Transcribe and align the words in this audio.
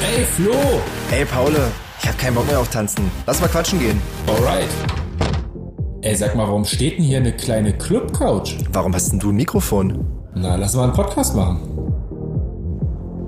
Ey, 0.00 0.24
Flo! 0.24 0.54
Ey, 1.10 1.24
Paul, 1.24 1.52
ich 2.00 2.08
hab 2.08 2.16
keinen 2.18 2.34
Bock 2.36 2.46
mehr 2.46 2.60
auf 2.60 2.68
Tanzen. 2.70 3.10
Lass 3.26 3.40
mal 3.40 3.48
quatschen 3.48 3.80
gehen. 3.80 4.00
Alright. 4.28 4.68
Ey, 6.02 6.14
sag 6.14 6.36
mal, 6.36 6.46
warum 6.46 6.64
steht 6.64 6.98
denn 6.98 7.04
hier 7.04 7.18
eine 7.18 7.32
kleine 7.32 7.72
Club-Couch? 7.72 8.54
Warum 8.72 8.94
hast 8.94 9.10
denn 9.10 9.18
du 9.18 9.30
ein 9.30 9.36
Mikrofon? 9.36 10.06
Na, 10.34 10.54
lass 10.54 10.74
mal 10.74 10.84
einen 10.84 10.92
Podcast 10.92 11.34
machen. 11.34 11.60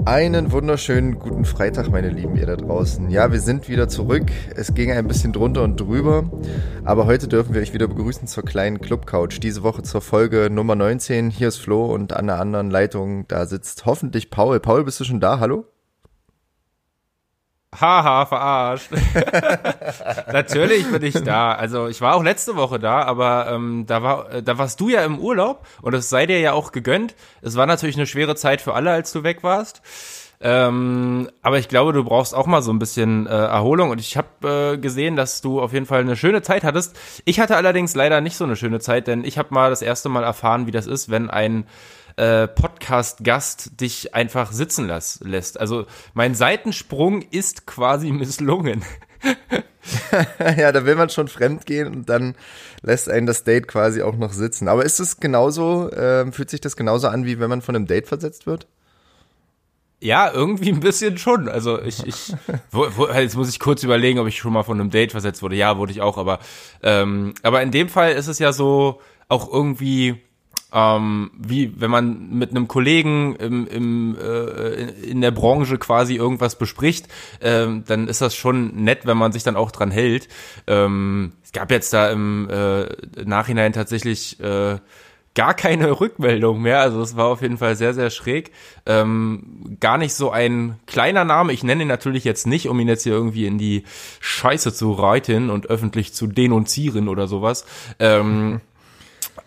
Einen 0.07 0.53
wunderschönen 0.53 1.19
guten 1.19 1.45
Freitag, 1.45 1.91
meine 1.91 2.09
Lieben, 2.09 2.37
ihr 2.37 2.47
da 2.47 2.57
draußen. 2.57 3.11
Ja, 3.11 3.33
wir 3.33 3.41
sind 3.41 3.69
wieder 3.69 3.89
zurück. 3.89 4.31
Es 4.55 4.73
ging 4.73 4.93
ein 4.93 5.09
bisschen 5.09 5.33
drunter 5.33 5.63
und 5.65 5.79
drüber. 5.79 6.31
Aber 6.85 7.07
heute 7.07 7.27
dürfen 7.27 7.53
wir 7.53 7.61
euch 7.61 7.75
wieder 7.75 7.89
begrüßen 7.89 8.29
zur 8.29 8.45
kleinen 8.45 8.81
Club-Couch. 8.81 9.41
Diese 9.43 9.65
Woche 9.65 9.83
zur 9.83 10.01
Folge 10.01 10.49
Nummer 10.51 10.77
19. 10.77 11.31
Hier 11.31 11.49
ist 11.49 11.59
Flo 11.59 11.87
und 11.87 12.13
an 12.13 12.29
der 12.29 12.39
anderen 12.41 12.71
Leitung, 12.71 13.27
da 13.27 13.45
sitzt 13.47 13.87
hoffentlich 13.87 14.31
Paul. 14.31 14.61
Paul, 14.61 14.85
bist 14.85 15.01
du 15.01 15.05
schon 15.05 15.21
da? 15.21 15.41
Hallo? 15.41 15.65
Haha, 17.79 18.27
verarscht. 18.27 18.91
Natürlich 20.33 20.91
bin 20.91 21.03
ich 21.05 21.15
da. 21.23 21.53
Also 21.53 21.87
ich 21.87 22.01
war 22.01 22.17
auch 22.17 22.23
letzte 22.23 22.57
Woche 22.57 22.81
da, 22.81 23.03
aber 23.03 23.49
ähm, 23.53 23.85
da 23.87 24.03
war, 24.03 24.43
da 24.43 24.59
warst 24.59 24.81
du 24.81 24.89
ja 24.89 25.05
im 25.05 25.21
Urlaub 25.21 25.67
und 25.81 25.95
es 25.95 26.11
sei 26.11 26.27
dir 26.27 26.41
ja 26.41 26.53
auch 26.53 26.73
gegönnt. 26.73 27.15
Es 27.43 27.57
war 27.57 27.67
natürlich 27.67 27.97
eine 27.97 28.07
schwere 28.07 28.35
Zeit 28.35 28.61
für 28.61 28.75
alle, 28.75 28.91
als 28.91 29.13
du 29.13 29.23
weg 29.23 29.45
warst. 29.45 29.83
Ähm, 30.43 31.29
aber 31.43 31.59
ich 31.59 31.69
glaube, 31.69 31.93
du 31.93 32.03
brauchst 32.03 32.35
auch 32.35 32.47
mal 32.47 32.63
so 32.63 32.73
ein 32.73 32.79
bisschen 32.79 33.27
äh, 33.27 33.31
Erholung. 33.31 33.91
Und 33.91 34.01
ich 34.01 34.17
habe 34.17 34.73
äh, 34.75 34.79
gesehen, 34.79 35.15
dass 35.15 35.41
du 35.41 35.61
auf 35.61 35.73
jeden 35.73 35.87
Fall 35.87 36.01
eine 36.01 36.17
schöne 36.17 36.43
Zeit 36.43 36.65
hattest. 36.65 36.99
Ich 37.25 37.41
hatte 37.41 37.57
allerdings 37.57 37.95
leider 37.95 38.21
nicht 38.21 38.37
so 38.37 38.45
eine 38.45 38.57
schöne 38.57 38.81
Zeit, 38.81 39.07
denn 39.07 39.23
ich 39.23 39.39
habe 39.39 39.53
mal 39.53 39.71
das 39.71 39.83
erste 39.83 40.09
Mal 40.09 40.25
erfahren, 40.25 40.67
wie 40.67 40.71
das 40.73 40.87
ist, 40.87 41.11
wenn 41.11 41.29
ein 41.31 41.67
äh, 42.17 42.49
Podcast-Gast 42.49 43.81
dich 43.81 44.15
einfach 44.15 44.53
sitzen 44.53 44.87
las 44.87 45.21
lässt. 45.23 45.59
Also 45.61 45.87
mein 46.15 46.35
Seitensprung 46.35 47.23
ist 47.23 47.67
quasi 47.67 48.11
misslungen. 48.13 48.83
ja, 50.57 50.73
da 50.73 50.85
will 50.85 50.95
man 50.95 51.11
schon 51.11 51.29
fremd 51.29 51.67
gehen 51.67 51.89
und 51.89 52.09
dann 52.09 52.35
lässt 52.83 53.09
einen 53.09 53.27
das 53.27 53.45
Date 53.45 53.69
quasi 53.69 54.03
auch 54.03 54.17
noch 54.17 54.33
sitzen. 54.33 54.69
Aber 54.69 54.85
ist 54.85 55.01
es 55.01 55.21
genauso, 55.21 55.91
äh, 55.91 56.31
fühlt 56.33 56.51
sich 56.51 56.61
das 56.61 56.77
genauso 56.77 57.09
an, 57.09 57.27
wie 57.27 57.39
wenn 57.39 57.51
man 57.51 57.63
von 57.63 57.77
einem 57.77 57.87
Date 57.87 58.09
versetzt 58.09 58.47
wird? 58.47 58.67
Ja, 60.03 60.33
irgendwie 60.33 60.71
ein 60.73 60.81
bisschen 60.81 61.19
schon. 61.19 61.49
Also 61.49 61.81
ich, 61.81 62.07
ich 62.07 62.33
wo, 62.71 62.87
wo, 62.97 63.07
jetzt 63.09 63.37
muss 63.37 63.51
ich 63.51 63.61
kurz 63.61 63.83
überlegen, 63.83 64.19
ob 64.19 64.27
ich 64.27 64.39
schon 64.39 64.53
mal 64.53 64.63
von 64.63 64.81
einem 64.81 64.91
Date 64.91 65.13
versetzt 65.13 65.43
wurde. 65.43 65.57
Ja, 65.57 65.77
wurde 65.77 65.93
ich 65.93 66.01
auch, 66.01 66.17
aber 66.17 66.39
ähm, 66.83 67.35
aber 67.43 67.61
in 67.63 67.71
dem 67.71 67.91
Fall 67.91 68.13
ist 68.13 68.27
es 68.27 68.39
ja 68.39 68.53
so 68.53 69.01
auch 69.29 69.53
irgendwie 69.53 70.23
ähm, 70.73 71.31
wie 71.37 71.81
wenn 71.81 71.91
man 71.91 72.31
mit 72.31 72.51
einem 72.51 72.69
Kollegen 72.69 73.37
im, 73.37 73.67
im, 73.67 74.17
äh, 74.21 74.91
in 75.03 75.21
der 75.21 75.31
Branche 75.31 75.79
quasi 75.79 76.15
irgendwas 76.15 76.57
bespricht, 76.57 77.09
ähm, 77.41 77.85
dann 77.87 78.09
ist 78.09 78.21
das 78.21 78.35
schon 78.35 78.85
nett, 78.85 79.07
wenn 79.07 79.17
man 79.17 79.33
sich 79.33 79.43
dann 79.43 79.57
auch 79.57 79.71
dran 79.71 79.91
hält. 79.91 80.29
Ähm, 80.67 81.33
es 81.43 81.53
gab 81.53 81.71
jetzt 81.71 81.93
da 81.93 82.11
im 82.11 82.49
äh, 82.51 82.87
Nachhinein 83.25 83.73
tatsächlich 83.73 84.39
äh, 84.41 84.79
gar 85.35 85.55
keine 85.55 85.91
Rückmeldung 86.01 86.61
mehr. 86.63 86.81
Also 86.81 87.01
es 87.01 87.17
war 87.17 87.27
auf 87.27 87.43
jeden 87.43 87.59
Fall 87.59 87.77
sehr, 87.77 87.95
sehr 87.95 88.11
schräg. 88.11 88.53
Ähm, 88.87 89.77
gar 89.81 89.99
nicht 89.99 90.15
so 90.15 90.31
ein 90.31 90.79
kleiner 90.87 91.25
Name. 91.25 91.53
Ich 91.53 91.65
nenne 91.65 91.83
ihn 91.83 91.89
natürlich 91.89 92.25
jetzt 92.25 92.47
nicht, 92.47 92.69
um 92.69 92.79
ihn 92.81 92.89
jetzt 92.89 93.05
hier 93.05 93.13
irgendwie 93.13 93.47
in 93.47 93.59
die 93.59 93.85
Scheiße 94.21 94.73
zu 94.73 94.93
reiten 94.93 95.51
und 95.51 95.67
öffentlich 95.69 96.13
zu 96.13 96.27
denunzieren 96.27 97.09
oder 97.09 97.27
sowas. 97.27 97.65
Ähm, 97.99 98.61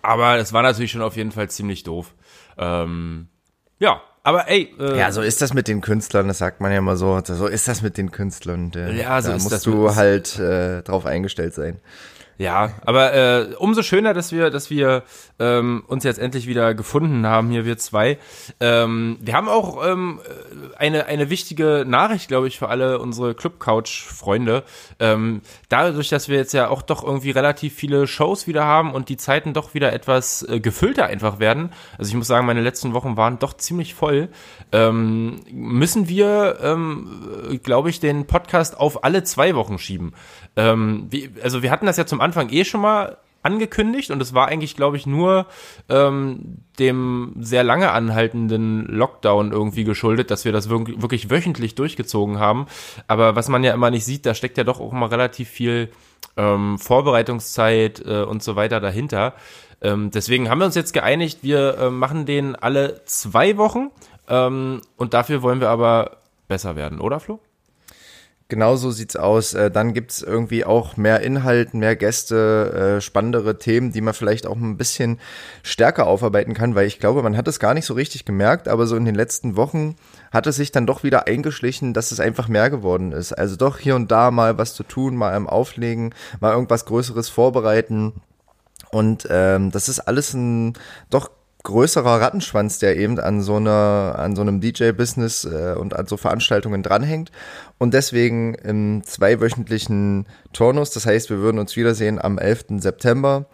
aber 0.04 0.38
es 0.38 0.54
war 0.54 0.62
natürlich 0.62 0.92
schon 0.92 1.02
auf 1.02 1.16
jeden 1.16 1.32
Fall 1.32 1.50
ziemlich 1.50 1.84
doof. 1.84 2.14
Ähm, 2.58 3.28
ja, 3.80 4.02
aber 4.24 4.48
ey. 4.50 4.74
Äh, 4.80 4.98
ja, 4.98 5.12
so 5.12 5.22
ist 5.22 5.42
das 5.42 5.54
mit 5.54 5.68
den 5.68 5.82
Künstlern, 5.82 6.28
das 6.28 6.38
sagt 6.38 6.62
man 6.62 6.72
ja 6.72 6.78
immer 6.78 6.96
so. 6.96 7.20
So 7.24 7.48
ist 7.48 7.68
das 7.68 7.82
mit 7.82 7.98
den 7.98 8.12
Künstlern. 8.12 8.72
Äh, 8.76 8.94
ja, 8.94 9.22
so 9.22 9.30
da 9.30 9.36
ist 9.36 9.44
musst 9.44 9.54
das 9.54 9.64
du 9.64 9.96
halt 9.96 10.38
äh, 10.40 10.82
drauf 10.84 11.06
eingestellt 11.06 11.54
sein. 11.54 11.80
Ja, 12.38 12.72
aber 12.84 13.14
äh, 13.14 13.56
umso 13.58 13.84
schöner, 13.84 14.14
dass 14.14 14.32
wir, 14.32 14.50
dass 14.50 14.72
wir 14.72 15.04
ähm, 15.40 15.84
uns 15.88 16.04
jetzt 16.04 16.18
endlich 16.18 16.48
wieder 16.48 16.74
gefunden 16.74 17.28
haben, 17.28 17.52
hier 17.52 17.64
wir 17.64 17.78
zwei. 17.78 18.18
Ähm, 18.60 19.18
wir 19.22 19.36
haben 19.36 19.48
auch 19.48 19.86
ähm, 19.86 20.20
eine, 20.78 21.06
eine 21.06 21.30
wichtige 21.30 21.86
Nachricht, 21.88 22.28
glaube 22.28 22.48
ich, 22.48 22.58
für 22.58 22.70
alle 22.70 22.98
unsere 23.00 23.36
Club-Couch-Freunde. 23.36 24.64
Ähm, 25.00 25.42
dadurch, 25.70 26.10
dass 26.10 26.28
wir 26.28 26.38
jetzt 26.38 26.54
ja 26.54 26.70
auch 26.70 26.82
doch 26.82 27.04
irgendwie 27.04 27.32
relativ 27.32 27.76
viele 27.76 28.08
Shows 28.08 28.48
wieder 28.48 28.66
haben 28.66 28.94
und 28.94 29.10
die 29.10 29.18
Zeiten 29.18 29.54
doch 29.54 29.76
wieder 29.76 29.94
etwas 29.94 30.42
äh, 30.50 30.60
gefüllter 30.60 31.06
einfach 31.06 31.38
werden. 31.38 31.72
Also 32.00 32.10
ich 32.10 32.16
muss 32.16 32.28
sagen, 32.28 32.48
meine 32.48 32.62
letzten 32.62 32.94
Wochen 32.94 33.16
waren 33.16 33.38
doch 33.38 33.54
ziemlich 33.54 33.94
voll. 33.94 34.30
Ähm, 34.72 35.42
müssen 35.52 36.10
wir, 36.10 36.58
ähm, 36.64 37.60
glaube 37.62 37.92
ich, 37.92 38.00
den 38.00 38.26
Podcast 38.26 38.76
auf 38.76 39.04
alle 39.04 39.24
zwei 39.24 39.54
Wochen 39.54 39.78
schieben. 39.78 40.14
Ähm, 40.56 41.08
wie, 41.10 41.32
also 41.44 41.64
wir 41.64 41.72
hatten 41.72 41.86
das 41.86 41.98
ja 41.98 42.06
zum 42.06 42.22
Anfang 42.24 42.50
eh 42.50 42.66
schon 42.66 42.82
mal 42.82 43.18
angekündigt 43.44 44.10
und 44.10 44.22
es 44.22 44.34
war 44.34 44.48
eigentlich, 44.48 44.76
glaube 44.76 44.98
ich, 44.98 45.06
nur 45.06 45.46
ähm, 45.90 46.60
dem 46.80 47.36
sehr 47.40 47.64
lange 47.64 47.92
anhaltenden 47.92 48.86
Lockdown 48.86 49.52
irgendwie 49.52 49.84
geschuldet, 49.84 50.32
dass 50.32 50.46
wir 50.46 50.54
das 50.54 50.70
wirklich 50.70 51.30
wöchentlich 51.30 51.76
durchgezogen 51.76 52.40
haben. 52.40 52.68
Aber 53.08 53.36
was 53.36 53.50
man 53.50 53.64
ja 53.64 53.74
immer 53.74 53.92
nicht 53.92 54.06
sieht, 54.06 54.26
da 54.26 54.34
steckt 54.34 54.58
ja 54.58 54.64
doch 54.64 54.80
auch 54.80 54.94
immer 54.94 55.12
relativ 55.12 55.50
viel 55.50 55.92
ähm, 56.38 56.80
Vorbereitungszeit 56.80 58.02
äh, 58.06 58.24
und 58.24 58.42
so 58.42 58.56
weiter 58.56 58.80
dahinter. 58.80 59.34
Ähm, 59.82 60.10
deswegen 60.10 60.50
haben 60.50 60.60
wir 60.60 60.66
uns 60.66 60.76
jetzt 60.76 60.94
geeinigt, 60.94 61.40
wir 61.42 61.78
äh, 61.78 61.90
machen 61.90 62.26
den 62.26 62.56
alle 62.56 63.02
zwei 63.06 63.58
Wochen 63.58 63.92
ähm, 64.30 64.82
und 64.96 65.14
dafür 65.14 65.42
wollen 65.42 65.60
wir 65.60 65.70
aber 65.70 66.18
besser 66.48 66.78
werden, 66.78 67.02
oder 67.02 67.20
Flo? 67.20 67.40
Genau 68.50 68.76
so 68.76 68.92
sieht's 68.92 69.16
aus. 69.16 69.54
Äh, 69.54 69.72
dann 69.72 69.94
gibt's 69.94 70.22
irgendwie 70.22 70.66
auch 70.66 70.98
mehr 70.98 71.22
Inhalt, 71.22 71.74
mehr 71.74 71.96
Gäste, 71.96 72.98
äh, 72.98 73.02
spannendere 73.02 73.58
Themen, 73.58 73.92
die 73.92 74.02
man 74.02 74.14
vielleicht 74.14 74.46
auch 74.46 74.58
ein 74.58 74.78
bisschen 74.78 75.20
stärker 75.64 76.06
aufarbeiten 76.08 76.54
kann, 76.54 76.76
weil 76.76 76.86
ich 76.86 77.00
glaube, 77.00 77.24
man 77.24 77.38
hat 77.38 77.48
es 77.48 77.60
gar 77.60 77.74
nicht 77.74 77.86
so 77.86 77.94
richtig 77.94 78.26
gemerkt, 78.26 78.68
aber 78.68 78.86
so 78.86 78.96
in 78.96 79.06
den 79.06 79.16
letzten 79.16 79.56
Wochen 79.56 79.96
hat 80.32 80.46
es 80.46 80.58
sich 80.58 80.72
dann 80.72 80.86
doch 80.86 81.04
wieder 81.04 81.26
eingeschlichen, 81.26 81.94
dass 81.94 82.12
es 82.12 82.20
einfach 82.20 82.48
mehr 82.48 82.70
geworden 82.70 83.12
ist. 83.12 83.34
Also 83.34 83.56
doch 83.56 83.80
hier 83.80 83.96
und 83.96 84.12
da 84.12 84.30
mal 84.30 84.58
was 84.58 84.74
zu 84.74 84.84
tun, 84.84 85.16
mal 85.16 85.34
am 85.34 85.48
Auflegen, 85.48 86.14
mal 86.40 86.54
irgendwas 86.54 86.86
Größeres 86.86 87.30
vorbereiten. 87.30 88.14
Und 88.92 89.28
ähm, 89.32 89.72
das 89.72 89.90
ist 89.90 90.02
alles 90.02 90.34
ein 90.34 90.74
doch 91.10 91.32
größerer 91.64 92.22
Rattenschwanz, 92.22 92.80
der 92.80 92.98
eben 92.98 93.20
an 93.20 93.42
so 93.42 93.56
einer, 93.56 94.16
an 94.18 94.36
so 94.36 94.42
einem 94.42 94.62
DJ-Business 94.62 95.46
äh, 95.46 95.76
und 95.78 95.96
an 95.96 96.08
so 96.08 96.18
Veranstaltungen 96.18 96.84
dranhängt. 96.84 97.32
Und 97.78 97.94
deswegen 97.94 98.54
im 98.56 99.04
zweiwöchentlichen 99.04 100.28
Turnus. 100.52 100.92
Das 100.92 101.06
heißt, 101.06 101.30
wir 101.30 101.40
würden 101.40 101.60
uns 101.60 101.76
wiedersehen 101.76 102.22
am 102.22 102.38
11. 102.38 102.66
September. 102.82 103.46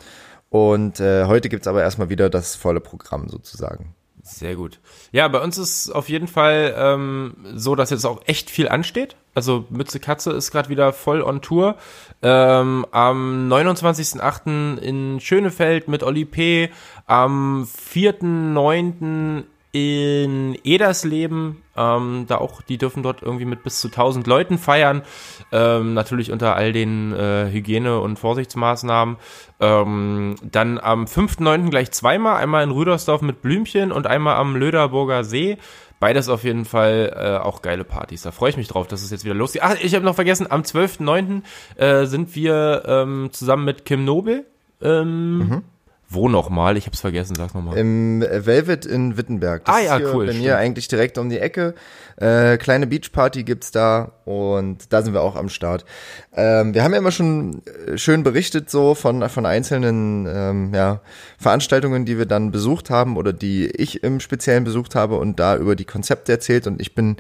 Und 0.50 1.00
äh, 1.00 1.26
heute 1.26 1.50
gibt's 1.50 1.68
aber 1.68 1.82
erstmal 1.82 2.10
wieder 2.10 2.30
das 2.30 2.56
volle 2.56 2.82
Programm 2.82 3.30
sozusagen. 3.30 3.96
Sehr 4.30 4.56
gut. 4.56 4.80
Ja, 5.12 5.28
bei 5.28 5.40
uns 5.42 5.58
ist 5.58 5.90
auf 5.90 6.08
jeden 6.10 6.28
Fall 6.28 6.74
ähm, 6.78 7.36
so, 7.56 7.76
dass 7.76 7.90
jetzt 7.90 8.06
auch 8.06 8.22
echt 8.26 8.50
viel 8.50 8.70
ansteht. 8.70 9.16
Also 9.34 9.66
Mütze 9.70 10.00
Katze 10.00 10.32
ist 10.32 10.52
gerade 10.52 10.70
wieder 10.70 10.94
voll 10.94 11.22
on 11.22 11.42
Tour. 11.42 11.76
Ähm, 12.22 12.86
am 12.92 13.52
29.08. 13.52 14.78
in 14.78 15.20
Schönefeld 15.20 15.88
mit 15.88 16.04
Oli 16.04 16.26
P. 16.26 16.70
Am 17.06 17.64
4.9 17.64 19.44
in 19.72 20.58
Edersleben, 20.64 21.62
ähm, 21.80 22.26
da 22.28 22.38
auch, 22.38 22.62
die 22.62 22.78
dürfen 22.78 23.04
dort 23.04 23.22
irgendwie 23.22 23.46
mit 23.46 23.64
bis 23.64 23.80
zu 23.80 23.88
1000 23.88 24.28
Leuten 24.28 24.58
feiern, 24.58 25.04
ähm, 25.52 25.94
natürlich 25.94 26.32
unter 26.32 26.56
all 26.56 26.74
den 26.74 27.14
äh, 27.14 27.50
Hygiene- 27.50 28.00
und 28.02 28.20
Vorsichtsmaßnahmen. 28.20 29.16
Ähm, 29.62 30.36
dann 30.44 30.78
am 30.78 31.06
5.9. 31.06 31.70
gleich 31.70 31.92
zweimal, 31.92 32.38
einmal 32.38 32.64
in 32.64 32.72
Rüdersdorf 32.72 33.22
mit 33.22 33.42
Blümchen 33.42 33.92
und 33.92 34.08
einmal 34.08 34.36
am 34.36 34.56
Löderburger 34.56 35.24
See. 35.24 35.58
Beides 36.00 36.30
auf 36.30 36.44
jeden 36.44 36.64
Fall 36.64 37.14
äh, 37.16 37.46
auch 37.46 37.62
geile 37.62 37.84
Partys. 37.84 38.22
Da 38.22 38.32
freue 38.32 38.52
ich 38.52 38.58
mich 38.58 38.70
drauf, 38.70 38.88
dass 38.88 39.02
es 39.02 39.12
jetzt 39.12 39.26
wieder 39.26 39.36
losgeht. 39.36 39.62
Ach, 39.64 39.76
ich 39.82 39.96
habe 39.96 40.06
noch 40.06 40.16
vergessen, 40.16 40.48
am 40.50 40.62
12.9. 40.62 41.42
Äh, 41.76 42.06
sind 42.06 42.36
wir 42.36 42.84
ähm, 42.86 43.30
zusammen 43.32 43.66
mit 43.66 43.86
Kim 43.86 44.06
Nobel. 44.06 44.46
Ähm, 44.82 45.38
mhm 45.38 45.64
wo 46.12 46.28
nochmal? 46.28 46.76
Ich 46.76 46.88
hab's 46.88 47.02
vergessen, 47.02 47.36
sag's 47.36 47.54
nochmal. 47.54 47.78
Im 47.78 48.22
Velvet 48.22 48.88
in 48.88 49.16
Wittenberg. 49.16 49.66
Das 49.66 49.76
ah 49.76 49.80
ja, 49.80 49.98
ist 49.98 50.12
cool. 50.12 50.26
Bei 50.26 50.34
mir 50.34 50.58
eigentlich 50.58 50.88
direkt 50.88 51.20
um 51.20 51.30
die 51.30 51.38
Ecke. 51.38 51.76
Äh, 52.18 52.58
kleine 52.58 52.88
Beachparty 52.88 53.44
gibt's 53.44 53.70
da 53.70 54.14
und 54.26 54.92
da 54.92 55.04
sind 55.04 55.14
wir 55.14 55.22
auch 55.22 55.36
am 55.36 55.50
Start. 55.50 55.86
Ähm, 56.34 56.74
wir 56.74 56.84
haben 56.84 56.94
ja 56.94 56.98
immer 56.98 57.12
schon 57.12 57.62
äh, 57.66 57.98
schön 58.00 58.24
berichtet 58.24 58.72
so 58.72 58.96
von, 58.96 59.30
von 59.30 59.46
einzelnen 59.46 60.28
ähm, 60.28 60.74
ja, 60.74 61.02
Veranstaltungen, 61.38 62.06
die 62.06 62.18
wir 62.18 62.26
dann 62.26 62.50
besucht 62.50 62.90
haben 62.90 63.16
oder 63.16 63.32
die 63.32 63.68
ich 63.68 64.04
im 64.04 64.20
Speziellen 64.20 64.64
besucht 64.64 64.96
habe 64.96 65.18
und 65.18 65.40
da 65.40 65.56
über 65.58 65.76
die 65.76 65.86
Konzepte 65.86 66.32
erzählt 66.32 66.66
und 66.66 66.82
ich 66.82 66.96
bin 66.96 67.18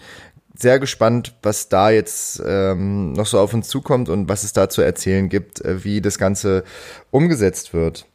sehr 0.57 0.79
gespannt, 0.79 1.35
was 1.41 1.69
da 1.69 1.89
jetzt 1.91 2.41
ähm, 2.45 3.13
noch 3.13 3.27
so 3.27 3.39
auf 3.39 3.53
uns 3.53 3.69
zukommt 3.69 4.09
und 4.09 4.27
was 4.27 4.43
es 4.43 4.51
da 4.51 4.67
zu 4.67 4.81
erzählen 4.81 5.29
gibt, 5.29 5.61
äh, 5.61 5.83
wie 5.83 6.01
das 6.01 6.17
Ganze 6.17 6.63
umgesetzt 7.11 7.73
wird. 7.73 8.08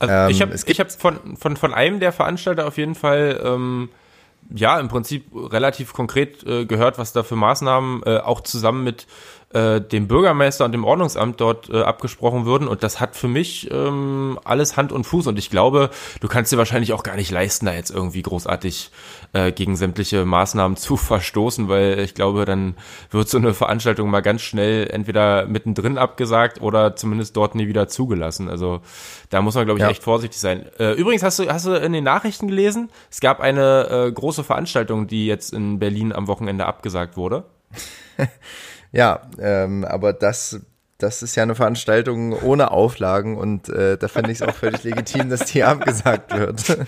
Also 0.00 0.14
ähm, 0.14 0.30
ich 0.30 0.40
habe 0.40 0.54
hab 0.56 0.92
von, 0.92 1.36
von, 1.36 1.56
von 1.56 1.72
einem 1.72 2.00
der 2.00 2.10
Veranstalter 2.12 2.66
auf 2.66 2.78
jeden 2.78 2.94
Fall 2.96 3.40
ähm, 3.44 3.90
ja, 4.52 4.80
im 4.80 4.88
Prinzip 4.88 5.26
relativ 5.32 5.92
konkret 5.92 6.42
äh, 6.44 6.64
gehört, 6.66 6.98
was 6.98 7.12
da 7.12 7.22
für 7.22 7.36
Maßnahmen 7.36 8.02
äh, 8.04 8.18
auch 8.18 8.40
zusammen 8.40 8.82
mit 8.82 9.06
äh, 9.52 9.80
dem 9.80 10.06
Bürgermeister 10.06 10.64
und 10.64 10.72
dem 10.72 10.84
Ordnungsamt 10.84 11.40
dort 11.40 11.68
äh, 11.70 11.82
abgesprochen 11.82 12.46
würden. 12.46 12.68
Und 12.68 12.82
das 12.84 13.00
hat 13.00 13.16
für 13.16 13.26
mich 13.26 13.68
ähm, 13.72 14.38
alles 14.44 14.76
Hand 14.76 14.92
und 14.92 15.04
Fuß. 15.04 15.26
Und 15.26 15.38
ich 15.38 15.50
glaube, 15.50 15.90
du 16.20 16.28
kannst 16.28 16.52
dir 16.52 16.56
wahrscheinlich 16.56 16.92
auch 16.92 17.02
gar 17.02 17.16
nicht 17.16 17.30
leisten, 17.32 17.66
da 17.66 17.72
jetzt 17.72 17.90
irgendwie 17.90 18.22
großartig 18.22 18.90
äh, 19.32 19.50
gegen 19.50 19.74
sämtliche 19.74 20.24
Maßnahmen 20.24 20.76
zu 20.76 20.96
verstoßen, 20.96 21.68
weil 21.68 21.98
ich 21.98 22.14
glaube, 22.14 22.44
dann 22.44 22.76
wird 23.10 23.28
so 23.28 23.38
eine 23.38 23.52
Veranstaltung 23.52 24.08
mal 24.08 24.20
ganz 24.20 24.42
schnell 24.42 24.88
entweder 24.88 25.46
mittendrin 25.46 25.98
abgesagt 25.98 26.60
oder 26.60 26.94
zumindest 26.94 27.36
dort 27.36 27.56
nie 27.56 27.66
wieder 27.66 27.88
zugelassen. 27.88 28.48
Also 28.48 28.80
da 29.30 29.42
muss 29.42 29.56
man, 29.56 29.64
glaube 29.64 29.78
ich, 29.78 29.84
ja. 29.84 29.90
echt 29.90 30.04
vorsichtig 30.04 30.40
sein. 30.40 30.66
Äh, 30.78 30.92
übrigens, 30.92 31.24
hast 31.24 31.40
du, 31.40 31.48
hast 31.48 31.66
du 31.66 31.72
in 31.72 31.92
den 31.92 32.04
Nachrichten 32.04 32.46
gelesen, 32.46 32.88
es 33.10 33.20
gab 33.20 33.40
eine 33.40 33.88
äh, 34.06 34.12
große 34.12 34.44
Veranstaltung, 34.44 35.08
die 35.08 35.26
jetzt 35.26 35.52
in 35.52 35.80
Berlin 35.80 36.12
am 36.12 36.28
Wochenende 36.28 36.66
abgesagt 36.66 37.16
wurde. 37.16 37.44
Ja, 38.92 39.22
ähm, 39.38 39.84
aber 39.84 40.12
das, 40.12 40.60
das 40.98 41.22
ist 41.22 41.36
ja 41.36 41.44
eine 41.44 41.54
Veranstaltung 41.54 42.32
ohne 42.32 42.70
Auflagen 42.70 43.36
und 43.36 43.68
äh, 43.68 43.96
da 43.96 44.08
finde 44.08 44.32
ich 44.32 44.40
es 44.40 44.42
auch 44.46 44.54
völlig 44.54 44.82
legitim, 44.82 45.30
dass 45.30 45.44
die 45.46 45.62
abgesagt 45.64 46.36
wird. 46.36 46.78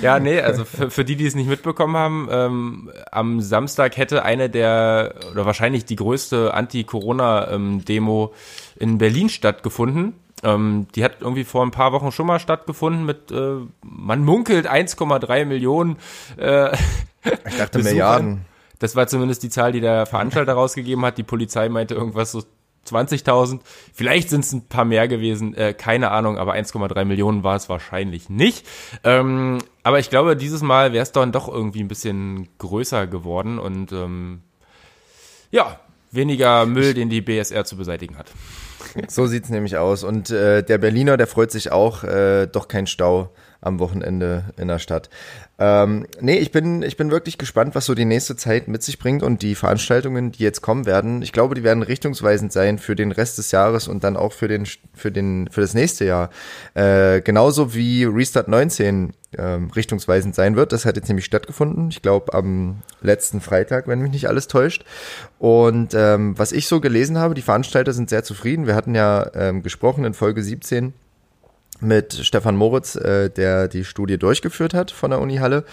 Ja, 0.00 0.18
nee, 0.18 0.40
also 0.40 0.64
für, 0.64 0.90
für 0.90 1.04
die, 1.04 1.16
die 1.16 1.26
es 1.26 1.34
nicht 1.34 1.48
mitbekommen 1.48 1.96
haben, 1.96 2.28
ähm, 2.30 2.92
am 3.10 3.40
Samstag 3.40 3.96
hätte 3.96 4.24
eine 4.24 4.48
der, 4.48 5.14
oder 5.30 5.44
wahrscheinlich 5.46 5.84
die 5.84 5.96
größte 5.96 6.54
Anti-Corona-Demo 6.54 8.32
in 8.76 8.98
Berlin 8.98 9.28
stattgefunden. 9.28 10.14
Ähm, 10.42 10.88
die 10.94 11.04
hat 11.04 11.18
irgendwie 11.20 11.44
vor 11.44 11.64
ein 11.64 11.70
paar 11.70 11.92
Wochen 11.92 12.10
schon 12.10 12.26
mal 12.26 12.40
stattgefunden 12.40 13.04
mit, 13.04 13.30
äh, 13.30 13.58
man 13.82 14.24
munkelt 14.24 14.68
1,3 14.68 15.44
Millionen. 15.44 15.98
Äh, 16.36 16.72
ich 17.46 17.58
dachte 17.58 17.78
Milliarden. 17.80 18.46
Das 18.82 18.96
war 18.96 19.06
zumindest 19.06 19.44
die 19.44 19.48
Zahl, 19.48 19.70
die 19.70 19.80
der 19.80 20.06
Veranstalter 20.06 20.54
rausgegeben 20.54 21.04
hat. 21.04 21.16
Die 21.16 21.22
Polizei 21.22 21.68
meinte 21.68 21.94
irgendwas 21.94 22.32
so 22.32 22.42
20.000. 22.90 23.60
Vielleicht 23.94 24.28
sind 24.28 24.44
es 24.44 24.52
ein 24.52 24.62
paar 24.62 24.84
mehr 24.84 25.06
gewesen, 25.06 25.54
äh, 25.54 25.72
keine 25.72 26.10
Ahnung, 26.10 26.36
aber 26.36 26.54
1,3 26.54 27.04
Millionen 27.04 27.44
war 27.44 27.54
es 27.54 27.68
wahrscheinlich 27.68 28.28
nicht. 28.28 28.66
Ähm, 29.04 29.58
aber 29.84 30.00
ich 30.00 30.10
glaube, 30.10 30.34
dieses 30.34 30.62
Mal 30.62 30.92
wäre 30.92 31.04
es 31.04 31.12
dann 31.12 31.30
doch 31.30 31.46
irgendwie 31.46 31.78
ein 31.78 31.86
bisschen 31.86 32.48
größer 32.58 33.06
geworden 33.06 33.60
und 33.60 33.92
ähm, 33.92 34.40
ja, 35.52 35.78
weniger 36.10 36.66
Müll, 36.66 36.92
den 36.92 37.08
die 37.08 37.20
BSR 37.20 37.64
zu 37.64 37.76
beseitigen 37.76 38.18
hat. 38.18 38.32
So 39.06 39.28
sieht's 39.28 39.48
nämlich 39.48 39.76
aus. 39.76 40.02
Und 40.02 40.30
äh, 40.30 40.64
der 40.64 40.78
Berliner, 40.78 41.16
der 41.16 41.28
freut 41.28 41.52
sich 41.52 41.70
auch, 41.70 42.02
äh, 42.02 42.48
doch 42.48 42.66
kein 42.66 42.88
Stau 42.88 43.30
am 43.62 43.78
Wochenende 43.78 44.44
in 44.58 44.68
der 44.68 44.78
Stadt. 44.78 45.08
Ähm, 45.58 46.06
nee, 46.20 46.38
ich 46.38 46.50
bin, 46.50 46.82
ich 46.82 46.96
bin 46.96 47.12
wirklich 47.12 47.38
gespannt, 47.38 47.74
was 47.74 47.86
so 47.86 47.94
die 47.94 48.04
nächste 48.04 48.34
Zeit 48.36 48.66
mit 48.66 48.82
sich 48.82 48.98
bringt 48.98 49.22
und 49.22 49.42
die 49.42 49.54
Veranstaltungen, 49.54 50.32
die 50.32 50.42
jetzt 50.42 50.60
kommen 50.60 50.86
werden. 50.86 51.22
Ich 51.22 51.32
glaube, 51.32 51.54
die 51.54 51.62
werden 51.62 51.84
richtungsweisend 51.84 52.52
sein 52.52 52.78
für 52.78 52.96
den 52.96 53.12
Rest 53.12 53.38
des 53.38 53.52
Jahres 53.52 53.86
und 53.86 54.02
dann 54.02 54.16
auch 54.16 54.32
für 54.32 54.48
den, 54.48 54.66
für 54.92 55.12
den, 55.12 55.48
für 55.50 55.60
das 55.60 55.74
nächste 55.74 56.04
Jahr. 56.04 56.30
Äh, 56.74 57.20
genauso 57.20 57.74
wie 57.74 58.04
Restart 58.04 58.48
19 58.48 59.12
ähm, 59.38 59.70
richtungsweisend 59.70 60.34
sein 60.34 60.56
wird. 60.56 60.72
Das 60.72 60.84
hat 60.84 60.96
jetzt 60.96 61.08
nämlich 61.08 61.24
stattgefunden. 61.24 61.88
Ich 61.90 62.02
glaube 62.02 62.34
am 62.34 62.82
letzten 63.00 63.40
Freitag, 63.40 63.86
wenn 63.86 64.00
mich 64.00 64.10
nicht 64.10 64.28
alles 64.28 64.48
täuscht. 64.48 64.84
Und 65.38 65.94
ähm, 65.94 66.36
was 66.36 66.50
ich 66.50 66.66
so 66.66 66.80
gelesen 66.80 67.18
habe, 67.18 67.34
die 67.34 67.42
Veranstalter 67.42 67.92
sind 67.92 68.10
sehr 68.10 68.24
zufrieden. 68.24 68.66
Wir 68.66 68.74
hatten 68.74 68.96
ja 68.96 69.30
ähm, 69.34 69.62
gesprochen 69.62 70.04
in 70.04 70.14
Folge 70.14 70.42
17 70.42 70.92
mit 71.82 72.14
Stefan 72.14 72.56
Moritz, 72.56 72.96
äh, 72.96 73.30
der 73.30 73.68
die 73.68 73.84
Studie 73.84 74.18
durchgeführt 74.18 74.74
hat 74.74 74.90
von 74.90 75.10
der 75.10 75.20
Uni 75.20 75.36
Halle. 75.36 75.64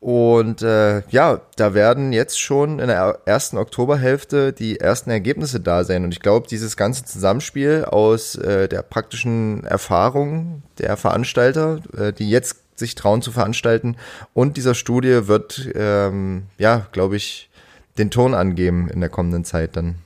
Und 0.00 0.62
äh, 0.62 1.02
ja, 1.10 1.42
da 1.56 1.74
werden 1.74 2.14
jetzt 2.14 2.40
schon 2.40 2.78
in 2.78 2.88
der 2.88 3.20
ersten 3.26 3.58
Oktoberhälfte 3.58 4.54
die 4.54 4.80
ersten 4.80 5.10
Ergebnisse 5.10 5.60
da 5.60 5.84
sein. 5.84 6.04
Und 6.04 6.12
ich 6.12 6.20
glaube, 6.20 6.48
dieses 6.48 6.78
ganze 6.78 7.04
Zusammenspiel 7.04 7.84
aus 7.84 8.34
äh, 8.34 8.66
der 8.66 8.80
praktischen 8.80 9.62
Erfahrung 9.64 10.62
der 10.78 10.96
Veranstalter, 10.96 11.80
äh, 11.98 12.12
die 12.14 12.30
jetzt 12.30 12.56
sich 12.76 12.94
trauen 12.94 13.20
zu 13.20 13.30
veranstalten, 13.30 13.96
und 14.32 14.56
dieser 14.56 14.74
Studie 14.74 15.28
wird, 15.28 15.68
ähm, 15.74 16.44
ja, 16.56 16.86
glaube 16.92 17.16
ich, 17.16 17.50
den 17.98 18.10
Ton 18.10 18.32
angeben 18.32 18.88
in 18.88 19.00
der 19.00 19.10
kommenden 19.10 19.44
Zeit 19.44 19.76
dann. 19.76 19.96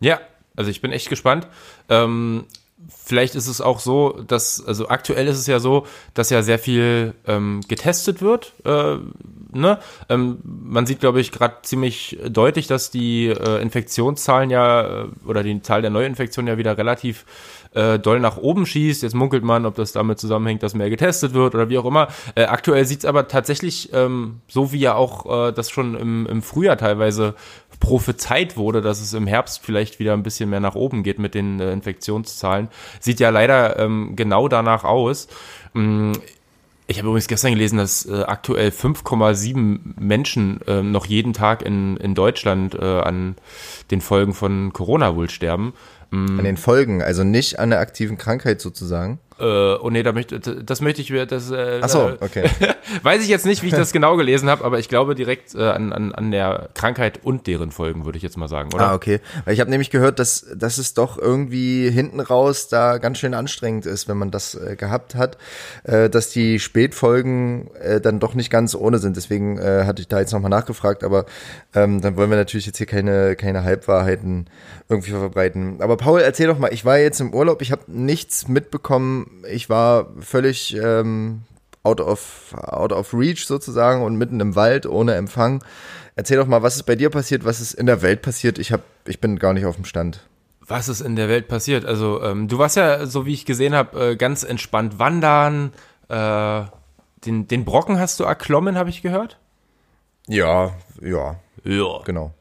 Ja, 0.00 0.20
also 0.56 0.70
ich 0.70 0.80
bin 0.80 0.90
echt 0.90 1.10
gespannt. 1.10 1.46
Ähm, 1.90 2.46
vielleicht 2.88 3.34
ist 3.34 3.46
es 3.46 3.60
auch 3.60 3.80
so, 3.80 4.20
dass, 4.26 4.64
also 4.64 4.88
aktuell 4.88 5.26
ist 5.28 5.38
es 5.38 5.46
ja 5.46 5.58
so, 5.58 5.86
dass 6.12 6.30
ja 6.30 6.42
sehr 6.42 6.58
viel 6.58 7.14
ähm, 7.26 7.60
getestet 7.68 8.20
wird. 8.20 8.52
Äh, 8.64 8.96
ne? 9.52 9.78
Ähm, 10.08 10.38
man 10.42 10.86
sieht, 10.86 11.00
glaube 11.00 11.20
ich, 11.20 11.32
gerade 11.32 11.56
ziemlich 11.62 12.18
deutlich, 12.28 12.66
dass 12.66 12.90
die 12.90 13.28
äh, 13.28 13.62
Infektionszahlen 13.62 14.50
ja 14.50 15.04
äh, 15.04 15.06
oder 15.26 15.42
die 15.42 15.62
Zahl 15.62 15.82
der 15.82 15.90
Neuinfektionen 15.90 16.48
ja 16.48 16.58
wieder 16.58 16.76
relativ 16.76 17.24
äh, 17.74 17.98
doll 17.98 18.20
nach 18.20 18.36
oben 18.36 18.66
schießt. 18.66 19.02
Jetzt 19.02 19.14
munkelt 19.14 19.44
man, 19.44 19.66
ob 19.66 19.74
das 19.74 19.92
damit 19.92 20.18
zusammenhängt, 20.18 20.62
dass 20.62 20.74
mehr 20.74 20.90
getestet 20.90 21.34
wird 21.34 21.54
oder 21.54 21.68
wie 21.68 21.78
auch 21.78 21.84
immer. 21.84 22.08
Äh, 22.34 22.44
aktuell 22.44 22.84
sieht 22.84 23.00
es 23.00 23.04
aber 23.04 23.28
tatsächlich 23.28 23.92
ähm, 23.92 24.40
so, 24.48 24.72
wie 24.72 24.80
ja 24.80 24.94
auch 24.94 25.48
äh, 25.48 25.52
das 25.52 25.70
schon 25.70 25.94
im, 25.94 26.26
im 26.26 26.42
Frühjahr 26.42 26.76
teilweise 26.76 27.34
prophezeit 27.80 28.56
wurde, 28.56 28.80
dass 28.80 29.00
es 29.00 29.12
im 29.12 29.26
Herbst 29.26 29.60
vielleicht 29.62 29.98
wieder 29.98 30.12
ein 30.12 30.22
bisschen 30.22 30.50
mehr 30.50 30.60
nach 30.60 30.74
oben 30.74 31.02
geht 31.02 31.18
mit 31.18 31.34
den 31.34 31.60
äh, 31.60 31.72
Infektionszahlen. 31.72 32.63
Sieht 33.00 33.20
ja 33.20 33.30
leider 33.30 33.78
ähm, 33.78 34.14
genau 34.16 34.48
danach 34.48 34.84
aus. 34.84 35.28
Ähm, 35.74 36.12
ich 36.86 36.98
habe 36.98 37.08
übrigens 37.08 37.28
gestern 37.28 37.52
gelesen, 37.52 37.78
dass 37.78 38.04
äh, 38.04 38.22
aktuell 38.22 38.68
5,7 38.68 39.78
Menschen 39.98 40.60
äh, 40.66 40.82
noch 40.82 41.06
jeden 41.06 41.32
Tag 41.32 41.62
in, 41.62 41.96
in 41.96 42.14
Deutschland 42.14 42.74
äh, 42.74 43.00
an 43.00 43.36
den 43.90 44.02
Folgen 44.02 44.34
von 44.34 44.72
Corona 44.72 45.16
wohl 45.16 45.30
sterben. 45.30 45.72
Mm. 46.10 46.38
An 46.38 46.44
den 46.44 46.56
Folgen, 46.58 47.02
also 47.02 47.24
nicht 47.24 47.58
an 47.58 47.70
der 47.70 47.80
aktiven 47.80 48.18
Krankheit 48.18 48.60
sozusagen. 48.60 49.18
Äh, 49.38 49.44
oh 49.44 49.90
nee, 49.90 50.04
da 50.04 50.12
möchte, 50.12 50.38
das 50.38 50.80
möchte 50.80 51.02
ich 51.02 51.10
mir, 51.10 51.26
das 51.26 51.50
äh, 51.50 51.80
Ach 51.82 51.88
so, 51.88 52.12
okay. 52.20 52.48
weiß 53.02 53.20
ich 53.20 53.28
jetzt 53.28 53.44
nicht, 53.46 53.64
wie 53.64 53.66
ich 53.66 53.74
das 53.74 53.92
genau 53.92 54.16
gelesen 54.16 54.48
habe, 54.48 54.64
aber 54.64 54.78
ich 54.78 54.88
glaube 54.88 55.16
direkt 55.16 55.56
äh, 55.56 55.62
an, 55.62 55.92
an, 55.92 56.12
an 56.12 56.30
der 56.30 56.68
Krankheit 56.74 57.20
und 57.24 57.48
deren 57.48 57.72
Folgen, 57.72 58.04
würde 58.04 58.16
ich 58.16 58.22
jetzt 58.22 58.36
mal 58.36 58.46
sagen, 58.46 58.72
oder? 58.72 58.90
Ah, 58.90 58.94
okay. 58.94 59.20
Weil 59.44 59.54
ich 59.54 59.60
habe 59.60 59.70
nämlich 59.70 59.90
gehört, 59.90 60.20
dass, 60.20 60.46
dass 60.54 60.78
es 60.78 60.94
doch 60.94 61.18
irgendwie 61.18 61.90
hinten 61.90 62.20
raus 62.20 62.68
da 62.68 62.98
ganz 62.98 63.18
schön 63.18 63.34
anstrengend 63.34 63.86
ist, 63.86 64.06
wenn 64.06 64.16
man 64.16 64.30
das 64.30 64.54
äh, 64.54 64.76
gehabt 64.76 65.16
hat, 65.16 65.36
äh, 65.82 66.08
dass 66.08 66.30
die 66.30 66.60
Spätfolgen 66.60 67.74
äh, 67.74 68.00
dann 68.00 68.20
doch 68.20 68.34
nicht 68.34 68.50
ganz 68.50 68.76
ohne 68.76 68.98
sind. 68.98 69.16
Deswegen 69.16 69.58
äh, 69.58 69.84
hatte 69.84 70.00
ich 70.00 70.06
da 70.06 70.20
jetzt 70.20 70.32
nochmal 70.32 70.50
nachgefragt, 70.50 71.02
aber 71.02 71.26
ähm, 71.74 72.00
dann 72.00 72.16
wollen 72.16 72.30
wir 72.30 72.36
natürlich 72.36 72.66
jetzt 72.66 72.78
hier 72.78 72.86
keine, 72.86 73.34
keine 73.34 73.64
Halbwahrheiten 73.64 74.46
irgendwie 74.88 75.10
verbreiten. 75.10 75.80
Aber 75.80 75.96
Paul, 75.96 76.20
erzähl 76.20 76.46
doch 76.46 76.58
mal, 76.58 76.72
ich 76.72 76.84
war 76.84 76.98
jetzt 76.98 77.20
im 77.20 77.34
Urlaub, 77.34 77.62
ich 77.62 77.72
habe 77.72 77.82
nichts 77.88 78.46
mitbekommen, 78.46 79.23
ich 79.50 79.68
war 79.68 80.08
völlig 80.20 80.76
ähm, 80.76 81.42
out, 81.82 82.00
of, 82.00 82.54
out 82.54 82.92
of 82.92 83.14
reach 83.14 83.46
sozusagen 83.46 84.02
und 84.02 84.16
mitten 84.16 84.40
im 84.40 84.56
Wald 84.56 84.86
ohne 84.86 85.14
Empfang. 85.14 85.62
Erzähl 86.16 86.36
doch 86.36 86.46
mal, 86.46 86.62
was 86.62 86.76
ist 86.76 86.84
bei 86.84 86.96
dir 86.96 87.10
passiert, 87.10 87.44
was 87.44 87.60
ist 87.60 87.74
in 87.74 87.86
der 87.86 88.02
Welt 88.02 88.22
passiert? 88.22 88.58
Ich, 88.58 88.72
hab, 88.72 88.82
ich 89.06 89.20
bin 89.20 89.38
gar 89.38 89.52
nicht 89.52 89.66
auf 89.66 89.76
dem 89.76 89.84
Stand. 89.84 90.20
Was 90.66 90.88
ist 90.88 91.00
in 91.00 91.16
der 91.16 91.28
Welt 91.28 91.48
passiert? 91.48 91.84
Also 91.84 92.22
ähm, 92.22 92.48
du 92.48 92.58
warst 92.58 92.76
ja, 92.76 93.06
so 93.06 93.26
wie 93.26 93.34
ich 93.34 93.44
gesehen 93.44 93.74
habe, 93.74 94.12
äh, 94.12 94.16
ganz 94.16 94.44
entspannt 94.44 94.98
wandern. 94.98 95.72
Äh, 96.08 96.62
den, 97.26 97.48
den 97.48 97.64
Brocken 97.64 97.98
hast 97.98 98.20
du 98.20 98.24
erklommen, 98.24 98.78
habe 98.78 98.90
ich 98.90 99.02
gehört? 99.02 99.38
Ja, 100.26 100.72
ja. 101.00 101.36
Ja. 101.64 102.02
Genau 102.04 102.32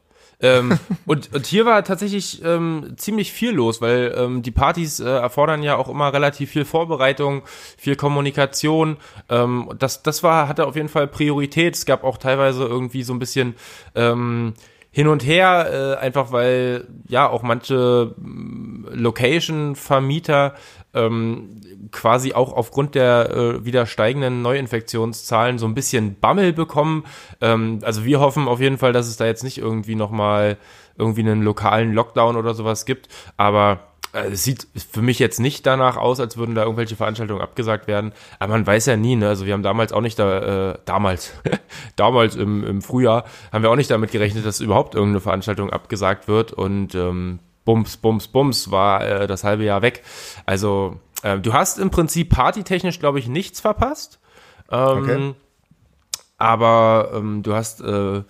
ähm, 0.43 0.77
und, 1.05 1.33
und 1.33 1.47
hier 1.47 1.65
war 1.65 1.83
tatsächlich 1.83 2.43
ähm, 2.43 2.93
ziemlich 2.97 3.31
viel 3.31 3.51
los, 3.51 3.81
weil 3.81 4.13
ähm, 4.15 4.43
die 4.43 4.51
Partys 4.51 4.99
äh, 4.99 5.05
erfordern 5.05 5.63
ja 5.63 5.77
auch 5.77 5.89
immer 5.89 6.13
relativ 6.13 6.51
viel 6.51 6.65
Vorbereitung, 6.65 7.43
viel 7.77 7.95
Kommunikation. 7.95 8.97
Ähm, 9.29 9.71
das, 9.79 10.03
das 10.03 10.21
war, 10.21 10.47
hatte 10.47 10.67
auf 10.67 10.75
jeden 10.75 10.89
Fall 10.89 11.07
Priorität. 11.07 11.75
Es 11.75 11.85
gab 11.85 12.03
auch 12.03 12.17
teilweise 12.17 12.65
irgendwie 12.65 13.03
so 13.03 13.13
ein 13.13 13.19
bisschen 13.19 13.55
ähm, 13.95 14.53
hin 14.95 15.07
und 15.07 15.25
her, 15.25 15.97
äh, 15.99 15.99
einfach 15.99 16.31
weil 16.31 16.87
ja 17.07 17.27
auch 17.27 17.41
manche 17.41 18.13
mm, 18.15 18.85
Location-Vermieter 18.93 20.53
ähm, 20.93 21.61
quasi 21.91 22.33
auch 22.33 22.53
aufgrund 22.53 22.93
der 22.93 23.31
äh, 23.31 23.65
wieder 23.65 23.87
steigenden 23.87 24.43
Neuinfektionszahlen 24.43 25.57
so 25.57 25.65
ein 25.65 25.73
bisschen 25.73 26.19
Bammel 26.19 26.53
bekommen. 26.53 27.05
Ähm, 27.41 27.79
also 27.81 28.05
wir 28.05 28.19
hoffen 28.19 28.47
auf 28.47 28.59
jeden 28.59 28.77
Fall, 28.77 28.93
dass 28.93 29.07
es 29.07 29.17
da 29.17 29.25
jetzt 29.25 29.43
nicht 29.43 29.57
irgendwie 29.57 29.95
nochmal 29.95 30.57
irgendwie 30.95 31.21
einen 31.21 31.41
lokalen 31.41 31.91
Lockdown 31.93 32.37
oder 32.37 32.53
sowas 32.53 32.85
gibt. 32.85 33.07
Aber 33.35 33.79
äh, 34.13 34.27
es 34.27 34.43
sieht 34.43 34.67
für 34.91 35.01
mich 35.01 35.19
jetzt 35.19 35.39
nicht 35.39 35.65
danach 35.65 35.97
aus, 35.97 36.19
als 36.19 36.37
würden 36.37 36.55
da 36.55 36.63
irgendwelche 36.63 36.95
Veranstaltungen 36.95 37.41
abgesagt 37.41 37.87
werden. 37.87 38.13
Aber 38.39 38.53
man 38.53 38.65
weiß 38.65 38.85
ja 38.85 38.95
nie, 38.95 39.15
ne? 39.15 39.27
Also 39.27 39.45
wir 39.45 39.53
haben 39.53 39.63
damals 39.63 39.91
auch 39.91 40.01
nicht 40.01 40.17
da, 40.19 40.71
äh, 40.71 40.77
damals, 40.85 41.33
damals 41.95 42.35
im, 42.35 42.63
im 42.63 42.81
Frühjahr, 42.81 43.25
haben 43.51 43.63
wir 43.63 43.71
auch 43.71 43.75
nicht 43.75 43.91
damit 43.91 44.11
gerechnet, 44.11 44.45
dass 44.45 44.59
überhaupt 44.59 44.95
irgendeine 44.95 45.21
Veranstaltung 45.21 45.69
abgesagt 45.69 46.27
wird. 46.27 46.53
Und 46.53 46.95
ähm, 46.95 47.39
Bums, 47.65 47.97
Bums, 47.97 48.27
Bums 48.27 48.71
war 48.71 49.05
äh, 49.05 49.27
das 49.27 49.43
halbe 49.43 49.63
Jahr 49.63 49.81
weg. 49.81 50.03
Also 50.45 50.99
äh, 51.23 51.39
du 51.39 51.53
hast 51.53 51.79
im 51.79 51.89
Prinzip 51.89 52.29
partytechnisch, 52.29 52.99
glaube 52.99 53.19
ich, 53.19 53.27
nichts 53.27 53.59
verpasst. 53.59 54.19
Ähm, 54.71 54.97
okay. 54.97 55.33
aber 56.37 57.11
ähm, 57.13 57.43
du 57.43 57.53
hast 57.53 57.81
äh, 57.81 58.23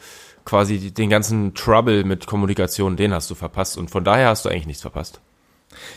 quasi 0.45 0.91
den 0.91 1.09
ganzen 1.09 1.53
Trouble 1.53 2.03
mit 2.03 2.25
Kommunikation, 2.25 2.97
den 2.97 3.13
hast 3.13 3.29
du 3.29 3.35
verpasst 3.35 3.77
und 3.77 3.91
von 3.91 4.03
daher 4.03 4.29
hast 4.29 4.43
du 4.43 4.49
eigentlich 4.49 4.67
nichts 4.67 4.81
verpasst. 4.81 5.21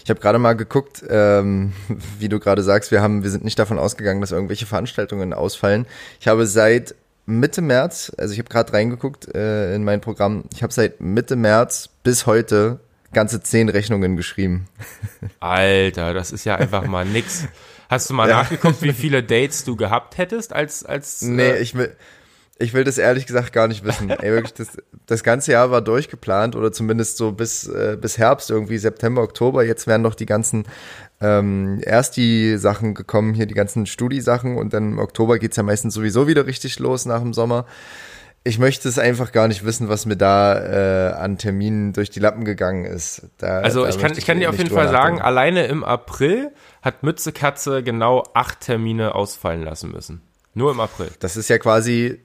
Ich 0.05 0.11
habe 0.11 0.21
gerade 0.21 0.39
mal 0.39 0.55
geguckt, 0.55 1.03
ähm, 1.09 1.73
wie 2.19 2.29
du 2.29 2.39
gerade 2.39 2.63
sagst, 2.63 2.91
wir 2.91 3.03
haben, 3.03 3.23
wir 3.23 3.31
sind 3.31 3.45
nicht 3.45 3.59
davon 3.59 3.79
ausgegangen, 3.79 4.21
dass 4.21 4.33
irgendwelche 4.33 4.67
Veranstaltungen 4.67 5.33
ausfallen. 5.33 5.87
Ich 6.21 6.29
habe 6.29 6.47
seit 6.47 6.95
Mitte 7.27 7.61
März, 7.61 8.13
also 8.17 8.33
ich 8.33 8.39
habe 8.39 8.49
gerade 8.49 8.73
reingeguckt 8.73 9.35
äh, 9.35 9.75
in 9.75 9.85
mein 9.85 10.01
Programm, 10.01 10.45
ich 10.55 10.63
habe 10.63 10.73
seit 10.73 11.01
Mitte 11.01 11.35
März 11.35 11.91
bis 12.05 12.27
heute 12.27 12.79
ganze 13.13 13.43
zehn 13.43 13.69
Rechnungen 13.69 14.17
geschrieben. 14.17 14.69
Alter, 15.41 16.15
das 16.15 16.33
ist 16.33 16.45
ja 16.45 16.57
einfach 16.57 16.87
mal 16.87 17.05
nix. 17.05 17.47
Hast 17.89 18.11
du 18.11 18.15
mal 18.15 18.29
ja. 18.29 18.43
nachgeguckt, 18.43 18.83
wie 18.83 18.93
viele 18.93 19.23
Dates 19.23 19.65
du 19.65 19.77
gehabt 19.77 20.19
hättest 20.19 20.53
als 20.53 20.85
als 20.85 21.23
Nee, 21.23 21.51
äh, 21.51 21.59
ich 21.59 21.75
will 21.75 21.97
ich 22.59 22.73
will 22.73 22.85
das 22.85 22.99
ehrlich 22.99 23.27
gesagt 23.27 23.53
gar 23.53 23.69
nicht 23.69 23.85
wissen. 23.85 24.11
Ey, 24.11 24.33
wirklich, 24.33 24.55
das, 24.55 24.79
das 25.07 25.23
ganze 25.23 25.53
Jahr 25.53 25.71
war 25.71 25.83
durchgeplant 25.83 26.57
oder 26.57 26.73
zumindest 26.73 27.19
so 27.19 27.33
bis, 27.33 27.69
äh, 27.69 27.99
bis 28.01 28.19
Herbst, 28.19 28.51
irgendwie 28.51 28.79
September, 28.79 29.23
Oktober. 29.23 29.65
Jetzt 29.65 29.87
werden 29.87 30.03
noch 30.03 30.15
die 30.15 30.27
ganzen, 30.27 30.65
ähm, 31.21 31.81
erst 31.83 32.17
die 32.17 32.57
Sachen 32.57 32.95
gekommen, 32.95 33.35
hier 33.35 33.47
die 33.47 33.55
ganzen 33.55 33.87
Studi-Sachen 33.87 34.57
und 34.57 34.73
dann 34.73 34.93
im 34.93 34.99
Oktober 34.99 35.39
geht's 35.39 35.57
ja 35.57 35.63
meistens 35.63 35.95
sowieso 35.95 36.27
wieder 36.27 36.47
richtig 36.47 36.79
los 36.79 37.05
nach 37.05 37.21
dem 37.21 37.35
Sommer. 37.35 37.67
Ich 38.43 38.61
möchte 38.61 38.89
es 38.89 38.99
einfach 38.99 39.33
gar 39.33 39.49
nicht 39.49 39.65
wissen, 39.65 39.89
was 39.89 40.07
mir 40.07 40.17
da 40.17 41.11
äh, 41.11 41.13
an 41.15 41.37
Terminen 41.37 41.93
durch 41.93 42.11
die 42.11 42.21
Lappen 42.21 42.45
gegangen 42.45 42.85
ist. 42.85 43.23
Da, 43.39 43.59
also 43.59 43.83
da 43.83 43.89
ich 43.89 43.99
kann, 43.99 44.13
ich 44.17 44.25
kann 44.25 44.39
dir 44.39 44.49
auf 44.49 44.57
jeden 44.57 44.71
Fall 44.71 44.89
sagen, 44.89 45.21
alleine 45.21 45.67
im 45.67 45.83
April 45.83 46.53
hat 46.81 47.03
Mütze 47.03 47.33
Katze 47.33 47.83
genau 47.83 48.23
acht 48.35 48.61
Termine 48.61 49.17
ausfallen 49.17 49.63
lassen 49.63 49.91
müssen. 49.91 50.23
Nur 50.55 50.71
im 50.71 50.81
April. 50.81 51.11
Das 51.19 51.37
ist 51.37 51.51
ja 51.51 51.59
quasi 51.59 52.21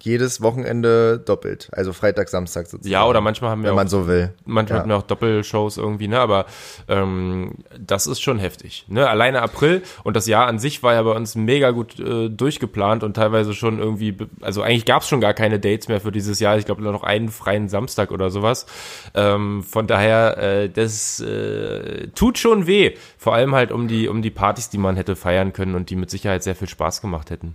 jedes 0.00 0.42
Wochenende 0.42 1.18
doppelt. 1.18 1.70
Also 1.72 1.92
Freitag, 1.92 2.28
Samstag 2.28 2.66
sozusagen. 2.66 2.92
Ja, 2.92 3.06
oder 3.06 3.20
manchmal 3.20 3.50
haben 3.50 3.62
wir 3.62 3.68
wenn 3.68 3.72
auch, 3.72 3.76
man 3.76 3.88
so 3.88 4.06
will. 4.06 4.34
Manchmal 4.44 4.78
ja. 4.78 4.82
haben 4.82 4.90
wir 4.90 4.96
auch 4.96 5.02
Doppelshows 5.02 5.78
irgendwie, 5.78 6.08
ne? 6.08 6.20
Aber 6.20 6.46
ähm, 6.88 7.52
das 7.78 8.06
ist 8.06 8.20
schon 8.20 8.38
heftig. 8.38 8.84
Ne? 8.88 9.08
Alleine 9.08 9.40
April 9.40 9.82
und 10.02 10.14
das 10.14 10.26
Jahr 10.26 10.46
an 10.46 10.58
sich 10.58 10.82
war 10.82 10.94
ja 10.94 11.02
bei 11.02 11.12
uns 11.12 11.36
mega 11.36 11.70
gut 11.70 11.98
äh, 11.98 12.28
durchgeplant 12.28 13.02
und 13.02 13.14
teilweise 13.14 13.54
schon 13.54 13.78
irgendwie, 13.78 14.16
also 14.42 14.62
eigentlich 14.62 14.84
gab 14.84 15.02
es 15.02 15.08
schon 15.08 15.20
gar 15.20 15.32
keine 15.32 15.58
Dates 15.58 15.88
mehr 15.88 16.00
für 16.00 16.12
dieses 16.12 16.38
Jahr. 16.38 16.58
Ich 16.58 16.66
glaube 16.66 16.82
nur 16.82 16.92
noch 16.92 17.04
einen 17.04 17.30
freien 17.30 17.68
Samstag 17.68 18.10
oder 18.10 18.30
sowas. 18.30 18.66
Ähm, 19.14 19.62
von 19.62 19.86
daher, 19.86 20.36
äh, 20.38 20.68
das 20.68 21.20
äh, 21.20 22.08
tut 22.08 22.38
schon 22.38 22.66
weh. 22.66 22.94
Vor 23.16 23.34
allem 23.34 23.54
halt 23.54 23.72
um 23.72 23.88
die, 23.88 24.08
um 24.08 24.20
die 24.20 24.30
Partys, 24.30 24.68
die 24.68 24.78
man 24.78 24.96
hätte 24.96 25.16
feiern 25.16 25.52
können 25.52 25.74
und 25.74 25.88
die 25.88 25.96
mit 25.96 26.10
Sicherheit 26.10 26.42
sehr 26.42 26.56
viel 26.56 26.68
Spaß 26.68 27.00
gemacht 27.00 27.30
hätten. 27.30 27.54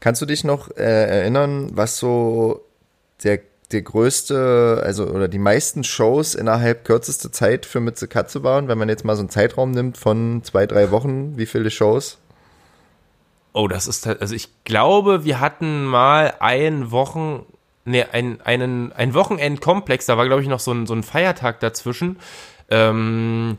Kannst 0.00 0.22
du 0.22 0.26
dich 0.26 0.44
noch 0.44 0.70
äh, 0.76 1.20
erinnern, 1.20 1.70
was 1.72 1.98
so 1.98 2.64
der, 3.22 3.40
der 3.72 3.82
größte, 3.82 4.82
also 4.84 5.06
oder 5.06 5.28
die 5.28 5.38
meisten 5.38 5.84
Shows 5.84 6.34
innerhalb 6.34 6.84
kürzester 6.84 7.32
Zeit 7.32 7.66
für 7.66 7.80
Mütze 7.80 8.08
Katze 8.08 8.42
waren? 8.42 8.68
Wenn 8.68 8.78
man 8.78 8.88
jetzt 8.88 9.04
mal 9.04 9.16
so 9.16 9.20
einen 9.20 9.30
Zeitraum 9.30 9.70
nimmt 9.70 9.98
von 9.98 10.42
zwei, 10.44 10.66
drei 10.66 10.90
Wochen, 10.90 11.36
wie 11.36 11.46
viele 11.46 11.70
Shows? 11.70 12.18
Oh, 13.52 13.68
das 13.68 13.86
ist, 13.86 14.06
also 14.06 14.34
ich 14.34 14.50
glaube, 14.64 15.24
wir 15.24 15.40
hatten 15.40 15.84
mal 15.84 16.34
ein 16.40 16.90
Wochen, 16.90 17.46
nee, 17.86 18.04
ein, 18.12 18.40
einen, 18.42 18.92
ein 18.92 19.14
Wochenendkomplex, 19.14 20.04
da 20.04 20.18
war, 20.18 20.26
glaube 20.26 20.42
ich, 20.42 20.48
noch 20.48 20.60
so 20.60 20.72
ein, 20.72 20.86
so 20.86 20.94
ein 20.94 21.02
Feiertag 21.02 21.60
dazwischen. 21.60 22.18
Ähm, 22.70 23.56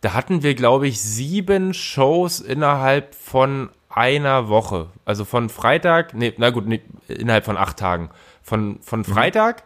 da 0.00 0.12
hatten 0.12 0.42
wir, 0.42 0.54
glaube 0.56 0.88
ich, 0.88 1.00
sieben 1.00 1.72
Shows 1.72 2.40
innerhalb 2.40 3.14
von 3.14 3.70
einer 3.96 4.48
Woche. 4.48 4.88
Also 5.04 5.24
von 5.24 5.48
Freitag, 5.48 6.14
nee, 6.14 6.32
na 6.36 6.50
gut, 6.50 6.66
nee, 6.66 6.82
innerhalb 7.08 7.44
von 7.44 7.56
acht 7.56 7.78
Tagen. 7.78 8.10
Von, 8.42 8.78
von 8.82 9.00
mhm. 9.00 9.04
Freitag, 9.04 9.64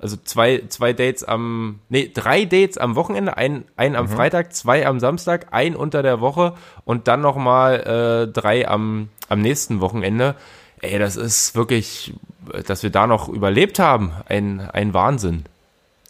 also 0.00 0.16
zwei, 0.16 0.62
zwei 0.68 0.92
Dates 0.92 1.24
am, 1.24 1.80
nee, 1.88 2.10
drei 2.12 2.44
Dates 2.44 2.78
am 2.78 2.94
Wochenende, 2.94 3.36
ein, 3.36 3.64
ein 3.76 3.96
am 3.96 4.06
mhm. 4.06 4.10
Freitag, 4.10 4.54
zwei 4.54 4.86
am 4.86 5.00
Samstag, 5.00 5.48
ein 5.50 5.74
unter 5.74 6.02
der 6.02 6.20
Woche 6.20 6.54
und 6.84 7.08
dann 7.08 7.20
nochmal 7.20 8.28
äh, 8.28 8.32
drei 8.32 8.68
am, 8.68 9.08
am 9.28 9.40
nächsten 9.40 9.80
Wochenende. 9.80 10.36
Ey, 10.80 10.98
das 10.98 11.16
ist 11.16 11.56
wirklich, 11.56 12.14
dass 12.66 12.84
wir 12.84 12.90
da 12.90 13.08
noch 13.08 13.28
überlebt 13.28 13.80
haben, 13.80 14.12
ein, 14.28 14.60
ein 14.60 14.94
Wahnsinn. 14.94 15.44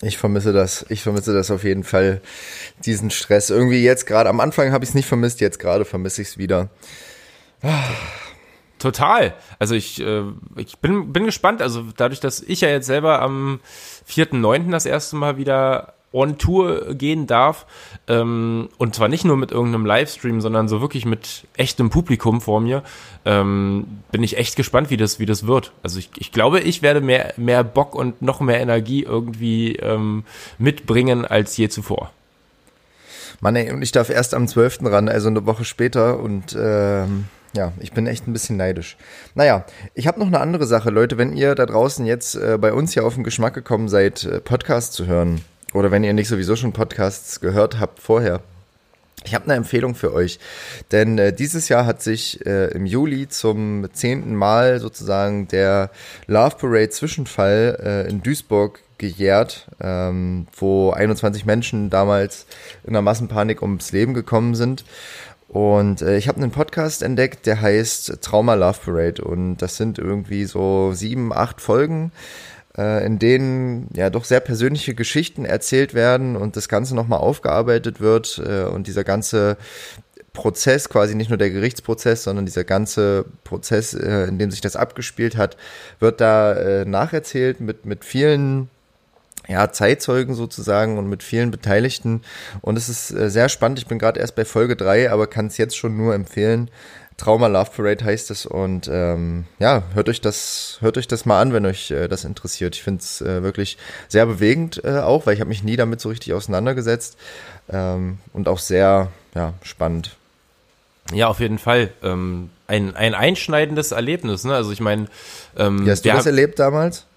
Ich 0.00 0.18
vermisse 0.18 0.52
das. 0.52 0.86
Ich 0.90 1.02
vermisse 1.02 1.32
das 1.32 1.50
auf 1.50 1.64
jeden 1.64 1.82
Fall, 1.82 2.20
diesen 2.84 3.10
Stress. 3.10 3.50
Irgendwie 3.50 3.82
jetzt 3.82 4.06
gerade, 4.06 4.28
am 4.28 4.40
Anfang 4.40 4.70
habe 4.72 4.84
ich 4.84 4.90
es 4.90 4.94
nicht 4.94 5.08
vermisst, 5.08 5.40
jetzt 5.40 5.58
gerade 5.58 5.84
vermisse 5.84 6.22
ich 6.22 6.28
es 6.28 6.38
wieder. 6.38 6.68
Total. 8.78 9.34
Also 9.58 9.74
ich, 9.74 10.00
äh, 10.00 10.22
ich 10.56 10.78
bin, 10.78 11.12
bin 11.12 11.24
gespannt. 11.24 11.62
Also 11.62 11.84
dadurch, 11.96 12.20
dass 12.20 12.40
ich 12.40 12.60
ja 12.60 12.68
jetzt 12.68 12.86
selber 12.86 13.20
am 13.20 13.60
4.9. 14.08 14.70
das 14.70 14.86
erste 14.86 15.16
Mal 15.16 15.36
wieder 15.36 15.94
on 16.12 16.38
Tour 16.38 16.94
gehen 16.94 17.26
darf 17.26 17.66
ähm, 18.06 18.70
und 18.78 18.94
zwar 18.94 19.08
nicht 19.08 19.26
nur 19.26 19.36
mit 19.36 19.52
irgendeinem 19.52 19.84
Livestream, 19.84 20.40
sondern 20.40 20.66
so 20.66 20.80
wirklich 20.80 21.04
mit 21.04 21.46
echtem 21.54 21.90
Publikum 21.90 22.40
vor 22.40 22.60
mir, 22.60 22.82
ähm, 23.26 24.00
bin 24.10 24.22
ich 24.22 24.38
echt 24.38 24.56
gespannt, 24.56 24.88
wie 24.88 24.96
das, 24.96 25.18
wie 25.18 25.26
das 25.26 25.46
wird. 25.46 25.72
Also 25.82 25.98
ich, 25.98 26.10
ich 26.16 26.32
glaube, 26.32 26.60
ich 26.60 26.80
werde 26.80 27.02
mehr, 27.02 27.34
mehr 27.36 27.62
Bock 27.62 27.94
und 27.94 28.22
noch 28.22 28.40
mehr 28.40 28.60
Energie 28.60 29.02
irgendwie 29.02 29.76
ähm, 29.76 30.24
mitbringen 30.56 31.26
als 31.26 31.54
je 31.58 31.68
zuvor. 31.68 32.10
Mann, 33.40 33.54
ey, 33.54 33.70
und 33.70 33.82
ich 33.82 33.92
darf 33.92 34.08
erst 34.08 34.32
am 34.32 34.48
12. 34.48 34.78
ran, 34.84 35.10
also 35.10 35.28
eine 35.28 35.44
Woche 35.44 35.66
später 35.66 36.18
und 36.20 36.56
ähm 36.58 37.26
ja, 37.54 37.72
ich 37.80 37.92
bin 37.92 38.06
echt 38.06 38.26
ein 38.26 38.32
bisschen 38.32 38.56
neidisch. 38.56 38.96
Naja, 39.34 39.64
ich 39.94 40.06
habe 40.06 40.20
noch 40.20 40.26
eine 40.26 40.40
andere 40.40 40.66
Sache, 40.66 40.90
Leute. 40.90 41.18
Wenn 41.18 41.36
ihr 41.36 41.54
da 41.54 41.66
draußen 41.66 42.04
jetzt 42.06 42.34
äh, 42.34 42.58
bei 42.58 42.72
uns 42.72 42.92
hier 42.92 43.04
auf 43.04 43.14
den 43.14 43.24
Geschmack 43.24 43.54
gekommen 43.54 43.88
seid, 43.88 44.24
äh, 44.24 44.40
Podcasts 44.40 44.94
zu 44.94 45.06
hören, 45.06 45.40
oder 45.72 45.90
wenn 45.90 46.04
ihr 46.04 46.12
nicht 46.12 46.28
sowieso 46.28 46.56
schon 46.56 46.72
Podcasts 46.72 47.40
gehört 47.40 47.78
habt 47.80 48.00
vorher, 48.00 48.40
ich 49.24 49.34
habe 49.34 49.44
eine 49.44 49.54
Empfehlung 49.54 49.94
für 49.94 50.12
euch, 50.12 50.38
denn 50.92 51.18
äh, 51.18 51.32
dieses 51.32 51.68
Jahr 51.68 51.86
hat 51.86 52.02
sich 52.02 52.44
äh, 52.46 52.68
im 52.68 52.86
Juli 52.86 53.28
zum 53.28 53.88
zehnten 53.92 54.34
Mal 54.34 54.80
sozusagen 54.80 55.48
der 55.48 55.90
Love 56.26 56.56
Parade 56.56 56.90
Zwischenfall 56.90 57.78
äh, 57.82 58.08
in 58.08 58.22
Duisburg 58.22 58.80
gejährt, 58.96 59.68
ähm, 59.80 60.46
wo 60.56 60.90
21 60.90 61.46
Menschen 61.46 61.90
damals 61.90 62.46
in 62.84 62.90
einer 62.90 63.02
Massenpanik 63.02 63.62
ums 63.62 63.92
Leben 63.92 64.14
gekommen 64.14 64.54
sind. 64.54 64.84
Und 65.48 66.02
äh, 66.02 66.18
ich 66.18 66.28
habe 66.28 66.40
einen 66.40 66.50
Podcast 66.50 67.02
entdeckt, 67.02 67.46
der 67.46 67.60
heißt 67.60 68.20
Trauma 68.20 68.54
Love 68.54 68.78
Parade. 68.84 69.24
Und 69.24 69.56
das 69.56 69.76
sind 69.76 69.98
irgendwie 69.98 70.44
so 70.44 70.92
sieben, 70.92 71.32
acht 71.32 71.62
Folgen, 71.62 72.12
äh, 72.76 73.04
in 73.04 73.18
denen 73.18 73.88
ja 73.94 74.10
doch 74.10 74.24
sehr 74.24 74.40
persönliche 74.40 74.94
Geschichten 74.94 75.46
erzählt 75.46 75.94
werden 75.94 76.36
und 76.36 76.56
das 76.56 76.68
Ganze 76.68 76.94
nochmal 76.94 77.20
aufgearbeitet 77.20 78.00
wird. 78.00 78.42
Äh, 78.46 78.64
und 78.64 78.86
dieser 78.86 79.04
ganze 79.04 79.56
Prozess, 80.34 80.90
quasi 80.90 81.14
nicht 81.14 81.30
nur 81.30 81.38
der 81.38 81.50
Gerichtsprozess, 81.50 82.24
sondern 82.24 82.44
dieser 82.44 82.64
ganze 82.64 83.24
Prozess, 83.42 83.94
äh, 83.94 84.24
in 84.24 84.38
dem 84.38 84.50
sich 84.50 84.60
das 84.60 84.76
abgespielt 84.76 85.38
hat, 85.38 85.56
wird 85.98 86.20
da 86.20 86.52
äh, 86.52 86.84
nacherzählt 86.84 87.60
mit, 87.60 87.86
mit 87.86 88.04
vielen 88.04 88.68
ja, 89.48 89.72
Zeitzeugen 89.72 90.34
sozusagen 90.34 90.98
und 90.98 91.08
mit 91.08 91.22
vielen 91.22 91.50
Beteiligten. 91.50 92.22
Und 92.60 92.76
es 92.76 92.88
ist 92.88 93.10
äh, 93.10 93.30
sehr 93.30 93.48
spannend. 93.48 93.78
Ich 93.78 93.86
bin 93.86 93.98
gerade 93.98 94.20
erst 94.20 94.36
bei 94.36 94.44
Folge 94.44 94.76
drei, 94.76 95.10
aber 95.10 95.26
kann 95.26 95.46
es 95.46 95.56
jetzt 95.56 95.76
schon 95.76 95.96
nur 95.96 96.14
empfehlen. 96.14 96.70
Trauma 97.16 97.48
Love 97.48 97.70
Parade 97.74 98.04
heißt 98.04 98.30
es 98.30 98.46
und 98.46 98.88
ähm, 98.92 99.44
ja, 99.58 99.82
hört 99.92 100.08
euch 100.08 100.20
das, 100.20 100.78
hört 100.80 100.96
euch 100.98 101.08
das 101.08 101.26
mal 101.26 101.40
an, 101.40 101.52
wenn 101.52 101.66
euch 101.66 101.90
äh, 101.90 102.06
das 102.06 102.24
interessiert. 102.24 102.76
Ich 102.76 102.82
finde 102.84 103.00
es 103.00 103.20
äh, 103.20 103.42
wirklich 103.42 103.76
sehr 104.06 104.24
bewegend 104.24 104.82
äh, 104.84 105.00
auch, 105.00 105.26
weil 105.26 105.34
ich 105.34 105.40
habe 105.40 105.48
mich 105.48 105.64
nie 105.64 105.74
damit 105.74 106.00
so 106.00 106.10
richtig 106.10 106.32
auseinandergesetzt 106.32 107.18
ähm, 107.70 108.18
und 108.32 108.46
auch 108.46 108.60
sehr 108.60 109.08
ja, 109.34 109.54
spannend. 109.64 110.16
Ja, 111.12 111.26
auf 111.26 111.40
jeden 111.40 111.58
Fall. 111.58 111.90
Ähm, 112.04 112.50
ein, 112.68 112.94
ein 112.94 113.14
einschneidendes 113.14 113.90
Erlebnis. 113.90 114.44
Ne? 114.44 114.54
Also 114.54 114.70
ich 114.70 114.80
meine, 114.80 115.06
ähm, 115.56 115.86
wie 115.86 115.90
hast 115.90 116.04
du 116.04 116.10
das 116.10 116.26
erlebt 116.26 116.60
damals? 116.60 117.07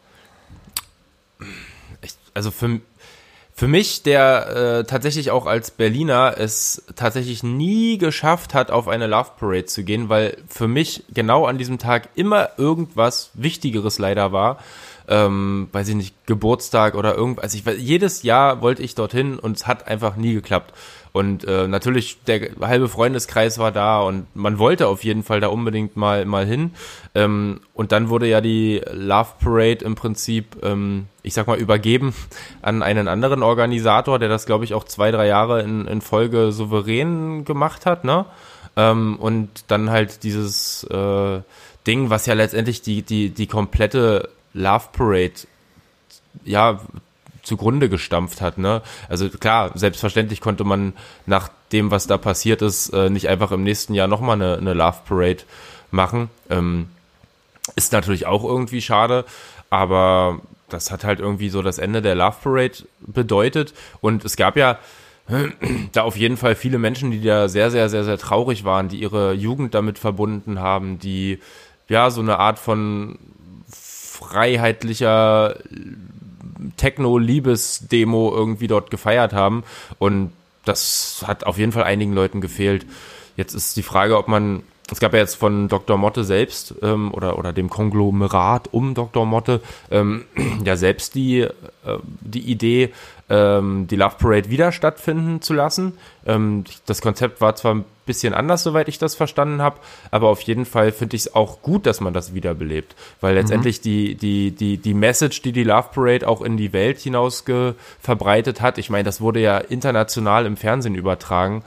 Also 2.33 2.51
für, 2.51 2.79
für 3.53 3.67
mich, 3.67 4.03
der 4.03 4.79
äh, 4.79 4.83
tatsächlich 4.85 5.31
auch 5.31 5.45
als 5.45 5.71
Berliner 5.71 6.35
es 6.37 6.83
tatsächlich 6.95 7.43
nie 7.43 7.97
geschafft 7.97 8.53
hat, 8.53 8.71
auf 8.71 8.87
eine 8.87 9.07
Love 9.07 9.31
Parade 9.39 9.65
zu 9.65 9.83
gehen, 9.83 10.09
weil 10.09 10.37
für 10.47 10.67
mich 10.67 11.03
genau 11.13 11.45
an 11.45 11.57
diesem 11.57 11.77
Tag 11.77 12.09
immer 12.15 12.49
irgendwas 12.57 13.31
Wichtigeres 13.33 13.99
leider 13.99 14.31
war. 14.31 14.57
Ähm, 15.07 15.67
weiß 15.71 15.89
ich 15.89 15.95
nicht, 15.95 16.15
Geburtstag 16.25 16.95
oder 16.95 17.15
irgendwas. 17.15 17.43
Also 17.43 17.57
ich, 17.57 17.79
jedes 17.79 18.23
Jahr 18.23 18.61
wollte 18.61 18.83
ich 18.83 18.95
dorthin 18.95 19.39
und 19.39 19.57
es 19.57 19.67
hat 19.67 19.87
einfach 19.87 20.15
nie 20.15 20.33
geklappt. 20.33 20.73
Und 21.13 21.43
äh, 21.43 21.67
natürlich, 21.67 22.19
der 22.23 22.51
halbe 22.61 22.87
Freundeskreis 22.87 23.57
war 23.59 23.71
da 23.71 23.99
und 24.01 24.33
man 24.33 24.59
wollte 24.59 24.87
auf 24.87 25.03
jeden 25.03 25.23
Fall 25.23 25.41
da 25.41 25.47
unbedingt 25.47 25.97
mal, 25.97 26.25
mal 26.25 26.45
hin. 26.45 26.71
Ähm, 27.15 27.59
und 27.73 27.91
dann 27.91 28.07
wurde 28.09 28.27
ja 28.27 28.39
die 28.39 28.81
Love 28.91 29.31
Parade 29.43 29.83
im 29.83 29.95
Prinzip, 29.95 30.57
ähm, 30.63 31.07
ich 31.21 31.33
sag 31.33 31.47
mal, 31.47 31.57
übergeben 31.57 32.13
an 32.61 32.81
einen 32.81 33.09
anderen 33.09 33.43
Organisator, 33.43 34.19
der 34.19 34.29
das, 34.29 34.45
glaube 34.45 34.63
ich, 34.63 34.73
auch 34.73 34.85
zwei, 34.85 35.11
drei 35.11 35.27
Jahre 35.27 35.61
in, 35.61 35.85
in 35.85 35.99
Folge 35.99 36.53
souverän 36.53 37.43
gemacht 37.43 37.85
hat, 37.85 38.05
ne? 38.05 38.25
Ähm, 38.77 39.17
und 39.19 39.49
dann 39.67 39.89
halt 39.89 40.23
dieses 40.23 40.85
äh, 40.85 41.41
Ding, 41.85 42.09
was 42.09 42.25
ja 42.25 42.35
letztendlich 42.35 42.81
die, 42.81 43.01
die, 43.01 43.31
die 43.31 43.47
komplette 43.47 44.29
Love 44.53 44.85
Parade 44.93 45.33
ja 46.45 46.79
zugrunde 47.43 47.89
gestampft 47.89 48.41
hat. 48.41 48.57
Ne? 48.57 48.81
Also 49.09 49.29
klar, 49.29 49.71
selbstverständlich 49.75 50.41
konnte 50.41 50.63
man 50.63 50.93
nach 51.25 51.49
dem, 51.71 51.91
was 51.91 52.07
da 52.07 52.17
passiert 52.17 52.61
ist, 52.61 52.89
äh, 52.89 53.09
nicht 53.09 53.27
einfach 53.27 53.51
im 53.51 53.63
nächsten 53.63 53.93
Jahr 53.93 54.07
nochmal 54.07 54.35
eine, 54.35 54.57
eine 54.57 54.73
Love 54.73 54.99
Parade 55.07 55.43
machen. 55.89 56.29
Ähm, 56.49 56.89
ist 57.75 57.93
natürlich 57.93 58.25
auch 58.25 58.43
irgendwie 58.43 58.81
schade, 58.81 59.25
aber 59.69 60.41
das 60.69 60.91
hat 60.91 61.03
halt 61.03 61.19
irgendwie 61.19 61.49
so 61.49 61.61
das 61.61 61.77
Ende 61.77 62.01
der 62.01 62.15
Love 62.15 62.37
Parade 62.43 62.77
bedeutet. 62.99 63.73
Und 64.01 64.25
es 64.25 64.35
gab 64.35 64.57
ja 64.57 64.79
da 65.93 66.03
auf 66.03 66.17
jeden 66.17 66.37
Fall 66.37 66.55
viele 66.55 66.77
Menschen, 66.77 67.11
die 67.11 67.21
da 67.21 67.47
sehr, 67.47 67.71
sehr, 67.71 67.89
sehr, 67.89 68.03
sehr 68.03 68.17
traurig 68.17 68.63
waren, 68.63 68.89
die 68.89 68.99
ihre 68.99 69.33
Jugend 69.33 69.73
damit 69.73 69.99
verbunden 69.99 70.59
haben, 70.59 70.99
die 70.99 71.39
ja 71.87 72.09
so 72.09 72.21
eine 72.21 72.39
Art 72.39 72.59
von 72.59 73.19
freiheitlicher 73.69 75.57
Techno-Liebes-Demo 76.77 78.33
irgendwie 78.33 78.67
dort 78.67 78.91
gefeiert 78.91 79.33
haben. 79.33 79.63
Und 79.99 80.31
das 80.65 81.23
hat 81.25 81.45
auf 81.45 81.57
jeden 81.57 81.71
Fall 81.71 81.83
einigen 81.83 82.13
Leuten 82.13 82.41
gefehlt. 82.41 82.85
Jetzt 83.35 83.53
ist 83.53 83.77
die 83.77 83.83
Frage, 83.83 84.17
ob 84.17 84.27
man 84.27 84.63
es 84.91 84.99
gab 84.99 85.13
ja 85.13 85.19
jetzt 85.19 85.35
von 85.35 85.69
Dr. 85.69 85.97
Motte 85.97 86.25
selbst 86.25 86.75
ähm, 86.81 87.13
oder, 87.13 87.39
oder 87.39 87.53
dem 87.53 87.69
Konglomerat 87.69 88.67
um 88.73 88.93
Dr. 88.93 89.25
Motte 89.25 89.61
ähm, 89.89 90.25
ja 90.65 90.75
selbst 90.75 91.15
die, 91.15 91.39
äh, 91.39 91.49
die 92.19 92.41
Idee, 92.41 92.91
ähm, 93.31 93.87
die 93.87 93.95
Love 93.95 94.15
Parade 94.19 94.49
wieder 94.49 94.73
stattfinden 94.73 95.41
zu 95.41 95.53
lassen. 95.53 95.93
Ähm, 96.25 96.65
das 96.85 97.01
Konzept 97.01 97.39
war 97.39 97.55
zwar 97.55 97.75
ein 97.75 97.85
bisschen 98.05 98.33
anders, 98.33 98.63
soweit 98.63 98.89
ich 98.89 98.99
das 98.99 99.15
verstanden 99.15 99.61
habe, 99.61 99.77
aber 100.11 100.27
auf 100.27 100.41
jeden 100.41 100.65
Fall 100.65 100.91
finde 100.91 101.15
ich 101.15 101.21
es 101.23 101.35
auch 101.35 101.61
gut, 101.61 101.85
dass 101.85 102.01
man 102.01 102.13
das 102.13 102.33
wiederbelebt, 102.33 102.93
weil 103.21 103.35
letztendlich 103.35 103.79
mhm. 103.79 103.83
die, 103.83 104.15
die, 104.15 104.51
die, 104.51 104.77
die 104.77 104.93
Message, 104.93 105.41
die 105.43 105.53
die 105.53 105.63
Love 105.63 105.89
Parade 105.93 106.27
auch 106.27 106.41
in 106.41 106.57
die 106.57 106.73
Welt 106.73 106.99
hinaus 106.99 107.45
verbreitet 108.01 108.59
hat, 108.59 108.77
ich 108.77 108.89
meine, 108.89 109.05
das 109.05 109.21
wurde 109.21 109.39
ja 109.39 109.59
international 109.59 110.45
im 110.45 110.57
Fernsehen 110.57 110.95
übertragen, 110.95 111.63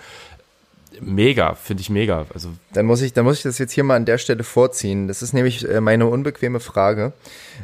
mega, 1.01 1.55
finde 1.55 1.81
ich 1.81 1.91
mega. 1.91 2.27
Also 2.35 2.51
dann 2.75 2.85
muss 2.87 3.01
ich, 3.01 3.15
dann 3.15 3.25
muss 3.25 3.39
ich 3.39 3.43
das 3.43 3.59
jetzt 3.59 3.73
hier 3.73 3.85
mal 3.85 3.97
an 3.97 4.05
der 4.05 4.19
Stelle 4.19 4.45
vorziehen. 4.45 5.09
Das 5.09 5.23
ist 5.23 5.33
nämlich 5.33 5.69
äh, 5.69 5.81
meine 5.81 6.07
unbequeme 6.07 6.61
Frage. 6.61 7.13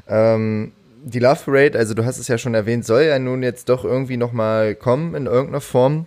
Ähm, 0.09 0.73
die 1.05 1.19
Love 1.19 1.41
Parade, 1.45 1.79
also 1.79 1.95
du 1.95 2.05
hast 2.05 2.19
es 2.19 2.29
ja 2.29 2.39
schon 2.39 2.55
erwähnt, 2.55 2.85
soll 2.85 3.03
ja 3.03 3.19
nun 3.19 3.43
jetzt 3.43 3.69
doch 3.69 3.85
irgendwie 3.85 4.17
nochmal 4.17 4.75
kommen 4.75 5.15
in 5.15 5.27
irgendeiner 5.27 5.61
Form. 5.61 6.07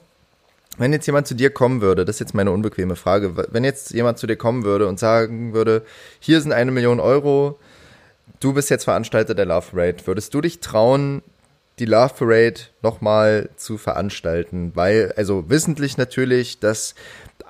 Wenn 0.77 0.91
jetzt 0.91 1.05
jemand 1.05 1.27
zu 1.27 1.35
dir 1.35 1.51
kommen 1.51 1.81
würde, 1.81 2.03
das 2.03 2.15
ist 2.15 2.19
jetzt 2.19 2.33
meine 2.33 2.51
unbequeme 2.51 2.95
Frage, 2.95 3.35
wenn 3.51 3.63
jetzt 3.63 3.91
jemand 3.91 4.17
zu 4.17 4.25
dir 4.25 4.35
kommen 4.35 4.63
würde 4.63 4.87
und 4.87 4.99
sagen 4.99 5.53
würde, 5.53 5.83
hier 6.19 6.41
sind 6.41 6.51
eine 6.51 6.71
Million 6.71 6.99
Euro, 6.99 7.59
du 8.39 8.53
bist 8.53 8.69
jetzt 8.69 8.85
Veranstalter 8.85 9.35
der 9.35 9.45
Love 9.45 9.67
Parade, 9.71 9.97
würdest 10.05 10.33
du 10.33 10.41
dich 10.41 10.61
trauen, 10.61 11.21
die 11.79 11.85
Love 11.85 12.13
Parade 12.17 12.61
nochmal 12.81 13.49
zu 13.55 13.77
veranstalten, 13.77 14.71
weil, 14.75 15.13
also 15.15 15.49
wissentlich 15.49 15.97
natürlich, 15.97 16.59
dass 16.59 16.95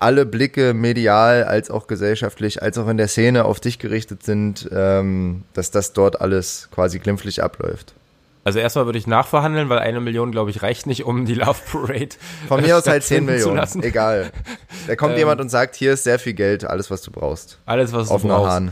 alle 0.04 0.26
Blicke 0.26 0.74
medial 0.74 1.44
als 1.46 1.72
auch 1.72 1.88
gesellschaftlich, 1.88 2.62
als 2.62 2.78
auch 2.78 2.88
in 2.90 2.98
der 2.98 3.08
Szene 3.08 3.46
auf 3.46 3.60
dich 3.60 3.80
gerichtet 3.80 4.24
sind, 4.24 4.70
ähm, 4.72 5.44
dass 5.54 5.72
das 5.72 5.94
dort 5.94 6.22
alles 6.22 6.68
quasi 6.72 7.00
glimpflich 7.00 7.42
abläuft. 7.42 7.94
Also 8.44 8.60
erstmal 8.60 8.86
würde 8.86 9.00
ich 9.00 9.08
nachverhandeln, 9.08 9.70
weil 9.70 9.80
eine 9.80 10.02
Million, 10.02 10.34
glaube 10.34 10.52
ich, 10.52 10.62
reicht 10.62 10.86
nicht, 10.86 11.06
um 11.06 11.26
die 11.26 11.36
Love 11.36 11.60
Parade. 11.72 12.10
Von 12.50 12.62
mir 12.62 12.78
aus 12.78 12.86
halt 12.86 13.04
10 13.04 13.24
Millionen. 13.24 13.66
Egal. 13.82 14.32
Da 14.88 14.98
kommt 14.98 15.14
ähm, 15.14 15.20
jemand 15.20 15.40
und 15.40 15.48
sagt, 15.48 15.76
hier 15.76 15.94
ist 15.94 16.04
sehr 16.04 16.20
viel 16.20 16.34
Geld, 16.34 16.66
alles, 16.66 16.92
was 16.92 17.02
du 17.02 17.12
brauchst. 17.12 17.60
Alles, 17.66 17.94
was 17.94 18.10
du 18.10 18.14
Offener 18.16 18.36
brauchst. 18.36 18.52
Hahn. 18.52 18.72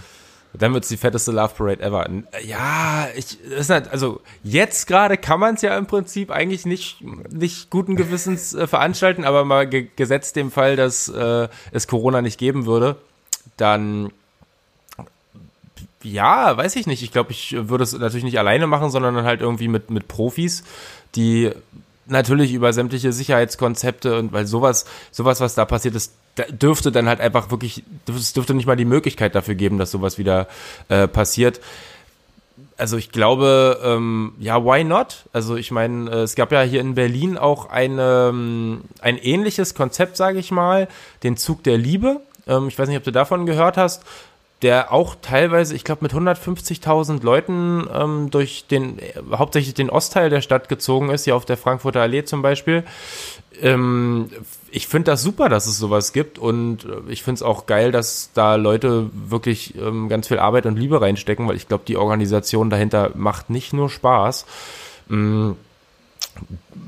Dann 0.54 0.74
wird 0.74 0.84
es 0.84 0.90
die 0.90 0.98
fetteste 0.98 1.32
Love 1.32 1.54
Parade 1.58 1.82
ever. 1.82 2.10
Ja, 2.44 3.08
ich, 3.16 3.40
ist 3.42 3.70
halt, 3.70 3.90
also 3.90 4.20
jetzt 4.44 4.86
gerade 4.86 5.18
kann 5.18 5.40
man 5.40 5.56
es 5.56 5.62
ja 5.62 5.78
im 5.78 5.86
Prinzip 5.86 6.30
eigentlich 6.30 6.66
nicht, 6.66 7.02
nicht 7.32 7.70
guten 7.70 7.96
Gewissens 7.96 8.54
äh, 8.54 8.68
veranstalten, 8.68 9.24
aber 9.24 9.46
mal 9.46 9.68
ge 9.68 9.88
gesetzt 9.96 10.36
dem 10.36 10.52
Fall, 10.52 10.76
dass 10.76 11.08
äh, 11.08 11.48
es 11.72 11.88
Corona 11.88 12.22
nicht 12.22 12.38
geben 12.38 12.66
würde, 12.66 12.98
dann 13.56 14.12
ja, 16.04 16.58
weiß 16.58 16.76
ich 16.76 16.88
nicht. 16.88 17.04
Ich 17.04 17.12
glaube, 17.12 17.32
ich 17.32 17.56
würde 17.58 17.84
es 17.84 17.94
natürlich 17.94 18.24
nicht 18.24 18.40
alleine 18.40 18.68
machen, 18.68 18.90
sondern 18.90 19.16
dann 19.16 19.26
halt 19.26 19.42
irgendwie 19.42 19.68
mit, 19.68 19.92
mit 19.92 20.08
Profis, 20.08 20.64
die 21.16 21.52
natürlich 22.12 22.54
über 22.54 22.74
sämtliche 22.74 23.14
Sicherheitskonzepte 23.14 24.18
und 24.18 24.34
weil 24.34 24.46
sowas, 24.46 24.86
sowas, 25.12 25.40
was 25.40 25.56
da 25.56 25.66
passiert 25.66 25.96
ist, 25.96 26.14
dürfte 26.50 26.92
dann 26.92 27.08
halt 27.08 27.20
einfach 27.20 27.52
wirklich, 27.52 27.84
es 28.08 28.34
dürfte 28.34 28.54
nicht 28.54 28.66
mal 28.66 28.76
die 28.76 28.86
Möglichkeit 28.86 29.36
dafür 29.36 29.56
geben, 29.56 29.78
dass 29.78 29.92
sowas 29.92 30.18
wieder 30.18 30.48
äh, 30.90 31.08
passiert. 31.08 31.60
Also 32.78 32.98
ich 32.98 33.12
glaube, 33.12 33.80
ähm, 33.84 34.34
ja, 34.40 34.64
why 34.64 34.84
not? 34.84 35.26
Also 35.34 35.56
ich 35.56 35.72
meine, 35.72 36.10
äh, 36.10 36.16
es 36.22 36.36
gab 36.36 36.52
ja 36.52 36.62
hier 36.62 36.82
in 36.82 36.96
Berlin 36.96 37.38
auch 37.38 37.70
eine, 37.70 38.30
ähm, 38.30 38.82
ein 39.02 39.18
ähnliches 39.18 39.76
Konzept, 39.76 40.18
sage 40.18 40.40
ich 40.40 40.52
mal, 40.52 40.88
den 41.24 41.38
Zug 41.38 41.64
der 41.64 41.78
Liebe. 41.78 42.22
Ähm, 42.48 42.68
ich 42.68 42.80
weiß 42.80 42.88
nicht, 42.88 42.98
ob 42.98 43.04
du 43.04 43.12
davon 43.12 43.46
gehört 43.46 43.78
hast 43.78 44.04
der 44.62 44.92
auch 44.92 45.16
teilweise, 45.22 45.76
ich 45.76 45.84
glaube, 45.84 46.04
mit 46.04 46.14
150.000 46.14 47.24
Leuten 47.24 47.88
ähm, 47.94 48.30
durch 48.30 48.66
den, 48.70 49.00
äh, 49.00 49.14
hauptsächlich 49.34 49.74
den 49.74 49.90
Ostteil 49.90 50.30
der 50.30 50.42
Stadt 50.42 50.70
gezogen 50.70 51.10
ist, 51.10 51.24
hier 51.24 51.36
auf 51.36 51.46
der 51.46 51.58
Frankfurter 51.58 52.02
Allee 52.02 52.24
zum 52.26 52.42
Beispiel. 52.42 52.84
Ähm, 53.60 54.30
ich 54.70 54.88
finde 54.88 55.12
das 55.12 55.24
super, 55.24 55.50
dass 55.50 55.66
es 55.66 55.78
sowas 55.78 56.14
gibt 56.14 56.38
und 56.38 56.86
äh, 56.86 57.12
ich 57.12 57.24
finde 57.24 57.40
es 57.40 57.44
auch 57.44 57.66
geil, 57.66 57.92
dass 57.92 58.32
da 58.34 58.56
Leute 58.56 59.10
wirklich 59.14 59.76
ähm, 59.78 60.10
ganz 60.10 60.28
viel 60.28 60.40
Arbeit 60.40 60.66
und 60.66 60.78
Liebe 60.78 61.02
reinstecken, 61.02 61.48
weil 61.48 61.56
ich 61.56 61.68
glaube, 61.68 61.84
die 61.88 61.98
Organisation 61.98 62.70
dahinter 62.70 63.12
macht 63.16 63.50
nicht 63.50 63.74
nur 63.74 63.90
Spaß. 63.90 64.46
Ähm, 65.10 65.56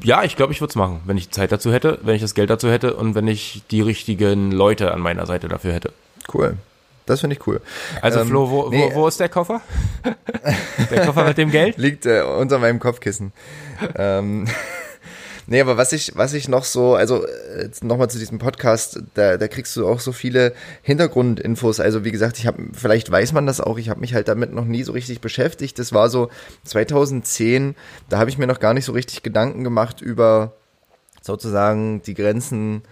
ja, 0.03 0.23
ich 0.23 0.35
glaube, 0.35 0.53
ich 0.53 0.61
würde 0.61 0.69
es 0.71 0.75
machen, 0.75 1.01
wenn 1.05 1.17
ich 1.17 1.31
Zeit 1.31 1.51
dazu 1.51 1.71
hätte, 1.73 1.99
wenn 2.03 2.15
ich 2.15 2.21
das 2.21 2.35
Geld 2.35 2.49
dazu 2.49 2.69
hätte 2.69 2.95
und 2.95 3.15
wenn 3.15 3.27
ich 3.27 3.63
die 3.71 3.81
richtigen 3.81 4.51
Leute 4.51 4.93
an 4.93 5.01
meiner 5.01 5.25
Seite 5.25 5.47
dafür 5.47 5.73
hätte. 5.73 5.91
Cool. 6.31 6.57
Das 7.05 7.19
finde 7.19 7.35
ich 7.35 7.47
cool. 7.47 7.61
Also 8.01 8.21
ähm, 8.21 8.27
Flo, 8.27 8.49
wo, 8.49 8.69
nee, 8.69 8.89
wo, 8.93 9.01
wo, 9.01 9.07
ist 9.07 9.19
der 9.19 9.29
Koffer? 9.29 9.61
der 10.91 11.05
Koffer 11.05 11.25
mit 11.25 11.37
dem 11.37 11.51
Geld? 11.51 11.77
Liegt 11.77 12.05
äh, 12.05 12.21
unter 12.21 12.59
meinem 12.59 12.79
Kopfkissen. 12.79 13.33
ähm, 13.95 14.47
nee, 15.47 15.59
aber 15.59 15.75
was 15.75 15.91
ich, 15.91 16.15
was 16.15 16.33
ich 16.33 16.47
noch 16.47 16.63
so, 16.63 16.95
also 16.95 17.25
äh, 17.25 17.69
nochmal 17.81 18.09
zu 18.09 18.19
diesem 18.19 18.39
Podcast, 18.39 19.01
da, 19.15 19.35
da 19.35 19.47
kriegst 19.49 19.75
du 19.75 19.87
auch 19.87 19.99
so 19.99 20.13
viele 20.13 20.53
Hintergrundinfos. 20.81 21.81
Also 21.81 22.05
wie 22.05 22.11
gesagt, 22.11 22.37
ich 22.39 22.47
habe, 22.47 22.63
vielleicht 22.71 23.11
weiß 23.11 23.33
man 23.33 23.45
das 23.45 23.59
auch, 23.59 23.77
ich 23.77 23.89
habe 23.89 23.99
mich 23.99 24.13
halt 24.13 24.29
damit 24.29 24.53
noch 24.53 24.65
nie 24.65 24.83
so 24.83 24.93
richtig 24.93 25.19
beschäftigt. 25.19 25.79
Das 25.79 25.91
war 25.91 26.09
so 26.09 26.29
2010, 26.63 27.75
da 28.07 28.17
habe 28.17 28.29
ich 28.29 28.37
mir 28.37 28.47
noch 28.47 28.59
gar 28.59 28.73
nicht 28.73 28.85
so 28.85 28.93
richtig 28.93 29.23
Gedanken 29.23 29.65
gemacht 29.65 30.01
über 30.01 30.53
sozusagen 31.21 32.01
die 32.03 32.13
Grenzen 32.13 32.83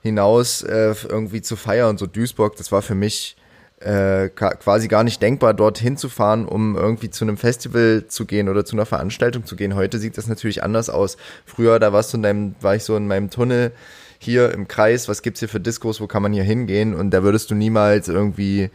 hinaus 0.00 0.62
äh, 0.62 0.94
irgendwie 1.08 1.42
zu 1.42 1.56
feiern. 1.56 1.98
So 1.98 2.06
Duisburg, 2.06 2.56
das 2.56 2.72
war 2.72 2.82
für 2.82 2.94
mich 2.94 3.36
äh, 3.80 4.28
quasi 4.28 4.88
gar 4.88 5.04
nicht 5.04 5.22
denkbar, 5.22 5.54
dorthin 5.54 5.96
zu 5.96 6.08
fahren, 6.08 6.46
um 6.46 6.76
irgendwie 6.76 7.10
zu 7.10 7.24
einem 7.24 7.36
Festival 7.36 8.04
zu 8.08 8.24
gehen 8.26 8.48
oder 8.48 8.64
zu 8.64 8.74
einer 8.74 8.86
Veranstaltung 8.86 9.44
zu 9.44 9.56
gehen. 9.56 9.74
Heute 9.74 9.98
sieht 9.98 10.18
das 10.18 10.26
natürlich 10.26 10.62
anders 10.62 10.90
aus. 10.90 11.16
Früher, 11.46 11.78
da 11.78 11.92
warst 11.92 12.12
du 12.12 12.16
in 12.16 12.22
deinem, 12.22 12.54
war 12.60 12.74
ich 12.74 12.84
so 12.84 12.96
in 12.96 13.06
meinem 13.06 13.30
Tunnel 13.30 13.72
hier 14.18 14.52
im 14.52 14.66
Kreis, 14.66 15.08
was 15.08 15.22
gibt's 15.22 15.40
hier 15.40 15.48
für 15.48 15.60
Diskos, 15.60 16.00
wo 16.00 16.08
kann 16.08 16.22
man 16.22 16.32
hier 16.32 16.42
hingehen? 16.42 16.94
Und 16.94 17.10
da 17.10 17.22
würdest 17.22 17.50
du 17.50 17.54
niemals 17.54 18.08
irgendwie 18.08 18.70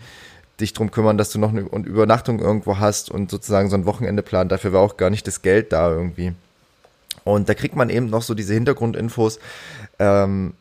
dich 0.60 0.72
drum 0.72 0.92
kümmern, 0.92 1.18
dass 1.18 1.32
du 1.32 1.40
noch 1.40 1.50
eine 1.50 1.62
Übernachtung 1.62 2.40
irgendwo 2.40 2.78
hast 2.78 3.12
und 3.12 3.30
sozusagen 3.30 3.70
so 3.70 3.76
ein 3.76 3.86
Wochenende 3.86 4.24
planen. 4.24 4.50
Dafür 4.50 4.72
war 4.72 4.82
auch 4.82 4.96
gar 4.98 5.10
nicht 5.10 5.28
das 5.28 5.42
Geld 5.42 5.74
da 5.74 5.92
irgendwie. 5.92 6.34
Und 7.26 7.50
da 7.50 7.54
kriegt 7.54 7.76
man 7.76 7.90
eben 7.90 8.10
noch 8.10 8.22
so 8.22 8.34
diese 8.34 8.54
Hintergrundinfos. 8.54 9.40
Ähm, 10.00 10.54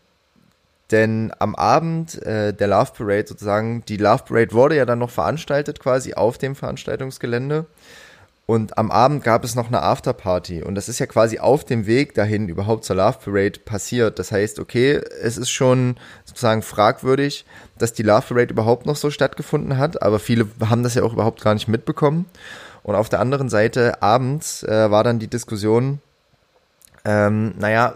denn 0.93 1.33
am 1.39 1.55
Abend 1.55 2.23
äh, 2.23 2.53
der 2.53 2.69
Love 2.69 2.93
Parade 2.97 3.27
sozusagen, 3.27 3.85
die 3.87 3.97
Love 3.97 4.25
Parade 4.29 4.53
wurde 4.53 4.77
ja 4.77 4.85
dann 4.85 4.99
noch 4.99 5.11
veranstaltet 5.11 5.81
quasi 5.81 6.15
auf 6.15 6.39
dem 6.39 6.55
Veranstaltungsgelände. 6.55 7.67
Und 8.45 8.77
am 8.77 8.91
Abend 8.91 9.25
gab 9.25 9.45
es 9.45 9.55
noch 9.55 9.69
eine 9.69 9.83
Afterparty. 9.83 10.63
Und 10.63 10.75
das 10.75 10.89
ist 10.89 10.99
ja 10.99 11.07
quasi 11.07 11.39
auf 11.39 11.65
dem 11.65 11.87
Weg 11.87 12.15
dahin 12.15 12.49
überhaupt 12.49 12.85
zur 12.85 12.97
Love 12.97 13.19
Parade 13.25 13.61
passiert. 13.65 14.19
Das 14.19 14.33
heißt, 14.33 14.59
okay, 14.59 15.01
es 15.23 15.39
ist 15.39 15.51
schon 15.51 15.97
sozusagen 16.25 16.63
fragwürdig, 16.63 17.47
dass 17.79 17.93
die 17.93 18.03
Love 18.03 18.27
Parade 18.29 18.53
überhaupt 18.53 18.85
noch 18.85 18.97
so 18.97 19.11
stattgefunden 19.11 19.79
hat. 19.79 20.03
Aber 20.03 20.19
viele 20.19 20.49
haben 20.69 20.83
das 20.83 20.95
ja 20.95 21.03
auch 21.03 21.13
überhaupt 21.13 21.41
gar 21.41 21.55
nicht 21.55 21.69
mitbekommen. 21.69 22.27
Und 22.83 22.97
auf 22.97 23.09
der 23.09 23.21
anderen 23.21 23.49
Seite, 23.49 24.03
abends 24.03 24.65
äh, 24.65 24.91
war 24.91 25.05
dann 25.05 25.21
die 25.21 25.29
Diskussion, 25.29 26.01
ähm, 27.05 27.55
naja, 27.59 27.95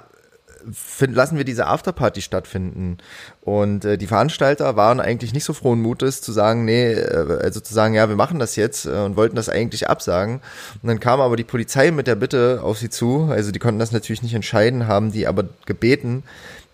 find, 0.72 1.14
lassen 1.14 1.36
wir 1.36 1.44
diese 1.44 1.66
Afterparty 1.66 2.22
stattfinden. 2.22 2.98
Und 3.42 3.84
äh, 3.84 3.98
die 3.98 4.06
Veranstalter 4.06 4.76
waren 4.76 5.00
eigentlich 5.00 5.32
nicht 5.32 5.44
so 5.44 5.52
frohen 5.52 5.80
Mutes 5.80 6.20
zu 6.20 6.32
sagen, 6.32 6.64
nee, 6.64 6.92
äh, 6.92 7.38
also 7.42 7.60
zu 7.60 7.72
sagen, 7.72 7.94
ja, 7.94 8.08
wir 8.08 8.16
machen 8.16 8.38
das 8.38 8.56
jetzt 8.56 8.86
äh, 8.86 8.90
und 8.90 9.16
wollten 9.16 9.36
das 9.36 9.48
eigentlich 9.48 9.88
absagen. 9.88 10.40
Und 10.82 10.88
dann 10.88 11.00
kam 11.00 11.20
aber 11.20 11.36
die 11.36 11.44
Polizei 11.44 11.90
mit 11.90 12.06
der 12.06 12.16
Bitte 12.16 12.60
auf 12.62 12.78
sie 12.78 12.90
zu, 12.90 13.28
also 13.30 13.52
die 13.52 13.58
konnten 13.58 13.78
das 13.78 13.92
natürlich 13.92 14.22
nicht 14.22 14.34
entscheiden, 14.34 14.86
haben 14.86 15.12
die 15.12 15.26
aber 15.26 15.44
gebeten, 15.66 16.22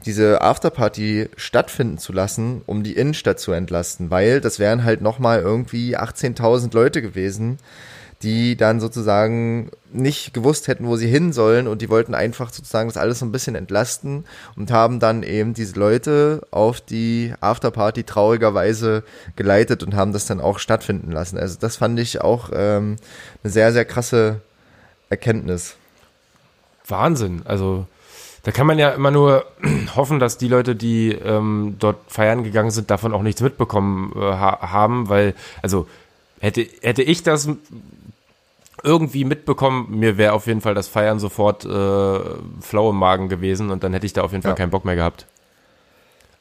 diese 0.04 0.42
Afterparty 0.42 1.28
stattfinden 1.36 1.98
zu 1.98 2.12
lassen, 2.12 2.62
um 2.66 2.82
die 2.82 2.94
Innenstadt 2.94 3.38
zu 3.38 3.52
entlasten, 3.52 4.10
weil 4.10 4.40
das 4.40 4.58
wären 4.58 4.84
halt 4.84 5.00
nochmal 5.00 5.40
irgendwie 5.40 5.96
18.000 5.96 6.74
Leute 6.74 7.02
gewesen, 7.02 7.58
die 8.22 8.56
dann 8.56 8.80
sozusagen 8.80 9.70
nicht 9.92 10.32
gewusst 10.32 10.68
hätten, 10.68 10.86
wo 10.86 10.96
sie 10.96 11.08
hin 11.08 11.32
sollen 11.32 11.66
und 11.66 11.82
die 11.82 11.90
wollten 11.90 12.14
einfach 12.14 12.52
sozusagen 12.52 12.88
das 12.88 12.96
alles 12.96 13.18
so 13.18 13.26
ein 13.26 13.32
bisschen 13.32 13.54
entlasten 13.54 14.24
und 14.56 14.70
haben 14.70 15.00
dann 15.00 15.22
eben 15.22 15.54
diese 15.54 15.78
Leute 15.78 16.46
auf 16.50 16.80
die 16.80 17.34
Afterparty 17.40 18.04
traurigerweise 18.04 19.02
geleitet 19.36 19.82
und 19.82 19.94
haben 19.94 20.12
das 20.12 20.26
dann 20.26 20.40
auch 20.40 20.58
stattfinden 20.58 21.10
lassen. 21.10 21.38
Also 21.38 21.58
das 21.60 21.76
fand 21.76 21.98
ich 21.98 22.20
auch 22.20 22.50
ähm, 22.54 22.96
eine 23.42 23.52
sehr, 23.52 23.72
sehr 23.72 23.84
krasse 23.84 24.40
Erkenntnis. 25.10 25.76
Wahnsinn. 26.86 27.42
Also 27.44 27.86
da 28.44 28.50
kann 28.50 28.66
man 28.66 28.78
ja 28.78 28.90
immer 28.90 29.10
nur 29.10 29.44
hoffen, 29.96 30.18
dass 30.18 30.38
die 30.38 30.48
Leute, 30.48 30.74
die 30.74 31.12
ähm, 31.12 31.76
dort 31.78 31.98
feiern 32.08 32.44
gegangen 32.44 32.70
sind, 32.70 32.90
davon 32.90 33.12
auch 33.12 33.22
nichts 33.22 33.40
mitbekommen 33.40 34.12
äh, 34.16 34.20
ha 34.20 34.72
haben, 34.72 35.08
weil, 35.08 35.34
also 35.62 35.86
hätte, 36.40 36.66
hätte 36.80 37.02
ich 37.02 37.22
das 37.22 37.48
irgendwie 38.82 39.24
mitbekommen, 39.24 39.86
mir 39.90 40.18
wäre 40.18 40.32
auf 40.32 40.46
jeden 40.46 40.60
Fall 40.60 40.74
das 40.74 40.88
Feiern 40.88 41.18
sofort 41.18 41.64
äh, 41.64 42.20
flau 42.60 42.90
im 42.90 42.96
Magen 42.96 43.28
gewesen 43.28 43.70
und 43.70 43.84
dann 43.84 43.92
hätte 43.92 44.06
ich 44.06 44.12
da 44.12 44.22
auf 44.22 44.32
jeden 44.32 44.42
Fall 44.42 44.52
ja. 44.52 44.56
keinen 44.56 44.70
Bock 44.70 44.84
mehr 44.84 44.96
gehabt. 44.96 45.26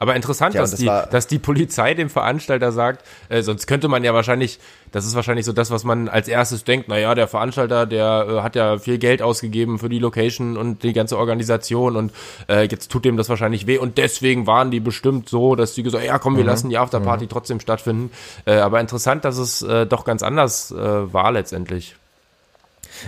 Aber 0.02 0.16
interessant, 0.16 0.56
ja, 0.56 0.62
dass, 0.62 0.72
das 0.72 0.80
die, 0.80 0.86
dass 0.86 1.28
die 1.28 1.38
Polizei 1.38 1.94
dem 1.94 2.10
Veranstalter 2.10 2.72
sagt, 2.72 3.06
äh, 3.30 3.44
sonst 3.44 3.68
könnte 3.68 3.88
man 3.88 4.04
ja 4.04 4.16
wahrscheinlich, 4.16 4.60
das 4.92 5.06
ist 5.06 5.14
wahrscheinlich 5.14 5.46
so 5.46 5.54
das, 5.54 5.70
was 5.70 5.84
man 5.84 6.10
als 6.10 6.28
erstes 6.28 6.64
denkt, 6.64 6.88
naja, 6.88 7.14
der 7.14 7.28
Veranstalter, 7.28 7.86
der 7.86 8.26
äh, 8.28 8.42
hat 8.42 8.56
ja 8.56 8.80
viel 8.80 8.98
Geld 8.98 9.22
ausgegeben 9.22 9.78
für 9.78 9.90
die 9.90 10.00
Location 10.00 10.58
und 10.58 10.82
die 10.82 10.94
ganze 10.94 11.20
Organisation 11.20 11.96
und 11.96 12.12
äh, 12.50 12.64
jetzt 12.64 12.92
tut 12.92 13.06
dem 13.06 13.16
das 13.16 13.30
wahrscheinlich 13.30 13.68
weh 13.68 13.78
und 13.78 14.00
deswegen 14.00 14.48
waren 14.48 14.72
die 14.72 14.80
bestimmt 14.80 15.30
so, 15.30 15.56
dass 15.56 15.76
die 15.76 15.84
gesagt 15.84 16.04
ja 16.04 16.18
komm, 16.18 16.36
wir 16.36 16.46
mhm. 16.46 16.50
lassen 16.50 16.70
die 16.72 16.80
Afterparty 16.80 17.26
mhm. 17.26 17.30
trotzdem 17.30 17.60
stattfinden. 17.60 18.10
Äh, 18.46 18.56
aber 18.56 18.80
interessant, 18.80 19.24
dass 19.24 19.38
es 19.38 19.62
äh, 19.62 19.86
doch 19.86 20.04
ganz 20.04 20.24
anders 20.24 20.72
äh, 20.72 21.14
war 21.14 21.32
letztendlich. 21.32 21.96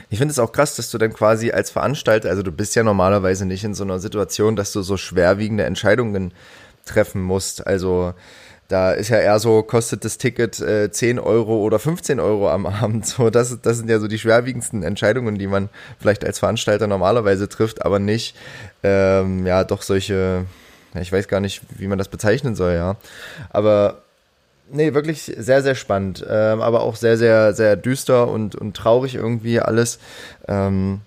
Ich 0.10 0.18
finde 0.18 0.32
es 0.32 0.40
auch 0.40 0.52
krass, 0.52 0.76
dass 0.76 0.92
du 0.92 0.98
dann 0.98 1.14
quasi 1.14 1.52
als 1.52 1.72
Veranstalter, 1.72 2.30
also 2.30 2.44
du 2.44 2.52
bist 2.52 2.76
ja 2.76 2.84
normalerweise 2.84 3.46
nicht 3.46 3.64
in 3.64 3.74
so 3.74 3.84
einer 3.84 4.00
Situation, 4.00 4.56
dass 4.56 4.72
du 4.72 4.82
so 4.82 4.98
schwerwiegende 4.98 5.64
Entscheidungen 5.64 6.34
treffen 6.86 7.22
musst. 7.22 7.66
Also 7.66 8.14
da 8.68 8.92
ist 8.94 9.10
ja 9.10 9.18
eher 9.18 9.40
so, 9.40 9.62
kostet 9.62 10.06
das 10.06 10.18
Ticket 10.18 10.60
äh, 10.60 10.92
10 10.92 11.20
Euro 11.20 11.58
oder 11.58 11.80
15 11.80 12.20
Euro 12.20 12.50
am 12.50 12.66
Abend. 12.66 13.06
So, 13.06 13.30
das, 13.30 13.62
das 13.62 13.78
sind 13.78 13.90
ja 13.90 14.00
so 14.00 14.08
die 14.08 14.20
schwerwiegendsten 14.20 14.84
Entscheidungen, 14.84 15.38
die 15.38 15.48
man 15.48 15.70
vielleicht 16.00 16.26
als 16.26 16.40
Veranstalter 16.40 16.88
normalerweise 16.88 17.50
trifft, 17.50 17.86
aber 17.86 18.00
nicht, 18.00 18.36
ähm, 18.84 19.46
ja, 19.46 19.64
doch 19.64 19.82
solche, 19.82 20.46
ich 21.00 21.12
weiß 21.12 21.28
gar 21.28 21.40
nicht, 21.40 21.62
wie 21.78 21.88
man 21.88 21.98
das 21.98 22.08
bezeichnen 22.08 22.56
soll, 22.56 22.74
ja. 22.74 22.96
Aber 23.50 24.03
nee, 24.74 24.94
wirklich 24.94 25.32
sehr, 25.38 25.62
sehr 25.62 25.76
spannend, 25.76 26.26
ähm, 26.28 26.62
aber 26.62 26.82
auch 26.82 26.96
sehr, 26.96 27.18
sehr, 27.18 27.54
sehr 27.54 27.76
düster 27.76 28.28
und, 28.28 28.56
und 28.56 28.76
traurig 28.76 29.16
irgendwie 29.16 29.60
alles. 29.60 30.00
Ähm, 30.48 31.02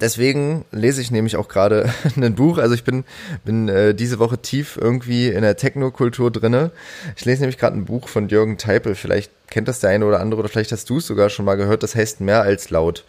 deswegen 0.00 0.64
lese 0.70 1.00
ich 1.00 1.10
nämlich 1.10 1.36
auch 1.36 1.48
gerade 1.48 1.90
ein 2.16 2.34
Buch. 2.34 2.58
Also 2.58 2.74
ich 2.74 2.84
bin, 2.84 3.04
bin 3.44 3.68
äh, 3.68 3.94
diese 3.94 4.18
Woche 4.18 4.38
tief 4.38 4.78
irgendwie 4.80 5.28
in 5.28 5.42
der 5.42 5.56
Technokultur 5.56 6.30
drinne. 6.30 6.70
Ich 7.16 7.24
lese 7.24 7.40
nämlich 7.40 7.58
gerade 7.58 7.76
ein 7.76 7.84
Buch 7.84 8.08
von 8.08 8.28
Jürgen 8.28 8.58
Teipel. 8.58 8.94
Vielleicht 8.94 9.30
kennt 9.48 9.68
das 9.68 9.80
der 9.80 9.90
eine 9.90 10.06
oder 10.06 10.20
andere 10.20 10.40
oder 10.40 10.48
vielleicht 10.48 10.72
hast 10.72 10.88
du 10.90 10.98
es 10.98 11.06
sogar 11.06 11.30
schon 11.30 11.44
mal 11.44 11.56
gehört. 11.56 11.82
Das 11.82 11.94
heißt 11.94 12.20
mehr 12.20 12.42
als 12.42 12.70
laut. 12.70 13.04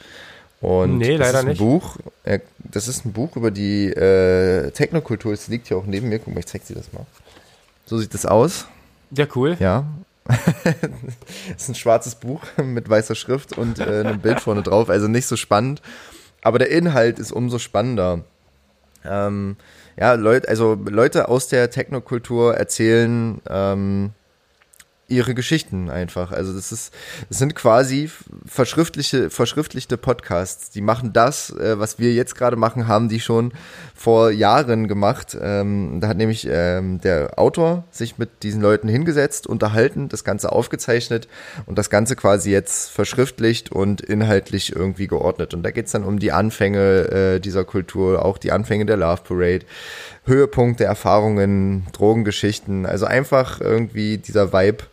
Und 0.62 0.98
nee, 0.98 1.18
das 1.18 1.28
leider 1.28 1.40
ist 1.40 1.46
ein 1.46 1.50
nicht. 1.50 1.60
Buch. 1.60 1.98
Äh, 2.24 2.40
das 2.60 2.88
ist 2.88 3.06
ein 3.06 3.14
Buch 3.14 3.36
über 3.36 3.52
die 3.52 3.88
äh, 3.88 4.72
Technokultur. 4.72 5.34
Es 5.34 5.48
liegt 5.48 5.68
hier 5.68 5.78
auch 5.78 5.86
neben 5.86 6.10
mir. 6.10 6.20
Guck 6.20 6.34
mal, 6.34 6.40
ich 6.40 6.48
zeig 6.48 6.66
dir 6.66 6.76
das 6.76 6.92
mal. 6.92 7.06
So 7.86 7.98
sieht 7.98 8.14
das 8.14 8.26
aus. 8.26 8.66
Ja, 9.12 9.26
cool. 9.36 9.58
Ja. 9.60 9.86
das 10.26 10.76
ist 11.58 11.70
ein 11.70 11.76
schwarzes 11.76 12.16
Buch 12.16 12.42
mit 12.64 12.90
weißer 12.90 13.16
Schrift 13.16 13.58
und 13.58 13.80
äh, 13.80 14.02
einem 14.02 14.20
Bild 14.20 14.40
vorne 14.40 14.62
drauf. 14.64 14.90
Also 14.90 15.08
nicht 15.08 15.28
so 15.28 15.36
spannend. 15.36 15.82
Aber 16.42 16.60
der 16.60 16.70
Inhalt 16.70 17.20
ist 17.20 17.32
umso 17.32 17.60
spannender. 17.60 18.24
Ähm, 19.04 19.58
ja, 19.98 20.14
Leute, 20.14 20.48
also 20.48 20.76
Leute 20.76 21.28
aus 21.28 21.48
der 21.48 21.70
Technokultur 21.70 22.56
erzählen 22.56 23.42
ähm, 23.50 24.12
ihre 25.10 25.34
Geschichten 25.34 25.90
einfach. 25.90 26.32
Also 26.32 26.54
das 26.54 26.72
ist, 26.72 26.94
das 27.28 27.40
sind 27.40 27.56
quasi 27.56 28.10
verschriftliche, 28.46 29.30
verschriftlichte 29.30 29.98
Podcasts. 29.98 30.70
Die 30.70 30.82
machen 30.82 31.14
das, 31.14 31.50
äh, 31.52 31.80
was 31.80 32.00
wir 32.00 32.14
jetzt 32.14 32.36
gerade 32.36 32.56
machen, 32.56 32.88
haben 32.88 33.10
die 33.10 33.20
schon 33.20 33.52
vor 33.96 34.32
Jahren 34.32 34.88
gemacht. 34.88 35.38
Ähm, 35.40 36.00
da 36.00 36.08
hat 36.08 36.18
nämlich 36.18 36.48
ähm, 36.50 37.02
der 37.02 37.38
Autor 37.38 37.84
sich 37.92 38.18
mit 38.18 38.44
diesen 38.44 38.62
Leuten 38.62 38.88
hingesetzt, 38.88 39.48
unterhalten, 39.48 40.10
das 40.10 40.24
Ganze 40.24 40.52
aufgezeichnet 40.52 41.28
und 41.66 41.78
das 41.78 41.90
Ganze 41.90 42.16
quasi 42.16 42.52
jetzt 42.52 42.92
verschriftlicht 42.92 43.72
und 43.72 44.02
inhaltlich 44.02 44.76
irgendwie 44.76 45.08
geordnet. 45.08 45.54
Und 45.54 45.64
da 45.64 45.72
geht's 45.72 45.92
dann 45.92 46.04
um 46.04 46.20
die 46.20 46.32
Anfänge 46.32 47.36
äh, 47.36 47.40
dieser 47.40 47.66
Kultur, 47.66 48.24
auch 48.24 48.38
die 48.38 48.52
Anfänge 48.52 48.86
der 48.86 48.98
Love 48.98 49.22
Parade, 49.28 49.66
Höhepunkt 50.26 50.80
der 50.80 50.88
Erfahrungen, 50.88 51.88
Drogengeschichten. 51.92 52.86
Also 52.86 53.06
einfach 53.06 53.60
irgendwie 53.60 54.18
dieser 54.18 54.54
Vibe 54.54 54.84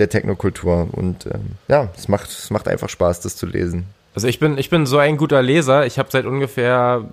der 0.00 0.08
Technokultur. 0.08 0.88
Und 0.92 1.26
ähm, 1.26 1.52
ja, 1.68 1.88
es 1.96 2.08
macht, 2.08 2.28
es 2.30 2.50
macht 2.50 2.66
einfach 2.66 2.88
Spaß, 2.88 3.20
das 3.20 3.36
zu 3.36 3.46
lesen. 3.46 3.86
Also 4.14 4.26
ich 4.26 4.40
bin, 4.40 4.58
ich 4.58 4.70
bin 4.70 4.86
so 4.86 4.98
ein 4.98 5.16
guter 5.16 5.42
Leser. 5.42 5.86
Ich 5.86 5.98
habe 5.98 6.08
seit 6.10 6.26
ungefähr, 6.26 7.04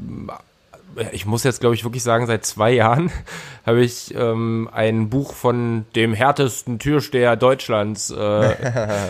ich 1.12 1.28
muss 1.28 1.44
jetzt 1.44 1.60
glaube 1.60 1.76
ich 1.76 1.84
wirklich 1.84 2.02
sagen, 2.02 2.26
seit 2.26 2.44
zwei 2.46 2.72
Jahren 2.72 3.12
habe 3.66 3.82
ich 3.82 4.16
ähm, 4.16 4.68
ein 4.74 5.10
Buch 5.10 5.34
von 5.34 5.86
dem 5.96 6.14
härtesten 6.14 6.80
Türsteher 6.80 7.36
Deutschlands 7.36 8.10
äh, 8.10 8.56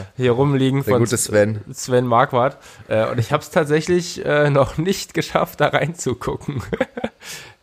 hier 0.17 0.31
rumliegen 0.31 0.83
Der 0.83 0.93
von 0.95 1.03
gute 1.03 1.15
Sven. 1.15 1.61
Sven 1.71 2.05
Marquardt. 2.05 2.57
Äh, 2.89 3.07
und 3.07 3.19
ich 3.19 3.31
habe 3.31 3.41
es 3.41 3.51
tatsächlich 3.51 4.25
äh, 4.25 4.49
noch 4.49 4.77
nicht 4.77 5.13
geschafft, 5.13 5.61
da 5.61 5.67
reinzugucken. 5.67 6.61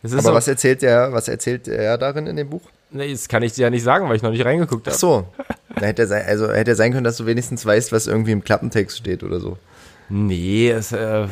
Aber 0.03 0.21
so, 0.21 0.33
was 0.33 0.47
erzählt 0.47 0.83
er, 0.83 1.13
was 1.13 1.27
erzählt 1.27 1.67
er 1.67 1.97
darin 1.97 2.27
in 2.27 2.35
dem 2.35 2.49
Buch? 2.49 2.61
Nee, 2.91 3.11
das 3.11 3.27
kann 3.27 3.43
ich 3.43 3.53
dir 3.53 3.63
ja 3.63 3.69
nicht 3.69 3.83
sagen, 3.83 4.07
weil 4.07 4.15
ich 4.15 4.21
noch 4.21 4.31
nicht 4.31 4.45
reingeguckt 4.45 4.87
habe. 4.87 4.95
Ach 4.95 4.99
so. 4.99 5.27
Da 5.75 5.85
hätte 5.85 6.07
sein, 6.07 6.25
also 6.25 6.51
hätte 6.51 6.75
sein 6.75 6.93
können, 6.93 7.03
dass 7.03 7.17
du 7.17 7.25
wenigstens 7.25 7.65
weißt, 7.65 7.91
was 7.91 8.07
irgendwie 8.07 8.31
im 8.31 8.43
Klappentext 8.43 8.97
steht 8.97 9.23
oder 9.23 9.39
so. 9.39 9.57
Nee, 10.07 10.69
es, 10.69 10.91
äh, 10.91 11.27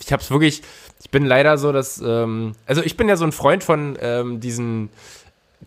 ich 0.00 0.12
hab's 0.12 0.30
wirklich, 0.30 0.62
ich 1.00 1.10
bin 1.10 1.24
leider 1.24 1.58
so, 1.58 1.72
dass, 1.72 2.02
ähm, 2.04 2.54
also 2.66 2.82
ich 2.82 2.96
bin 2.96 3.08
ja 3.08 3.16
so 3.16 3.24
ein 3.24 3.32
Freund 3.32 3.62
von 3.62 3.96
ähm, 4.00 4.40
diesen 4.40 4.90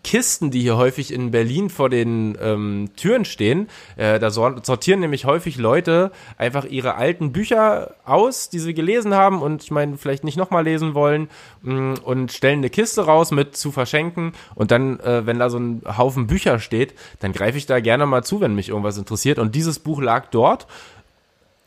Kisten, 0.02 0.50
die 0.50 0.60
hier 0.60 0.76
häufig 0.76 1.12
in 1.12 1.30
Berlin 1.30 1.68
vor 1.68 1.90
den 1.90 2.36
ähm, 2.40 2.90
Türen 2.96 3.24
stehen. 3.24 3.68
Äh, 3.96 4.18
da 4.18 4.30
sortieren 4.30 5.00
nämlich 5.00 5.24
häufig 5.24 5.58
Leute 5.58 6.10
einfach 6.38 6.64
ihre 6.64 6.94
alten 6.94 7.32
Bücher 7.32 7.94
aus, 8.04 8.48
die 8.48 8.60
sie 8.60 8.72
gelesen 8.72 9.14
haben 9.14 9.42
und 9.42 9.62
ich 9.62 9.70
meine, 9.70 9.98
vielleicht 9.98 10.24
nicht 10.24 10.36
nochmal 10.36 10.64
lesen 10.64 10.94
wollen 10.94 11.28
mm, 11.62 11.94
und 12.02 12.32
stellen 12.32 12.60
eine 12.60 12.70
Kiste 12.70 13.04
raus 13.04 13.30
mit 13.30 13.56
zu 13.56 13.72
verschenken. 13.72 14.32
Und 14.54 14.70
dann, 14.70 15.00
äh, 15.00 15.26
wenn 15.26 15.38
da 15.38 15.50
so 15.50 15.58
ein 15.58 15.82
Haufen 15.98 16.26
Bücher 16.26 16.60
steht, 16.60 16.94
dann 17.18 17.32
greife 17.32 17.58
ich 17.58 17.66
da 17.66 17.80
gerne 17.80 18.06
mal 18.06 18.24
zu, 18.24 18.40
wenn 18.40 18.54
mich 18.54 18.70
irgendwas 18.70 18.96
interessiert. 18.96 19.38
Und 19.38 19.54
dieses 19.54 19.80
Buch 19.80 20.00
lag 20.00 20.28
dort 20.30 20.66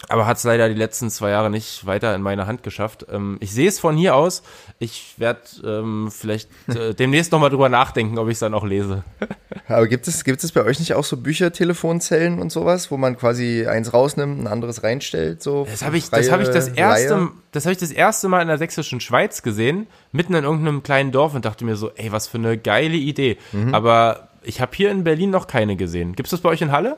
aber 0.09 0.25
hat 0.25 0.37
es 0.37 0.43
leider 0.43 0.69
die 0.69 0.75
letzten 0.75 1.09
zwei 1.09 1.29
Jahre 1.29 1.49
nicht 1.49 1.85
weiter 1.85 2.13
in 2.15 2.21
meine 2.21 2.47
Hand 2.47 2.63
geschafft. 2.63 3.05
Ähm, 3.11 3.37
ich 3.39 3.51
sehe 3.51 3.67
es 3.67 3.79
von 3.79 3.95
hier 3.95 4.15
aus. 4.15 4.43
Ich 4.79 5.15
werde 5.17 5.41
ähm, 5.63 6.09
vielleicht 6.11 6.49
äh, 6.67 6.93
demnächst 6.99 7.31
nochmal 7.31 7.49
drüber 7.49 7.69
nachdenken, 7.69 8.17
ob 8.17 8.27
ich 8.27 8.33
es 8.33 8.39
dann 8.39 8.53
auch 8.53 8.65
lese. 8.65 9.03
Aber 9.67 9.87
gibt 9.87 10.07
es, 10.07 10.23
gibt 10.23 10.43
es 10.43 10.51
bei 10.51 10.63
euch 10.63 10.79
nicht 10.79 10.93
auch 10.93 11.03
so 11.03 11.17
Büchertelefonzellen 11.17 12.39
und 12.39 12.51
sowas, 12.51 12.91
wo 12.91 12.97
man 12.97 13.17
quasi 13.17 13.65
eins 13.67 13.93
rausnimmt, 13.93 14.41
ein 14.41 14.47
anderes 14.47 14.83
reinstellt? 14.83 15.41
So 15.41 15.65
das 15.69 15.83
habe 15.83 15.97
ich, 15.97 16.09
das 16.09 16.31
habe 16.31 16.43
ich 16.43 16.49
das 16.49 16.67
erste, 16.67 17.29
das 17.51 17.65
habe 17.65 17.73
ich 17.73 17.79
das 17.79 17.91
erste 17.91 18.27
Mal 18.27 18.41
in 18.41 18.47
der 18.47 18.57
sächsischen 18.57 18.99
Schweiz 18.99 19.41
gesehen, 19.41 19.87
mitten 20.11 20.33
in 20.33 20.43
irgendeinem 20.43 20.83
kleinen 20.83 21.11
Dorf 21.11 21.33
und 21.33 21.45
dachte 21.45 21.65
mir 21.65 21.75
so, 21.75 21.91
ey, 21.95 22.11
was 22.11 22.27
für 22.27 22.37
eine 22.37 22.57
geile 22.57 22.97
Idee. 22.97 23.37
Mhm. 23.51 23.73
Aber 23.73 24.29
ich 24.43 24.61
habe 24.61 24.71
hier 24.75 24.91
in 24.91 25.03
Berlin 25.03 25.29
noch 25.29 25.47
keine 25.47 25.75
gesehen. 25.75 26.15
Gibt 26.15 26.27
es 26.27 26.31
das 26.31 26.41
bei 26.41 26.49
euch 26.49 26.61
in 26.61 26.71
Halle? 26.71 26.97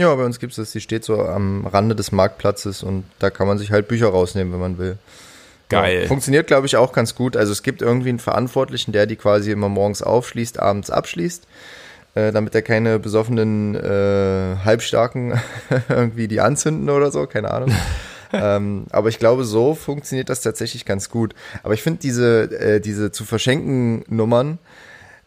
Ja, 0.00 0.14
bei 0.14 0.24
uns 0.24 0.38
gibt 0.38 0.52
es 0.52 0.56
das. 0.56 0.72
Die 0.72 0.80
steht 0.80 1.04
so 1.04 1.20
am 1.20 1.66
Rande 1.66 1.94
des 1.94 2.10
Marktplatzes 2.10 2.82
und 2.82 3.04
da 3.18 3.28
kann 3.28 3.46
man 3.46 3.58
sich 3.58 3.70
halt 3.70 3.86
Bücher 3.86 4.08
rausnehmen, 4.08 4.50
wenn 4.50 4.60
man 4.60 4.78
will. 4.78 4.96
Geil. 5.68 6.00
Ja, 6.00 6.08
funktioniert, 6.08 6.46
glaube 6.46 6.66
ich, 6.66 6.78
auch 6.78 6.92
ganz 6.92 7.14
gut. 7.14 7.36
Also 7.36 7.52
es 7.52 7.62
gibt 7.62 7.82
irgendwie 7.82 8.08
einen 8.08 8.18
Verantwortlichen, 8.18 8.92
der 8.92 9.04
die 9.04 9.16
quasi 9.16 9.50
immer 9.50 9.68
morgens 9.68 10.00
aufschließt, 10.00 10.58
abends 10.58 10.90
abschließt, 10.90 11.46
äh, 12.14 12.32
damit 12.32 12.54
er 12.54 12.62
keine 12.62 12.98
besoffenen 12.98 13.74
äh, 13.74 14.56
Halbstarken 14.64 15.38
irgendwie 15.90 16.28
die 16.28 16.40
anzünden 16.40 16.88
oder 16.88 17.10
so, 17.10 17.26
keine 17.26 17.50
Ahnung. 17.50 17.70
ähm, 18.32 18.86
aber 18.92 19.10
ich 19.10 19.18
glaube, 19.18 19.44
so 19.44 19.74
funktioniert 19.74 20.30
das 20.30 20.40
tatsächlich 20.40 20.86
ganz 20.86 21.10
gut. 21.10 21.34
Aber 21.62 21.74
ich 21.74 21.82
finde 21.82 22.00
diese, 22.00 22.44
äh, 22.58 22.80
diese 22.80 23.12
zu 23.12 23.26
verschenken 23.26 24.06
Nummern, 24.08 24.56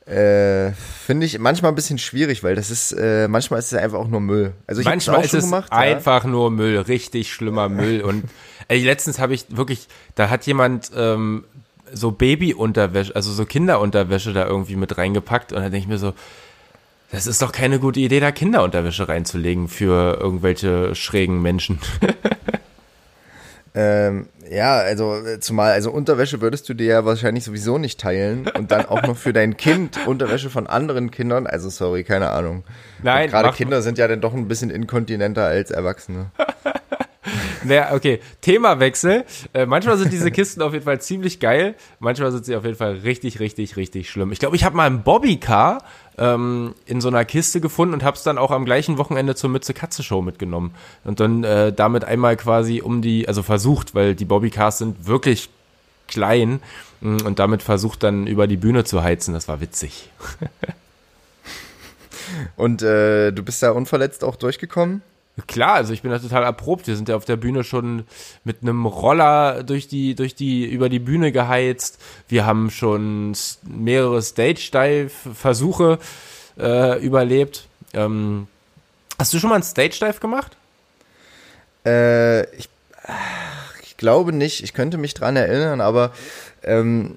äh, 0.05 0.73
Finde 0.73 1.25
ich 1.25 1.39
manchmal 1.39 1.71
ein 1.71 1.75
bisschen 1.75 1.97
schwierig, 1.97 2.43
weil 2.43 2.55
das 2.55 2.69
ist, 2.69 2.91
äh, 2.91 3.27
manchmal 3.29 3.59
ist 3.59 3.71
es 3.71 3.79
einfach 3.79 3.99
auch 3.99 4.07
nur 4.07 4.19
Müll. 4.19 4.53
Also 4.67 4.81
ich 4.81 4.85
manchmal 4.85 5.17
auch 5.17 5.23
ist 5.23 5.33
es 5.33 5.45
gemacht, 5.45 5.71
einfach 5.71 6.25
ja. 6.25 6.29
nur 6.29 6.51
Müll, 6.51 6.77
richtig 6.77 7.31
schlimmer 7.31 7.69
Müll. 7.69 8.01
Und 8.01 8.25
ey, 8.67 8.83
letztens 8.83 9.19
habe 9.19 9.33
ich 9.33 9.45
wirklich, 9.49 9.87
da 10.15 10.29
hat 10.29 10.45
jemand 10.45 10.91
ähm, 10.95 11.45
so 11.93 12.11
Babyunterwäsche, 12.11 13.15
also 13.15 13.31
so 13.31 13.45
Kinderunterwäsche 13.45 14.33
da 14.33 14.45
irgendwie 14.45 14.75
mit 14.75 14.97
reingepackt 14.97 15.53
und 15.53 15.61
dann 15.61 15.71
denke 15.71 15.85
ich 15.85 15.87
mir 15.87 15.99
so, 15.99 16.13
das 17.11 17.27
ist 17.27 17.41
doch 17.41 17.51
keine 17.51 17.79
gute 17.79 17.99
Idee, 18.01 18.19
da 18.19 18.31
Kinderunterwäsche 18.31 19.07
reinzulegen 19.07 19.69
für 19.69 20.17
irgendwelche 20.19 20.95
schrägen 20.95 21.41
Menschen. 21.41 21.79
Ähm, 23.75 24.27
ja, 24.51 24.75
also 24.75 25.15
äh, 25.15 25.39
zumal, 25.39 25.71
also 25.71 25.89
Unterwäsche 25.89 26.41
würdest 26.41 26.69
du 26.69 26.75
dir 26.75 26.85
ja 26.85 27.05
wahrscheinlich 27.05 27.43
sowieso 27.43 27.79
nicht 27.79 27.99
teilen 27.99 28.47
und 28.55 28.71
dann 28.71 28.85
auch 28.85 29.01
noch 29.01 29.17
für 29.17 29.33
dein 29.33 29.57
Kind 29.57 30.05
Unterwäsche 30.05 30.51
von 30.51 30.67
anderen 30.67 31.09
Kindern, 31.09 31.47
also 31.47 31.69
sorry, 31.69 32.03
keine 32.03 32.29
Ahnung. 32.29 32.63
Nein, 33.01 33.29
Gerade 33.29 33.51
Kinder 33.51 33.81
sind 33.81 33.97
ja 33.97 34.07
dann 34.07 34.21
doch 34.21 34.33
ein 34.33 34.47
bisschen 34.47 34.69
inkontinenter 34.69 35.45
als 35.45 35.71
Erwachsene. 35.71 36.27
Naja, 37.63 37.93
okay, 37.93 38.19
Themawechsel. 38.41 39.25
Äh, 39.53 39.65
manchmal 39.65 39.97
sind 39.97 40.11
diese 40.11 40.31
Kisten 40.31 40.61
auf 40.61 40.73
jeden 40.73 40.85
Fall 40.85 41.01
ziemlich 41.01 41.39
geil, 41.39 41.75
manchmal 41.99 42.31
sind 42.31 42.45
sie 42.45 42.55
auf 42.55 42.65
jeden 42.65 42.77
Fall 42.77 42.93
richtig, 42.97 43.39
richtig, 43.39 43.77
richtig 43.77 44.09
schlimm. 44.09 44.31
Ich 44.31 44.39
glaube, 44.39 44.55
ich 44.55 44.63
habe 44.63 44.75
mal 44.75 44.87
ein 44.87 45.03
Bobbycar 45.03 45.83
ähm, 46.17 46.75
in 46.85 47.01
so 47.01 47.07
einer 47.07 47.25
Kiste 47.25 47.61
gefunden 47.61 47.93
und 47.93 48.03
habe 48.03 48.17
es 48.17 48.23
dann 48.23 48.37
auch 48.37 48.51
am 48.51 48.65
gleichen 48.65 48.97
Wochenende 48.97 49.35
zur 49.35 49.49
Mütze-Katze-Show 49.49 50.21
mitgenommen. 50.21 50.75
Und 51.03 51.19
dann 51.19 51.43
äh, 51.43 51.71
damit 51.73 52.03
einmal 52.03 52.35
quasi 52.37 52.81
um 52.81 53.01
die, 53.01 53.27
also 53.27 53.43
versucht, 53.43 53.95
weil 53.95 54.15
die 54.15 54.25
Bobbycars 54.25 54.79
sind 54.79 55.07
wirklich 55.07 55.49
klein 56.07 56.59
mh, 57.01 57.23
und 57.25 57.39
damit 57.39 57.63
versucht 57.63 58.03
dann 58.03 58.27
über 58.27 58.47
die 58.47 58.57
Bühne 58.57 58.83
zu 58.83 59.03
heizen. 59.03 59.33
Das 59.33 59.47
war 59.47 59.61
witzig. 59.61 60.09
Und 62.55 62.81
äh, 62.81 63.31
du 63.31 63.43
bist 63.43 63.61
da 63.61 63.71
unverletzt 63.71 64.23
auch 64.23 64.35
durchgekommen? 64.35 65.01
Klar, 65.47 65.73
also 65.73 65.93
ich 65.93 66.03
bin 66.03 66.11
da 66.11 66.19
total 66.19 66.43
erprobt. 66.43 66.85
Wir 66.85 66.95
sind 66.95 67.09
ja 67.09 67.15
auf 67.15 67.25
der 67.25 67.37
Bühne 67.37 67.63
schon 67.63 68.03
mit 68.43 68.61
einem 68.61 68.85
Roller 68.85 69.63
durch 69.63 69.87
die, 69.87 70.13
durch 70.13 70.35
die, 70.35 70.65
über 70.65 70.89
die 70.89 70.99
Bühne 70.99 71.31
geheizt. 71.31 71.99
Wir 72.27 72.45
haben 72.45 72.69
schon 72.69 73.33
mehrere 73.63 74.21
Stage-Dive-Versuche 74.21 75.97
äh, 76.59 77.03
überlebt. 77.03 77.67
Ähm, 77.93 78.47
hast 79.17 79.33
du 79.33 79.39
schon 79.39 79.49
mal 79.49 79.55
einen 79.55 79.63
Stage-Dive 79.63 80.19
gemacht? 80.19 80.55
Äh, 81.83 82.43
ich, 82.55 82.69
ich 83.81 83.97
glaube 83.97 84.33
nicht. 84.33 84.63
Ich 84.63 84.73
könnte 84.73 84.99
mich 84.99 85.15
dran 85.15 85.35
erinnern, 85.35 85.81
aber 85.81 86.11
ähm, 86.61 87.15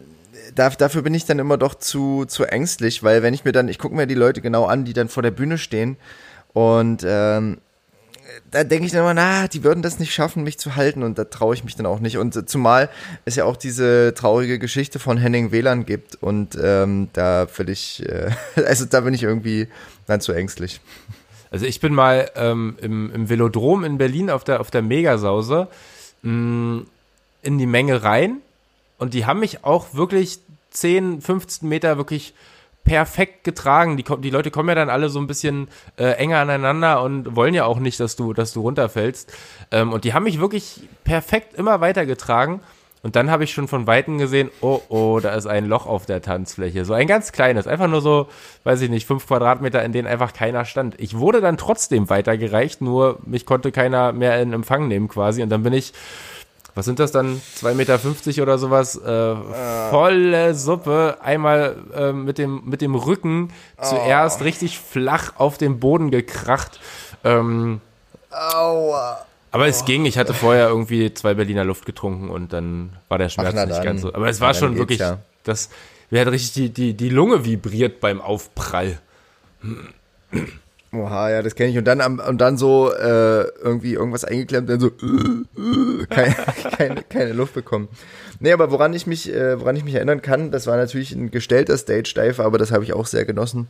da, 0.55 0.71
dafür 0.71 1.03
bin 1.03 1.13
ich 1.13 1.27
dann 1.27 1.39
immer 1.39 1.59
doch 1.59 1.75
zu, 1.75 2.25
zu 2.25 2.45
ängstlich, 2.45 3.03
weil 3.03 3.23
wenn 3.23 3.35
ich 3.35 3.45
mir 3.45 3.53
dann, 3.53 3.69
ich 3.69 3.79
gucke 3.79 3.95
mir 3.95 4.07
die 4.07 4.15
Leute 4.15 4.41
genau 4.41 4.65
an, 4.65 4.87
die 4.87 4.95
dann 4.95 5.11
vor 5.11 5.23
der 5.23 5.33
Bühne 5.33 5.59
stehen 5.59 5.99
und 6.55 7.05
ähm, 7.07 7.59
da 8.51 8.65
denke 8.65 8.87
ich 8.87 8.93
dann 8.93 9.03
immer, 9.03 9.15
na, 9.15 9.49
die 9.49 9.65
würden 9.65 9.83
das 9.83 9.99
nicht 9.99 10.13
schaffen, 10.13 10.43
mich 10.43 10.59
zu 10.59 10.77
halten 10.77 11.03
und 11.03 11.19
da 11.19 11.25
traue 11.25 11.55
ich 11.55 11.65
mich 11.65 11.77
dann 11.77 11.87
auch 11.87 12.01
nicht. 12.01 12.19
Und 12.19 12.49
zumal 12.49 12.89
es 13.25 13.37
ja 13.37 13.45
auch 13.45 13.57
diese 13.57 14.15
traurige 14.15 14.59
Geschichte 14.59 14.99
von 14.99 15.19
Henning 15.19 15.53
Wieland 15.53 15.87
gibt 15.87 16.17
und 16.17 16.59
ähm, 16.61 17.09
da 17.13 17.47
ich, 17.67 18.07
äh, 18.09 18.31
also 18.67 18.85
da 18.85 19.01
bin 19.01 19.15
ich 19.15 19.23
irgendwie 19.23 19.69
dann 20.07 20.21
zu 20.21 20.33
ängstlich. 20.33 20.81
Also 21.51 21.67
ich 21.67 21.81
bin 21.81 21.95
mal 21.95 22.31
ähm, 22.35 22.77
im, 22.81 23.13
im 23.15 23.29
Velodrom 23.29 23.85
in 23.85 23.99
Berlin 23.99 24.31
auf 24.31 24.45
der, 24.45 24.61
auf 24.61 24.71
der 24.71 24.83
Megasause 24.83 25.69
mh, 26.23 26.83
in 27.43 27.59
die 27.59 27.67
Menge 27.67 28.03
rein 28.03 28.39
und 28.99 29.15
die 29.15 29.27
haben 29.27 29.41
mich 29.41 29.65
auch 29.65 29.95
wirklich 29.95 30.41
10, 30.71 31.21
15 31.23 31.69
Meter 31.69 31.97
wirklich 31.97 32.35
perfekt 32.87 33.45
getragen. 33.45 33.97
Die, 33.97 34.05
die 34.05 34.31
Leute 34.31 34.51
kommen 34.51 34.71
ja 34.71 34.75
dann 34.75 34.89
alle 34.89 35.11
so 35.11 35.19
ein 35.19 35.27
bisschen 35.27 35.69
äh, 35.99 36.13
enger 36.13 36.39
aneinander 36.39 37.03
und 37.03 37.37
wollen 37.37 37.53
ja 37.53 37.65
auch 37.67 37.81
nicht, 37.81 38.01
dass 38.01 38.17
du, 38.17 38.33
dass 38.33 38.53
du 38.53 38.63
runterfällst. 38.63 39.33
Ähm, 39.73 39.93
und 39.93 40.05
die 40.05 40.15
haben 40.15 40.23
mich 40.23 40.41
wirklich 40.41 40.81
perfekt 41.05 41.55
immer 41.55 41.81
weitergetragen. 41.81 42.61
Und 43.03 43.15
dann 43.15 43.31
habe 43.31 43.45
ich 43.45 43.53
schon 43.53 43.69
von 43.69 43.87
Weitem 43.87 44.19
gesehen, 44.19 44.51
oh, 44.63 44.81
oh, 44.89 45.21
da 45.21 45.35
ist 45.35 45.47
ein 45.47 45.67
Loch 45.67 45.87
auf 45.87 46.07
der 46.07 46.23
Tanzfläche. 46.23 46.85
So 46.85 46.93
ein 46.93 47.07
ganz 47.07 47.31
kleines, 47.31 47.67
einfach 47.67 47.87
nur 47.87 48.01
so, 48.01 48.29
weiß 48.65 48.81
ich 48.81 48.91
nicht, 48.91 49.07
fünf 49.07 49.27
Quadratmeter, 49.27 49.85
in 49.85 49.93
denen 49.93 50.09
einfach 50.09 50.33
keiner 50.33 50.65
stand. 50.65 50.99
Ich 50.99 51.17
wurde 51.17 51.41
dann 51.41 51.57
trotzdem 51.57 52.09
weitergereicht, 52.09 52.81
nur 52.81 53.19
mich 53.25 53.47
konnte 53.47 53.71
keiner 53.71 54.13
mehr 54.13 54.41
in 54.41 54.53
Empfang 54.53 54.89
nehmen 54.89 55.09
quasi. 55.09 55.43
Und 55.43 55.51
dann 55.51 55.63
bin 55.63 55.73
ich, 55.73 55.93
was 56.77 56.85
sind 56.85 56.99
das 56.99 57.11
dann, 57.11 57.41
2,50 57.63 57.75
Meter 57.75 58.43
oder 58.43 58.59
sowas, 58.59 58.97
äh, 58.97 59.35
volle 59.91 60.55
Suppe, 60.55 61.17
einmal 61.23 61.77
äh, 61.95 62.13
mit, 62.13 62.37
dem, 62.37 62.65
mit 62.67 62.83
dem 62.83 62.95
Rücken 62.95 63.51
zuerst 63.81 64.43
richtig 64.43 64.79
flach 64.79 65.33
auf 65.39 65.57
den 65.57 65.81
Boden 65.81 66.11
gekracht. 66.11 66.79
Ähm, 67.25 67.81
Aua. 68.31 69.25
aber 69.53 69.67
es 69.69 69.87
ging, 69.87 70.05
ich 70.05 70.19
hatte 70.19 70.35
vorher 70.35 70.69
irgendwie 70.69 71.15
zwei 71.15 71.33
Berliner 71.33 71.65
Luft 71.65 71.87
getrunken 71.87 72.29
und 72.29 72.53
dann 72.53 72.93
war 73.09 73.17
der 73.17 73.31
Schmerz 73.31 73.55
na 73.55 73.65
nicht 73.65 73.79
dann. 73.79 73.85
ganz 73.85 74.03
so. 74.03 74.13
Aber 74.13 74.29
es 74.29 74.43
war 74.43 74.53
dann 74.53 74.61
schon 74.61 74.77
wirklich, 74.77 75.01
ja. 75.01 75.17
das, 75.45 75.71
mir 76.11 76.21
hat 76.21 76.29
richtig 76.29 76.53
die, 76.53 76.69
die, 76.69 76.95
die 76.95 77.09
Lunge 77.09 77.47
vibriert 77.47 78.01
beim 78.01 78.21
Aufprall. 78.21 78.99
Oha, 81.01 81.31
ja, 81.31 81.43
das 81.43 81.55
kenne 81.55 81.71
ich. 81.71 81.79
Und 81.79 81.85
dann 81.85 82.01
am, 82.01 82.19
und 82.19 82.41
dann 82.41 82.57
so 82.57 82.93
äh, 82.93 83.43
irgendwie 83.63 83.95
irgendwas 83.95 84.25
eingeklemmt, 84.25 84.69
dann 84.69 84.81
so 84.81 84.89
äh, 85.03 86.03
äh, 86.03 86.07
keine, 86.07 86.35
keine, 86.77 87.03
keine 87.03 87.33
Luft 87.33 87.55
bekommen. 87.55 87.89
Nee, 88.41 88.53
aber 88.53 88.71
woran 88.71 88.93
ich 88.93 89.07
mich, 89.07 89.33
äh, 89.33 89.61
woran 89.61 89.77
ich 89.77 89.85
mich 89.85 89.95
erinnern 89.95 90.23
kann, 90.23 90.51
das 90.51 90.67
war 90.67 90.77
natürlich 90.77 91.13
ein 91.13 91.31
gestellter 91.31 91.77
Stage-Dive, 91.77 92.43
aber 92.43 92.59
das 92.59 92.73
habe 92.73 92.85
ich 92.85 92.93
auch 92.93 93.07
sehr 93.07 93.25
genossen. 93.25 93.69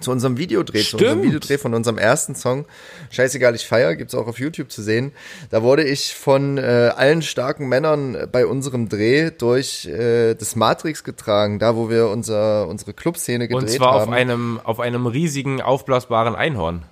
Zu 0.00 0.12
unserem 0.12 0.38
Videodreh, 0.38 0.82
zu 0.82 0.96
unserem 0.96 1.18
Stimmt. 1.18 1.24
Videodreh 1.24 1.58
von 1.58 1.74
unserem 1.74 1.98
ersten 1.98 2.34
Song, 2.34 2.64
Scheißegal, 3.10 3.54
ich 3.54 3.66
feier, 3.66 3.96
gibt's 3.96 4.14
auch 4.14 4.28
auf 4.28 4.38
YouTube 4.38 4.70
zu 4.70 4.82
sehen. 4.82 5.12
Da 5.50 5.62
wurde 5.62 5.84
ich 5.84 6.14
von 6.14 6.56
äh, 6.56 6.90
allen 6.96 7.20
starken 7.20 7.68
Männern 7.68 8.28
bei 8.32 8.46
unserem 8.46 8.88
Dreh 8.88 9.30
durch 9.30 9.86
äh, 9.86 10.34
das 10.34 10.56
Matrix 10.56 11.04
getragen, 11.04 11.58
da 11.58 11.76
wo 11.76 11.90
wir 11.90 12.08
unser, 12.08 12.66
unsere 12.68 12.94
Clubszene 12.94 13.46
gedreht 13.48 13.62
Und 13.62 13.70
zwar 13.70 13.94
haben. 13.94 14.08
auf 14.08 14.08
einem, 14.10 14.60
auf 14.64 14.80
einem 14.80 15.06
riesigen, 15.06 15.60
aufblasbaren 15.60 16.34
Einhorn. 16.34 16.82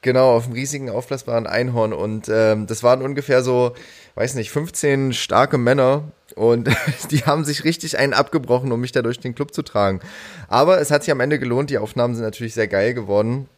Genau, 0.00 0.36
auf 0.36 0.44
einem 0.44 0.52
riesigen 0.54 0.90
aufblasbaren 0.90 1.46
Einhorn. 1.46 1.92
Und 1.92 2.28
ähm, 2.30 2.66
das 2.66 2.82
waren 2.82 3.02
ungefähr 3.02 3.42
so, 3.42 3.74
weiß 4.14 4.34
nicht, 4.34 4.50
15 4.50 5.12
starke 5.12 5.58
Männer. 5.58 6.04
Und 6.38 6.68
die 7.10 7.24
haben 7.24 7.44
sich 7.44 7.64
richtig 7.64 7.98
einen 7.98 8.14
abgebrochen, 8.14 8.72
um 8.72 8.80
mich 8.80 8.92
da 8.92 9.02
durch 9.02 9.18
den 9.20 9.34
Club 9.34 9.52
zu 9.52 9.62
tragen. 9.62 10.00
Aber 10.48 10.80
es 10.80 10.90
hat 10.90 11.02
sich 11.02 11.10
am 11.12 11.20
Ende 11.20 11.38
gelohnt. 11.38 11.70
Die 11.70 11.78
Aufnahmen 11.78 12.14
sind 12.14 12.24
natürlich 12.24 12.54
sehr 12.54 12.68
geil 12.68 12.94
geworden. 12.94 13.48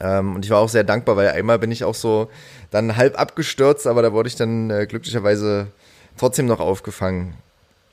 Ähm, 0.00 0.34
und 0.36 0.44
ich 0.44 0.50
war 0.50 0.58
auch 0.60 0.68
sehr 0.68 0.84
dankbar, 0.84 1.16
weil 1.16 1.28
einmal 1.28 1.58
bin 1.58 1.70
ich 1.72 1.84
auch 1.84 1.94
so 1.94 2.28
dann 2.70 2.96
halb 2.96 3.18
abgestürzt, 3.18 3.86
aber 3.86 4.00
da 4.02 4.12
wurde 4.12 4.28
ich 4.28 4.36
dann 4.36 4.70
äh, 4.70 4.86
glücklicherweise 4.86 5.68
trotzdem 6.16 6.46
noch 6.46 6.60
aufgefangen. 6.60 7.34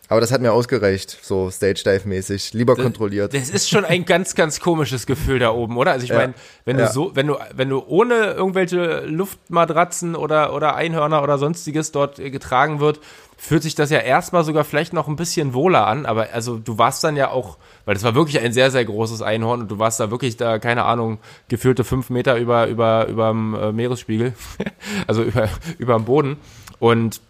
Aber 0.08 0.21
das 0.21 0.32
hat 0.32 0.39
mir 0.39 0.51
ausgereicht, 0.54 1.17
so 1.23 1.49
Stage-Dive-mäßig. 1.49 2.54
Lieber 2.54 2.75
kontrolliert. 2.75 3.34
Das 3.34 3.49
ist 3.49 3.67
schon 3.71 3.86
ein 3.86 4.06
ganz, 4.06 4.36
ganz 4.36 4.60
komisches 4.60 5.08
Gefühl 5.08 5.39
da 5.39 5.49
oben, 5.51 5.78
oder? 5.78 5.93
Also 5.93 6.04
ich 6.04 6.12
Ja. 6.12 6.17
meine, 6.17 6.36
wenn 6.63 6.78
du 6.78 6.84
Ja. 6.84 6.91
so, 6.91 7.15
wenn 7.15 7.25
du, 7.25 7.38
wenn 7.56 7.69
du 7.69 7.84
ohne 7.88 8.34
irgendwelche 8.34 8.99
Luftmatratzen 9.06 10.15
oder, 10.15 10.54
oder 10.54 10.75
Einhörner 10.75 11.23
oder 11.23 11.39
sonstiges 11.39 11.91
dort 11.91 12.19
äh, 12.19 12.30
getragen 12.30 12.80
wird, 12.80 12.99
fühlt 13.38 13.63
sich 13.63 13.76
das 13.76 13.89
ja 13.89 14.00
erstmal 14.00 14.43
sogar 14.43 14.63
vielleicht 14.63 14.93
noch 14.93 15.08
ein 15.08 15.15
bisschen 15.15 15.54
wohler 15.54 15.88
an, 15.88 16.06
aber 16.06 16.30
also 16.34 16.58
du 16.58 16.78
warst 16.78 17.04
dann 17.04 17.15
ja 17.15 17.30
auch, 17.30 17.58
weil 17.86 17.93
das 17.93 18.04
war 18.04 18.15
wirklich 18.15 18.39
ein 18.39 18.54
sehr, 18.54 18.71
sehr 18.71 18.86
großes 18.86 19.21
Einhorn 19.21 19.62
und 19.62 19.71
du 19.71 19.80
warst 19.80 20.00
da 20.00 20.12
wirklich 20.12 20.38
da, 20.38 20.60
keine 20.60 20.86
Ahnung, 20.86 21.19
gefühlte 21.48 21.84
fünf 21.84 22.10
Meter 22.10 22.38
über, 22.38 22.67
über, 22.67 23.08
überm 23.08 23.56
äh, 23.56 23.71
Meeresspiegel, 23.71 24.34
also 25.08 25.24
über, 25.24 25.50
überm 25.78 26.06
Boden 26.06 26.38
und 26.80 27.21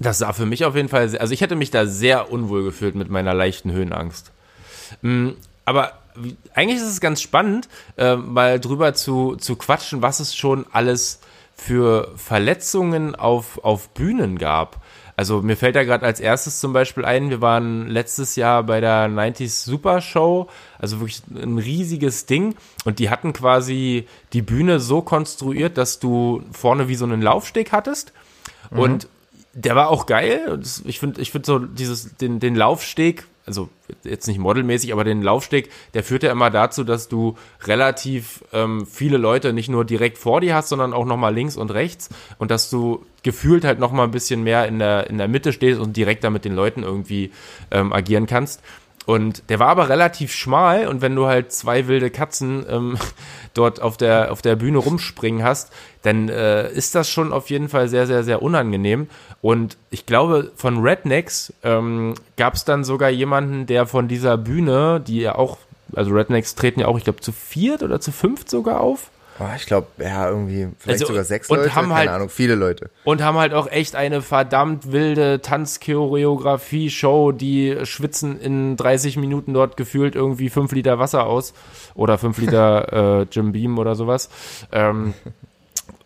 das 0.00 0.18
sah 0.18 0.32
für 0.32 0.46
mich 0.46 0.64
auf 0.64 0.74
jeden 0.74 0.88
Fall, 0.88 1.08
sehr, 1.08 1.20
also 1.20 1.32
ich 1.32 1.40
hätte 1.40 1.56
mich 1.56 1.70
da 1.70 1.86
sehr 1.86 2.30
unwohl 2.32 2.64
gefühlt 2.64 2.94
mit 2.94 3.10
meiner 3.10 3.34
leichten 3.34 3.70
Höhenangst. 3.72 4.32
Mm, 5.02 5.30
Aber 5.64 5.92
eigentlich 6.54 6.78
ist 6.78 6.88
es 6.88 7.00
ganz 7.00 7.20
spannend, 7.20 7.68
äh, 7.96 8.16
mal 8.16 8.60
drüber 8.60 8.94
zu, 8.94 9.36
zu 9.36 9.56
quatschen, 9.56 10.02
was 10.02 10.20
es 10.20 10.34
schon 10.36 10.66
alles 10.72 11.20
für 11.56 12.12
Verletzungen 12.16 13.14
auf, 13.14 13.62
auf 13.64 13.88
Bühnen 13.90 14.38
gab. 14.38 14.80
Also 15.16 15.42
mir 15.42 15.56
fällt 15.56 15.76
da 15.76 15.84
gerade 15.84 16.04
als 16.04 16.18
erstes 16.18 16.58
zum 16.58 16.72
Beispiel 16.72 17.04
ein, 17.04 17.30
wir 17.30 17.40
waren 17.40 17.88
letztes 17.88 18.34
Jahr 18.34 18.64
bei 18.64 18.80
der 18.80 19.08
90s 19.08 19.64
Super 19.64 20.00
Show, 20.00 20.48
also 20.78 20.98
wirklich 21.00 21.22
ein 21.30 21.58
riesiges 21.58 22.26
Ding. 22.26 22.56
Und 22.84 22.98
die 22.98 23.10
hatten 23.10 23.32
quasi 23.32 24.06
die 24.32 24.42
Bühne 24.42 24.80
so 24.80 25.02
konstruiert, 25.02 25.78
dass 25.78 26.00
du 26.00 26.42
vorne 26.50 26.88
wie 26.88 26.96
so 26.96 27.04
einen 27.04 27.22
Laufsteg 27.22 27.70
hattest. 27.70 28.12
Und 28.70 29.08
der 29.52 29.76
war 29.76 29.88
auch 29.88 30.06
geil. 30.06 30.60
Ich 30.84 30.98
finde, 30.98 31.20
ich 31.20 31.30
finde 31.30 31.46
so 31.46 31.58
dieses, 31.60 32.16
den, 32.16 32.40
den 32.40 32.56
Laufsteg, 32.56 33.26
also 33.46 33.68
jetzt 34.04 34.26
nicht 34.26 34.38
modelmäßig, 34.38 34.92
aber 34.92 35.04
den 35.04 35.22
Laufsteg, 35.22 35.70
der 35.92 36.02
führt 36.02 36.22
ja 36.22 36.32
immer 36.32 36.50
dazu, 36.50 36.84
dass 36.84 37.08
du 37.08 37.36
relativ 37.64 38.44
ähm, 38.52 38.86
viele 38.86 39.18
Leute 39.18 39.52
nicht 39.52 39.68
nur 39.68 39.84
direkt 39.84 40.18
vor 40.18 40.40
dir 40.40 40.54
hast, 40.54 40.68
sondern 40.68 40.92
auch 40.92 41.04
nochmal 41.04 41.34
links 41.34 41.56
und 41.56 41.70
rechts 41.72 42.08
und 42.38 42.50
dass 42.50 42.70
du 42.70 43.04
gefühlt 43.22 43.64
halt 43.64 43.78
nochmal 43.78 44.06
ein 44.06 44.12
bisschen 44.12 44.42
mehr 44.42 44.66
in 44.66 44.78
der, 44.78 45.08
in 45.08 45.18
der 45.18 45.28
Mitte 45.28 45.52
stehst 45.52 45.80
und 45.80 45.96
direkt 45.96 46.24
da 46.24 46.30
mit 46.30 46.44
den 46.44 46.54
Leuten 46.54 46.82
irgendwie 46.82 47.32
ähm, 47.70 47.92
agieren 47.92 48.26
kannst. 48.26 48.62
Und 49.06 49.50
der 49.50 49.58
war 49.58 49.68
aber 49.68 49.88
relativ 49.88 50.32
schmal 50.32 50.86
und 50.86 51.02
wenn 51.02 51.14
du 51.14 51.26
halt 51.26 51.52
zwei 51.52 51.88
wilde 51.88 52.10
Katzen 52.10 52.64
ähm, 52.68 52.98
dort 53.54 53.80
auf 53.80 53.96
der, 53.96 54.32
auf 54.32 54.40
der 54.40 54.56
Bühne 54.56 54.78
rumspringen 54.78 55.42
hast, 55.42 55.72
dann 56.02 56.28
äh, 56.28 56.70
ist 56.72 56.94
das 56.94 57.08
schon 57.08 57.32
auf 57.32 57.50
jeden 57.50 57.68
Fall 57.68 57.88
sehr, 57.88 58.06
sehr, 58.06 58.24
sehr 58.24 58.42
unangenehm. 58.42 59.08
Und 59.42 59.76
ich 59.90 60.06
glaube, 60.06 60.52
von 60.56 60.78
Rednecks 60.82 61.52
ähm, 61.62 62.14
gab 62.36 62.54
es 62.54 62.64
dann 62.64 62.82
sogar 62.82 63.10
jemanden, 63.10 63.66
der 63.66 63.86
von 63.86 64.08
dieser 64.08 64.38
Bühne, 64.38 65.00
die 65.06 65.20
ja 65.20 65.34
auch, 65.34 65.58
also 65.94 66.12
Rednecks 66.12 66.54
treten 66.54 66.80
ja 66.80 66.86
auch, 66.86 66.96
ich 66.96 67.04
glaube, 67.04 67.20
zu 67.20 67.32
viert 67.32 67.82
oder 67.82 68.00
zu 68.00 68.10
fünft 68.10 68.48
sogar 68.48 68.80
auf. 68.80 69.10
Oh, 69.40 69.44
ich 69.56 69.66
glaube, 69.66 69.88
ja, 69.98 70.28
irgendwie, 70.28 70.68
vielleicht 70.78 71.00
Also, 71.02 71.06
sogar 71.06 71.24
sechs 71.24 71.50
und 71.50 71.56
Leute, 71.58 71.74
haben 71.74 71.88
keine 71.88 71.94
halt- 71.94 72.08
Ahnung, 72.10 72.28
viele 72.28 72.54
Leute. 72.54 72.90
Und 73.02 73.20
haben 73.22 73.36
halt 73.36 73.52
auch 73.52 73.66
echt 73.66 73.96
eine 73.96 74.22
verdammt 74.22 74.92
wilde 74.92 75.40
Tanzchoreografie-Show, 75.42 77.32
die 77.32 77.78
schwitzen 77.84 78.40
in 78.40 78.76
30 78.76 79.16
Minuten 79.16 79.52
dort 79.52 79.76
gefühlt 79.76 80.14
irgendwie 80.14 80.50
5 80.50 80.70
Liter 80.72 80.98
Wasser 80.98 81.26
aus 81.26 81.52
oder 81.94 82.16
5 82.18 82.38
Liter 82.38 82.92
äh, 83.22 83.26
Jim 83.30 83.52
Beam 83.52 83.78
oder 83.78 83.94
sowas. 83.96 84.28
Ähm, 84.72 85.14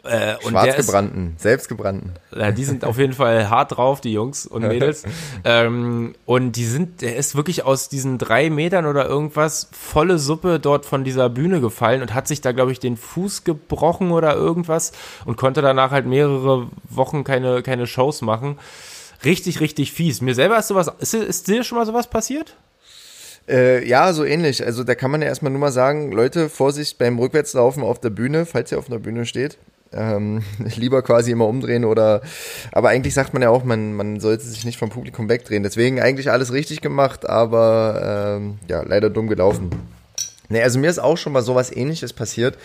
äh, 0.08 0.36
Schwarzgebrannten, 0.40 1.34
selbstgebrannten. 1.36 2.12
ja, 2.34 2.50
die 2.50 2.64
sind 2.64 2.84
auf 2.84 2.98
jeden 2.98 3.12
Fall 3.12 3.50
hart 3.50 3.76
drauf, 3.76 4.00
die 4.00 4.12
Jungs 4.12 4.46
und 4.46 4.62
Mädels. 4.68 5.04
ähm, 5.44 6.14
und 6.24 6.52
die 6.52 6.64
sind, 6.64 7.02
der 7.02 7.16
ist 7.16 7.36
wirklich 7.36 7.64
aus 7.64 7.88
diesen 7.88 8.18
drei 8.18 8.50
Metern 8.50 8.86
oder 8.86 9.06
irgendwas 9.06 9.68
volle 9.72 10.18
Suppe 10.18 10.58
dort 10.58 10.86
von 10.86 11.04
dieser 11.04 11.28
Bühne 11.28 11.60
gefallen 11.60 12.02
und 12.02 12.14
hat 12.14 12.26
sich 12.26 12.40
da, 12.40 12.52
glaube 12.52 12.72
ich, 12.72 12.80
den 12.80 12.96
Fuß 12.96 13.44
gebrochen 13.44 14.10
oder 14.10 14.34
irgendwas 14.34 14.92
und 15.24 15.36
konnte 15.36 15.62
danach 15.62 15.90
halt 15.90 16.06
mehrere 16.06 16.68
Wochen 16.88 17.24
keine, 17.24 17.62
keine 17.62 17.86
Shows 17.86 18.22
machen. 18.22 18.58
Richtig, 19.24 19.60
richtig 19.60 19.92
fies. 19.92 20.20
Mir 20.20 20.34
selber 20.34 20.58
ist 20.58 20.68
sowas, 20.68 20.90
ist, 21.00 21.14
ist 21.14 21.48
dir 21.48 21.64
schon 21.64 21.78
mal 21.78 21.86
sowas 21.86 22.08
passiert? 22.08 22.56
Äh, 23.48 23.88
ja, 23.88 24.12
so 24.12 24.24
ähnlich. 24.24 24.64
Also 24.64 24.84
da 24.84 24.94
kann 24.94 25.10
man 25.10 25.22
ja 25.22 25.28
erstmal 25.28 25.50
nur 25.50 25.60
mal 25.60 25.72
sagen, 25.72 26.12
Leute, 26.12 26.48
Vorsicht 26.48 26.98
beim 26.98 27.18
Rückwärtslaufen 27.18 27.82
auf 27.82 27.98
der 27.98 28.10
Bühne, 28.10 28.46
falls 28.46 28.70
ihr 28.70 28.78
auf 28.78 28.88
einer 28.88 28.98
Bühne 28.98 29.24
steht. 29.26 29.58
Ähm, 29.92 30.42
lieber 30.76 31.02
quasi 31.02 31.30
immer 31.30 31.46
umdrehen 31.46 31.84
oder, 31.84 32.22
aber 32.72 32.90
eigentlich 32.90 33.14
sagt 33.14 33.32
man 33.32 33.42
ja 33.42 33.50
auch, 33.50 33.64
man, 33.64 33.94
man 33.94 34.20
sollte 34.20 34.44
sich 34.44 34.64
nicht 34.64 34.78
vom 34.78 34.90
Publikum 34.90 35.28
wegdrehen. 35.28 35.62
Deswegen 35.62 36.00
eigentlich 36.00 36.30
alles 36.30 36.52
richtig 36.52 36.80
gemacht, 36.80 37.28
aber 37.28 38.36
ähm, 38.38 38.58
ja, 38.68 38.82
leider 38.82 39.10
dumm 39.10 39.28
gelaufen. 39.28 39.70
Nee, 40.50 40.62
also 40.62 40.78
mir 40.78 40.88
ist 40.88 40.98
auch 40.98 41.18
schon 41.18 41.34
mal 41.34 41.42
sowas 41.42 41.70
ähnliches 41.70 42.14
passiert. 42.14 42.56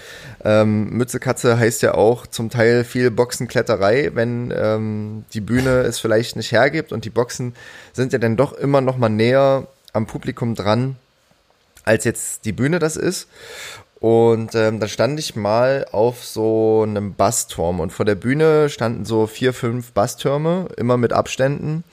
Ähm, 0.43 0.89
Mütze 0.91 1.19
Katze 1.19 1.59
heißt 1.59 1.81
ja 1.81 1.95
auch 1.95 2.25
zum 2.27 2.49
Teil 2.49 2.85
viel 2.85 3.11
Boxenkletterei, 3.11 4.11
wenn 4.13 4.53
ähm, 4.55 5.25
die 5.33 5.41
Bühne 5.41 5.81
es 5.81 5.99
vielleicht 5.99 6.37
nicht 6.37 6.53
hergibt 6.53 6.93
und 6.93 7.03
die 7.03 7.09
Boxen 7.09 7.55
sind 7.91 8.13
ja 8.13 8.19
dann 8.19 8.37
doch 8.37 8.53
immer 8.53 8.79
noch 8.79 8.97
mal 8.97 9.09
näher 9.09 9.67
am 9.91 10.07
Publikum 10.07 10.55
dran, 10.55 10.95
als 11.83 12.05
jetzt 12.05 12.45
die 12.45 12.53
Bühne 12.53 12.79
das 12.79 12.95
ist. 12.95 13.27
Und 14.03 14.53
ähm, 14.53 14.81
da 14.81 14.89
stand 14.89 15.17
ich 15.17 15.37
mal 15.37 15.85
auf 15.93 16.25
so 16.25 16.83
einem 16.85 17.13
Bassturm 17.13 17.79
und 17.79 17.93
vor 17.93 18.05
der 18.05 18.15
Bühne 18.15 18.67
standen 18.67 19.05
so 19.05 19.27
vier, 19.27 19.53
fünf 19.53 19.93
Basstürme, 19.93 20.67
immer 20.75 20.97
mit 20.97 21.13
Abständen. 21.13 21.85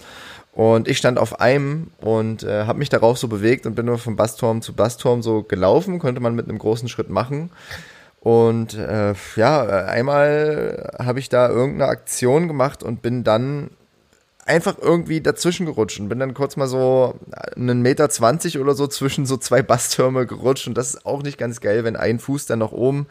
Und 0.50 0.88
ich 0.88 0.98
stand 0.98 1.20
auf 1.20 1.38
einem 1.38 1.92
und 2.00 2.42
äh, 2.42 2.64
habe 2.64 2.80
mich 2.80 2.88
darauf 2.88 3.16
so 3.16 3.28
bewegt 3.28 3.64
und 3.64 3.76
bin 3.76 3.86
nur 3.86 3.98
von 3.98 4.16
Bassturm 4.16 4.60
zu 4.60 4.74
Bassturm 4.74 5.22
so 5.22 5.44
gelaufen, 5.44 6.00
konnte 6.00 6.20
man 6.20 6.34
mit 6.34 6.48
einem 6.48 6.58
großen 6.58 6.88
Schritt 6.88 7.10
machen. 7.10 7.50
Und 8.18 8.74
äh, 8.74 9.14
ja, 9.36 9.62
einmal 9.86 10.92
habe 10.98 11.20
ich 11.20 11.28
da 11.28 11.48
irgendeine 11.48 11.92
Aktion 11.92 12.48
gemacht 12.48 12.82
und 12.82 13.02
bin 13.02 13.22
dann 13.22 13.70
einfach 14.50 14.76
irgendwie 14.80 15.20
dazwischen 15.20 15.64
gerutscht 15.64 16.00
und 16.00 16.08
bin 16.08 16.18
dann 16.18 16.34
kurz 16.34 16.56
mal 16.56 16.66
so 16.66 17.14
einen 17.54 17.82
Meter 17.82 18.10
zwanzig 18.10 18.58
oder 18.58 18.74
so 18.74 18.88
zwischen 18.88 19.24
so 19.24 19.36
zwei 19.36 19.62
Basstürme 19.62 20.26
gerutscht 20.26 20.66
und 20.66 20.76
das 20.76 20.94
ist 20.94 21.06
auch 21.06 21.22
nicht 21.22 21.38
ganz 21.38 21.60
geil, 21.60 21.84
wenn 21.84 21.94
ein 21.94 22.18
Fuß 22.18 22.46
dann 22.46 22.58
noch 22.58 22.72
oben 22.72 23.06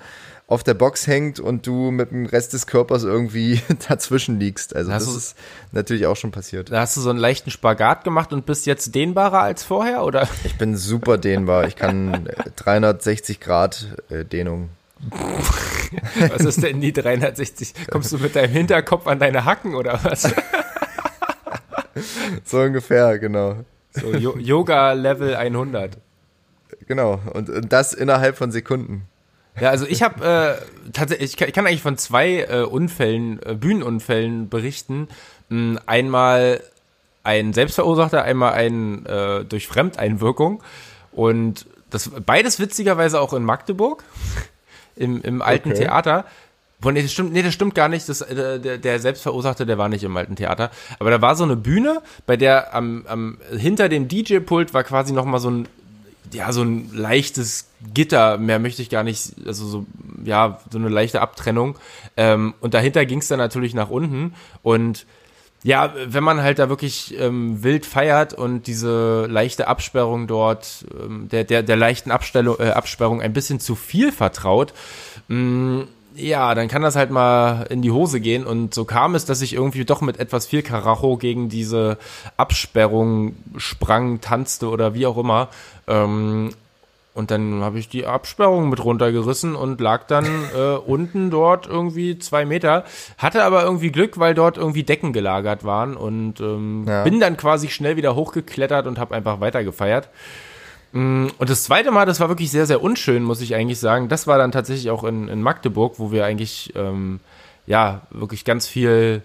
auf 0.48 0.64
der 0.64 0.74
Box 0.74 1.08
hängt 1.08 1.40
und 1.40 1.66
du 1.66 1.92
mit 1.92 2.12
dem 2.12 2.26
Rest 2.26 2.54
des 2.54 2.68
Körpers 2.68 3.04
irgendwie 3.04 3.62
dazwischen 3.88 4.40
liegst. 4.40 4.76
Also 4.76 4.92
Hast 4.92 5.08
das 5.08 5.16
ist 5.16 5.36
natürlich 5.72 6.08
auch 6.08 6.18
schon 6.18 6.32
passiert. 6.32 6.72
Da 6.72 6.82
hast 6.82 6.98
du 6.98 7.02
so 7.02 7.10
einen 7.10 7.20
leichten 7.20 7.52
Spagat 7.52 8.04
gemacht 8.04 8.34
und 8.34 8.46
bist 8.46 8.66
jetzt 8.66 8.94
dehnbarer 8.94 9.42
als 9.42 9.64
vorher, 9.64 10.04
oder? 10.04 10.28
Ich 10.44 10.58
bin 10.58 10.76
super 10.76 11.18
dehnbar. 11.18 11.68
Ich 11.68 11.76
kann 11.76 12.26
äh, 12.26 12.50
360 12.58 13.40
Grad 13.40 13.88
äh, 14.10 14.26
Dehnung. 14.26 14.70
Was 16.30 16.44
ist 16.44 16.64
denn 16.64 16.82
die 16.82 16.92
360? 16.92 17.74
Kommst 17.90 18.12
du 18.12 18.18
mit 18.18 18.36
deinem 18.36 18.52
Hinterkopf 18.52 19.08
an 19.08 19.20
deine 19.20 19.46
Hacken 19.46 19.76
oder 19.76 20.00
was? 20.04 20.34
So 22.46 22.60
ungefähr, 22.60 23.20
genau. 23.20 23.58
So, 23.92 24.14
Jo- 24.14 24.38
Yoga 24.38 24.94
Level 24.94 25.36
100. 25.36 25.98
Genau. 26.88 27.20
Und, 27.34 27.50
und 27.50 27.74
das 27.74 27.94
innerhalb 27.94 28.38
von 28.38 28.52
Sekunden. 28.52 29.04
Ja, 29.60 29.70
also 29.72 29.86
ich 29.86 30.04
habe 30.04 30.60
äh, 30.88 30.92
tatsächlich, 30.94 31.32
ich 31.32 31.38
kann, 31.38 31.48
ich 31.50 31.54
kann 31.54 31.68
eigentlich 31.68 31.82
von 31.82 31.98
zwei 31.98 32.42
äh, 32.50 32.62
Unfällen, 32.64 33.42
äh, 33.44 33.56
Bühnenunfällen 33.56 34.48
berichten. 34.50 35.08
Mh, 35.50 35.82
einmal 35.86 36.62
ein 37.24 37.54
selbstverursachter, 37.54 38.24
einmal 38.24 38.54
ein 38.54 39.06
äh, 39.06 39.44
durch 39.44 39.68
Fremdeinwirkung. 39.68 40.64
Und 41.12 41.66
das 41.90 42.10
beides 42.26 42.60
witzigerweise 42.60 43.20
auch 43.20 43.34
in 43.34 43.44
Magdeburg, 43.44 44.04
im, 44.96 45.22
im 45.24 45.42
alten 45.42 45.72
Okay. 45.72 45.80
Theater. 45.82 46.26
Boah, 46.82 46.94
nee, 46.94 47.02
das 47.02 47.12
stimmt, 47.12 47.34
nee, 47.34 47.42
das 47.42 47.54
stimmt 47.54 47.76
gar 47.76 47.90
nicht. 47.90 48.08
Das, 48.08 48.22
äh, 48.22 48.60
der, 48.60 48.78
der 48.78 49.00
Selbstverursachte, 49.00 49.66
der 49.66 49.78
war 49.78 49.90
nicht 49.90 50.04
im 50.04 50.16
alten 50.16 50.36
Theater. 50.36 50.72
Aber 51.00 51.12
da 51.12 51.22
war 51.22 51.36
so 51.36 51.44
eine 51.44 51.56
Bühne, 51.58 52.02
bei 52.26 52.38
der 52.38 52.74
am, 52.74 53.06
am 53.08 53.38
hinter 53.56 53.90
dem 53.90 54.08
DJ-Pult 54.08 54.74
war 54.74 54.84
quasi 54.84 55.14
noch 55.14 55.26
mal 55.26 55.40
so 55.40 55.50
ein 55.50 55.68
ja, 56.32 56.52
so 56.52 56.62
ein 56.62 56.92
leichtes 56.94 57.70
Gitter, 57.94 58.38
mehr 58.38 58.60
möchte 58.60 58.82
ich 58.82 58.90
gar 58.90 59.04
nicht, 59.04 59.34
also 59.46 59.66
so, 59.66 59.86
ja, 60.24 60.60
so 60.72 60.78
eine 60.78 60.90
leichte 60.90 61.22
Abtrennung. 61.22 61.78
Ähm, 62.18 62.54
und 62.62 62.74
dahinter 62.74 63.06
ging 63.06 63.20
es 63.20 63.28
dann 63.28 63.40
natürlich 63.40 63.74
nach 63.74 63.90
unten. 63.90 64.36
Und 64.62 65.06
ja, 65.64 65.94
wenn 66.06 66.24
man 66.24 66.42
halt 66.42 66.60
da 66.60 66.70
wirklich 66.70 67.20
ähm, 67.20 67.64
wild 67.64 67.86
feiert 67.86 68.34
und 68.34 68.68
diese 68.68 69.26
leichte 69.26 69.68
Absperrung 69.68 70.28
dort, 70.28 70.86
ähm, 70.98 71.28
der, 71.30 71.44
der, 71.44 71.64
der 71.64 71.76
leichten 71.76 72.12
Abstellung, 72.12 72.58
äh, 72.60 72.70
Absperrung 72.70 73.22
ein 73.22 73.34
bisschen 73.34 73.60
zu 73.60 73.76
viel 73.76 74.12
vertraut, 74.12 74.74
mh, 75.28 75.86
ja, 76.20 76.54
dann 76.56 76.68
kann 76.68 76.82
das 76.82 76.96
halt 76.96 77.12
mal 77.12 77.66
in 77.70 77.82
die 77.82 77.92
Hose 77.92 78.20
gehen. 78.20 78.46
Und 78.46 78.74
so 78.74 78.86
kam 78.86 79.16
es, 79.16 79.26
dass 79.26 79.42
ich 79.42 79.54
irgendwie 79.54 79.86
doch 79.86 80.02
mit 80.02 80.20
etwas 80.20 80.46
viel 80.48 80.62
Karacho 80.62 81.18
gegen 81.18 81.50
diese 81.50 81.98
Absperrung 82.38 83.36
sprang, 83.58 84.22
tanzte 84.22 84.70
oder 84.70 84.94
wie 84.94 85.06
auch 85.06 85.18
immer. 85.18 85.50
Ähm, 85.88 86.50
und 87.16 87.32
dann 87.32 87.62
habe 87.64 87.80
ich 87.80 87.90
die 87.90 88.06
Absperrung 88.06 88.70
mit 88.70 88.84
runtergerissen 88.84 89.56
und 89.56 89.82
lag 89.82 90.08
dann 90.08 90.26
äh, 90.56 90.76
unten 90.86 91.30
dort 91.30 91.68
irgendwie 91.68 92.18
zwei 92.18 92.46
Meter. 92.46 92.86
Hatte 93.18 93.44
aber 93.44 93.64
irgendwie 93.64 93.92
Glück, 93.92 94.20
weil 94.20 94.34
dort 94.36 94.58
irgendwie 94.58 94.84
Decken 94.84 95.12
gelagert 95.14 95.64
waren. 95.64 95.98
Und 95.98 96.40
ähm, 96.40 96.86
Ja. 96.88 97.04
bin 97.04 97.20
dann 97.20 97.36
quasi 97.38 97.70
schnell 97.70 97.98
wieder 97.98 98.16
hochgeklettert 98.16 98.88
und 98.88 99.00
habe 99.00 99.16
einfach 99.16 99.40
weiter 99.42 99.64
gefeiert. 99.64 100.10
Mm, 100.92 101.28
Und 101.38 101.50
das 101.50 101.64
zweite 101.64 101.92
Mal, 101.92 102.06
das 102.06 102.20
war 102.20 102.30
wirklich 102.30 102.52
sehr, 102.52 102.66
sehr 102.66 102.82
unschön, 102.82 103.24
muss 103.24 103.42
ich 103.42 103.56
eigentlich 103.56 103.80
sagen. 103.80 104.10
Das 104.10 104.28
war 104.28 104.38
dann 104.38 104.52
tatsächlich 104.52 104.90
auch 104.90 105.04
in, 105.04 105.28
in 105.28 105.42
Magdeburg, 105.42 105.96
wo 105.98 106.12
wir 106.12 106.26
eigentlich, 106.26 106.74
ähm, 106.76 107.20
ja, 107.68 108.02
wirklich 108.10 108.46
ganz 108.46 108.68
viel 108.68 109.22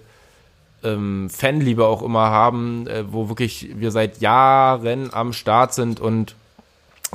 ähm, 0.83 1.31
Fanliebe 1.31 1.87
auch 1.87 2.03
immer 2.03 2.31
haben, 2.31 2.87
äh, 2.87 3.05
wo 3.11 3.29
wirklich 3.29 3.71
wir 3.77 3.91
seit 3.91 4.21
Jahren 4.21 5.13
am 5.13 5.33
Start 5.33 5.73
sind 5.75 6.01
und 6.01 6.35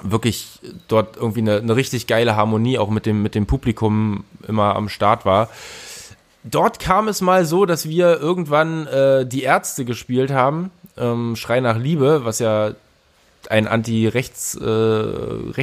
wirklich 0.02 0.60
dort 0.88 1.18
irgendwie 1.18 1.42
eine, 1.42 1.58
eine 1.58 1.76
richtig 1.76 2.08
geile 2.08 2.36
Harmonie 2.36 2.78
auch 2.78 2.90
mit 2.90 3.06
dem, 3.06 3.22
mit 3.22 3.36
dem 3.36 3.46
Publikum 3.46 4.24
immer 4.48 4.76
am 4.76 4.90
Start 4.90 5.26
war. 5.26 5.50
Dort 6.44 6.80
kam 6.80 7.08
es 7.10 7.22
mal 7.22 7.46
so, 7.46 7.66
dass 7.66 7.88
wir 7.88 8.20
irgendwann 8.20 8.88
äh, 8.88 9.26
die 9.26 9.44
Ärzte 9.44 9.84
gespielt 9.86 10.32
haben, 10.32 10.72
ähm, 10.98 11.36
Schrei 11.36 11.60
nach 11.60 11.78
Liebe, 11.78 12.22
was 12.24 12.40
ja 12.40 12.72
ein 13.50 13.68
anti-rechts 13.68 14.56
äh, 14.56 15.54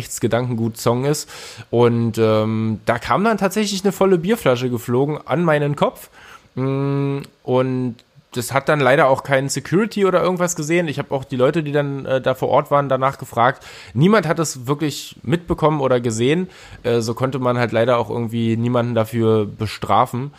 ist. 1.04 1.28
Und 1.70 2.18
ähm, 2.18 2.80
da 2.86 2.98
kam 2.98 3.24
dann 3.24 3.38
tatsächlich 3.38 3.84
eine 3.84 3.92
volle 3.92 4.18
Bierflasche 4.18 4.70
geflogen 4.70 5.18
an 5.24 5.44
meinen 5.44 5.76
Kopf. 5.76 6.10
Mm, 6.54 7.18
Und 7.42 7.96
das 8.36 8.52
hat 8.52 8.68
dann 8.68 8.80
leider 8.80 9.08
auch 9.08 9.22
keinen 9.22 9.48
Security 9.48 10.04
oder 10.04 10.22
irgendwas 10.22 10.56
gesehen. 10.56 10.88
Ich 10.88 10.98
habe 10.98 11.14
auch 11.14 11.24
die 11.24 11.36
Leute, 11.36 11.62
die 11.62 11.72
dann 11.72 12.04
äh, 12.04 12.20
da 12.20 12.34
vor 12.34 12.48
Ort 12.48 12.70
waren, 12.70 12.88
danach 12.88 13.18
gefragt. 13.18 13.64
Niemand 13.94 14.26
hat 14.26 14.38
es 14.38 14.66
wirklich 14.66 15.16
mitbekommen 15.22 15.80
oder 15.80 16.00
gesehen. 16.00 16.48
Äh, 16.82 17.00
so 17.00 17.14
konnte 17.14 17.38
man 17.38 17.58
halt 17.58 17.72
leider 17.72 17.98
auch 17.98 18.10
irgendwie 18.10 18.56
niemanden 18.56 18.94
dafür 18.94 19.46
bestrafen. 19.46 20.32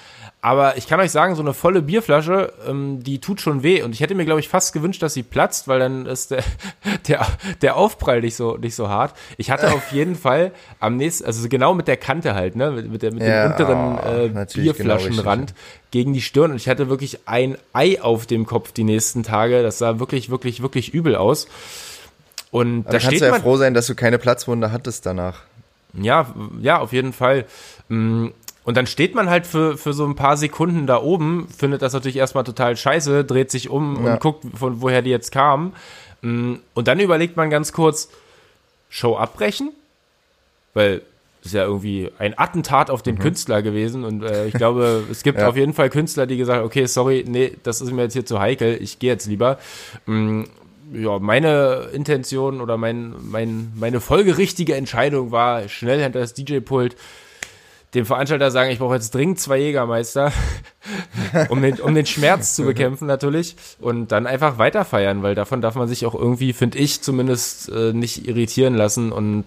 Aber 0.48 0.78
ich 0.78 0.88
kann 0.88 1.02
euch 1.02 1.12
sagen, 1.12 1.36
so 1.36 1.42
eine 1.42 1.54
volle 1.54 1.82
Bierflasche, 1.82 2.54
ähm, 2.66 3.04
die 3.04 3.20
tut 3.20 3.42
schon 3.42 3.64
weh. 3.64 3.82
Und 3.82 3.94
ich 3.94 4.00
hätte 4.00 4.16
mir, 4.16 4.24
glaube 4.24 4.40
ich, 4.40 4.48
fast 4.48 4.72
gewünscht, 4.72 5.04
dass 5.04 5.14
sie 5.14 5.24
platzt, 5.24 5.68
weil 5.68 5.80
dann 5.80 6.06
ist 6.06 6.32
der, 6.32 6.42
der, 7.10 7.28
der 7.62 7.76
Aufprall 7.76 8.22
nicht 8.22 8.38
so, 8.38 8.56
nicht 8.56 8.74
so 8.74 8.88
hart. 8.88 9.14
Ich 9.36 9.52
hatte 9.52 9.74
auf 9.74 9.92
jeden 9.92 10.16
Fall 10.26 10.54
am 10.80 10.96
nächsten, 10.96 11.26
also 11.26 11.50
genau 11.50 11.74
mit 11.74 11.90
der 11.90 11.98
Kante 11.98 12.34
halt, 12.34 12.56
ne, 12.56 12.72
mit, 12.72 13.02
der, 13.02 13.14
mit 13.14 13.24
Ja, 13.24 13.50
dem 13.50 13.52
unteren 13.52 13.98
oh, 13.98 14.24
äh, 14.24 14.30
genau 14.30 14.46
Bierflaschenrand 14.46 15.54
gegen 15.92 16.14
die 16.14 16.22
Stirn. 16.22 16.52
Und 16.52 16.58
ich 16.58 16.70
hatte 16.70 16.88
wirklich 16.88 17.20
ein 17.26 17.58
Ei 17.74 18.02
auf 18.02 18.26
dem 18.26 18.46
Kopf 18.46 18.72
die 18.72 18.86
nächsten 18.86 19.24
Tage. 19.24 19.64
Das 19.64 19.80
sah 19.80 20.00
wirklich, 20.00 20.30
wirklich, 20.30 20.62
wirklich 20.62 20.94
übel 20.94 21.18
aus. 21.18 21.50
Und 22.52 22.86
Aber 22.86 22.94
da 22.94 23.00
kannst 23.00 23.08
steht 23.08 23.20
du 23.20 23.26
ja 23.26 23.32
man, 23.32 23.42
froh 23.42 23.58
sein, 23.58 23.74
dass 23.74 23.88
du 23.88 23.96
keine 23.96 24.18
Platzwunde 24.18 24.72
hattest 24.72 25.06
danach. 25.06 25.42
Ja, 25.94 26.34
ja, 26.62 26.80
auf 26.80 26.94
jeden 26.94 27.12
Fall. 27.12 27.44
Und 28.68 28.76
dann 28.76 28.86
steht 28.86 29.16
man 29.16 29.30
halt 29.30 29.48
für, 29.48 29.78
für 29.78 29.94
so 29.94 30.04
ein 30.06 30.16
paar 30.16 30.36
Sekunden 30.36 30.88
da 30.88 31.02
oben, 31.02 31.48
findet 31.48 31.82
das 31.82 31.94
natürlich 31.94 32.18
erstmal 32.18 32.44
total 32.44 32.76
scheiße, 32.76 33.24
dreht 33.24 33.50
sich 33.50 33.70
um 33.70 34.06
Ja. 34.06 34.14
und 34.14 34.20
guckt, 34.20 34.44
von 34.56 34.82
woher 34.82 35.02
die 35.02 35.10
jetzt 35.10 35.32
kamen. 35.32 35.72
Mm, 36.22 36.56
Und 36.74 36.90
dann 36.90 37.00
überlegt 37.00 37.38
man 37.38 37.50
ganz 37.50 37.72
kurz, 37.72 38.10
Show 38.90 39.16
abbrechen? 39.16 39.72
Weil 40.74 41.02
es 41.40 41.48
ist 41.48 41.54
ja 41.54 41.64
irgendwie 41.64 42.12
ein 42.20 42.38
Attentat 42.38 42.90
auf 42.90 43.02
den 43.02 43.20
Künstler 43.20 43.62
gewesen 43.62 44.04
und 44.04 44.24
äh, 44.24 44.48
ich 44.48 44.54
glaube, 44.54 45.06
es 45.12 45.24
gibt 45.24 45.38
Mhm. 45.38 45.44
Ja. 45.44 45.48
auf 45.50 45.56
jeden 45.56 45.74
Fall 45.74 45.90
Künstler, 45.90 46.26
die 46.28 46.36
gesagt 46.36 46.58
haben, 46.60 46.66
okay, 46.66 46.88
sorry, 46.88 47.24
nee, 47.26 47.54
das 47.64 47.80
ist 47.80 47.94
mir 47.94 48.02
jetzt 48.02 48.14
hier 48.14 48.26
zu 48.26 48.40
heikel, 48.42 48.78
ich 48.82 49.00
gehe 49.00 49.12
jetzt 49.14 49.28
lieber. 49.28 49.60
Mm, 50.08 50.44
ja, 50.94 51.20
meine 51.20 51.88
Intention 51.94 52.60
oder 52.60 52.76
mein, 52.76 53.14
mein, 53.30 53.72
meine 53.78 54.02
folgerichtige 54.02 54.76
Entscheidung 54.76 55.32
war, 55.32 55.70
schnell 55.70 56.02
hinter 56.04 56.20
das 56.20 56.34
DJ-Pult 56.34 56.98
dem 57.94 58.06
Veranstalter 58.06 58.52
sagen, 58.52 58.70
ich 58.70 58.80
brauche 58.80 58.96
jetzt 58.96 59.14
dringend 59.14 59.40
zwei 59.40 59.58
Jägermeister, 59.58 60.32
um, 61.50 61.62
den, 61.62 61.80
um 61.80 61.96
den 61.96 62.06
Schmerz 62.06 62.56
zu 62.56 62.64
bekämpfen 62.64 63.08
natürlich 63.08 63.56
und 63.80 64.12
dann 64.12 64.28
einfach 64.28 64.58
weiterfeiern, 64.58 65.24
weil 65.24 65.36
davon 65.36 65.62
darf 65.62 65.76
man 65.76 65.88
sich 65.88 66.06
auch 66.06 66.16
irgendwie, 66.16 66.54
finde 66.54 66.78
ich, 66.80 67.02
zumindest 67.02 67.70
äh, 67.70 67.94
nicht 67.94 68.28
irritieren 68.28 68.76
lassen 68.76 69.12
und 69.12 69.46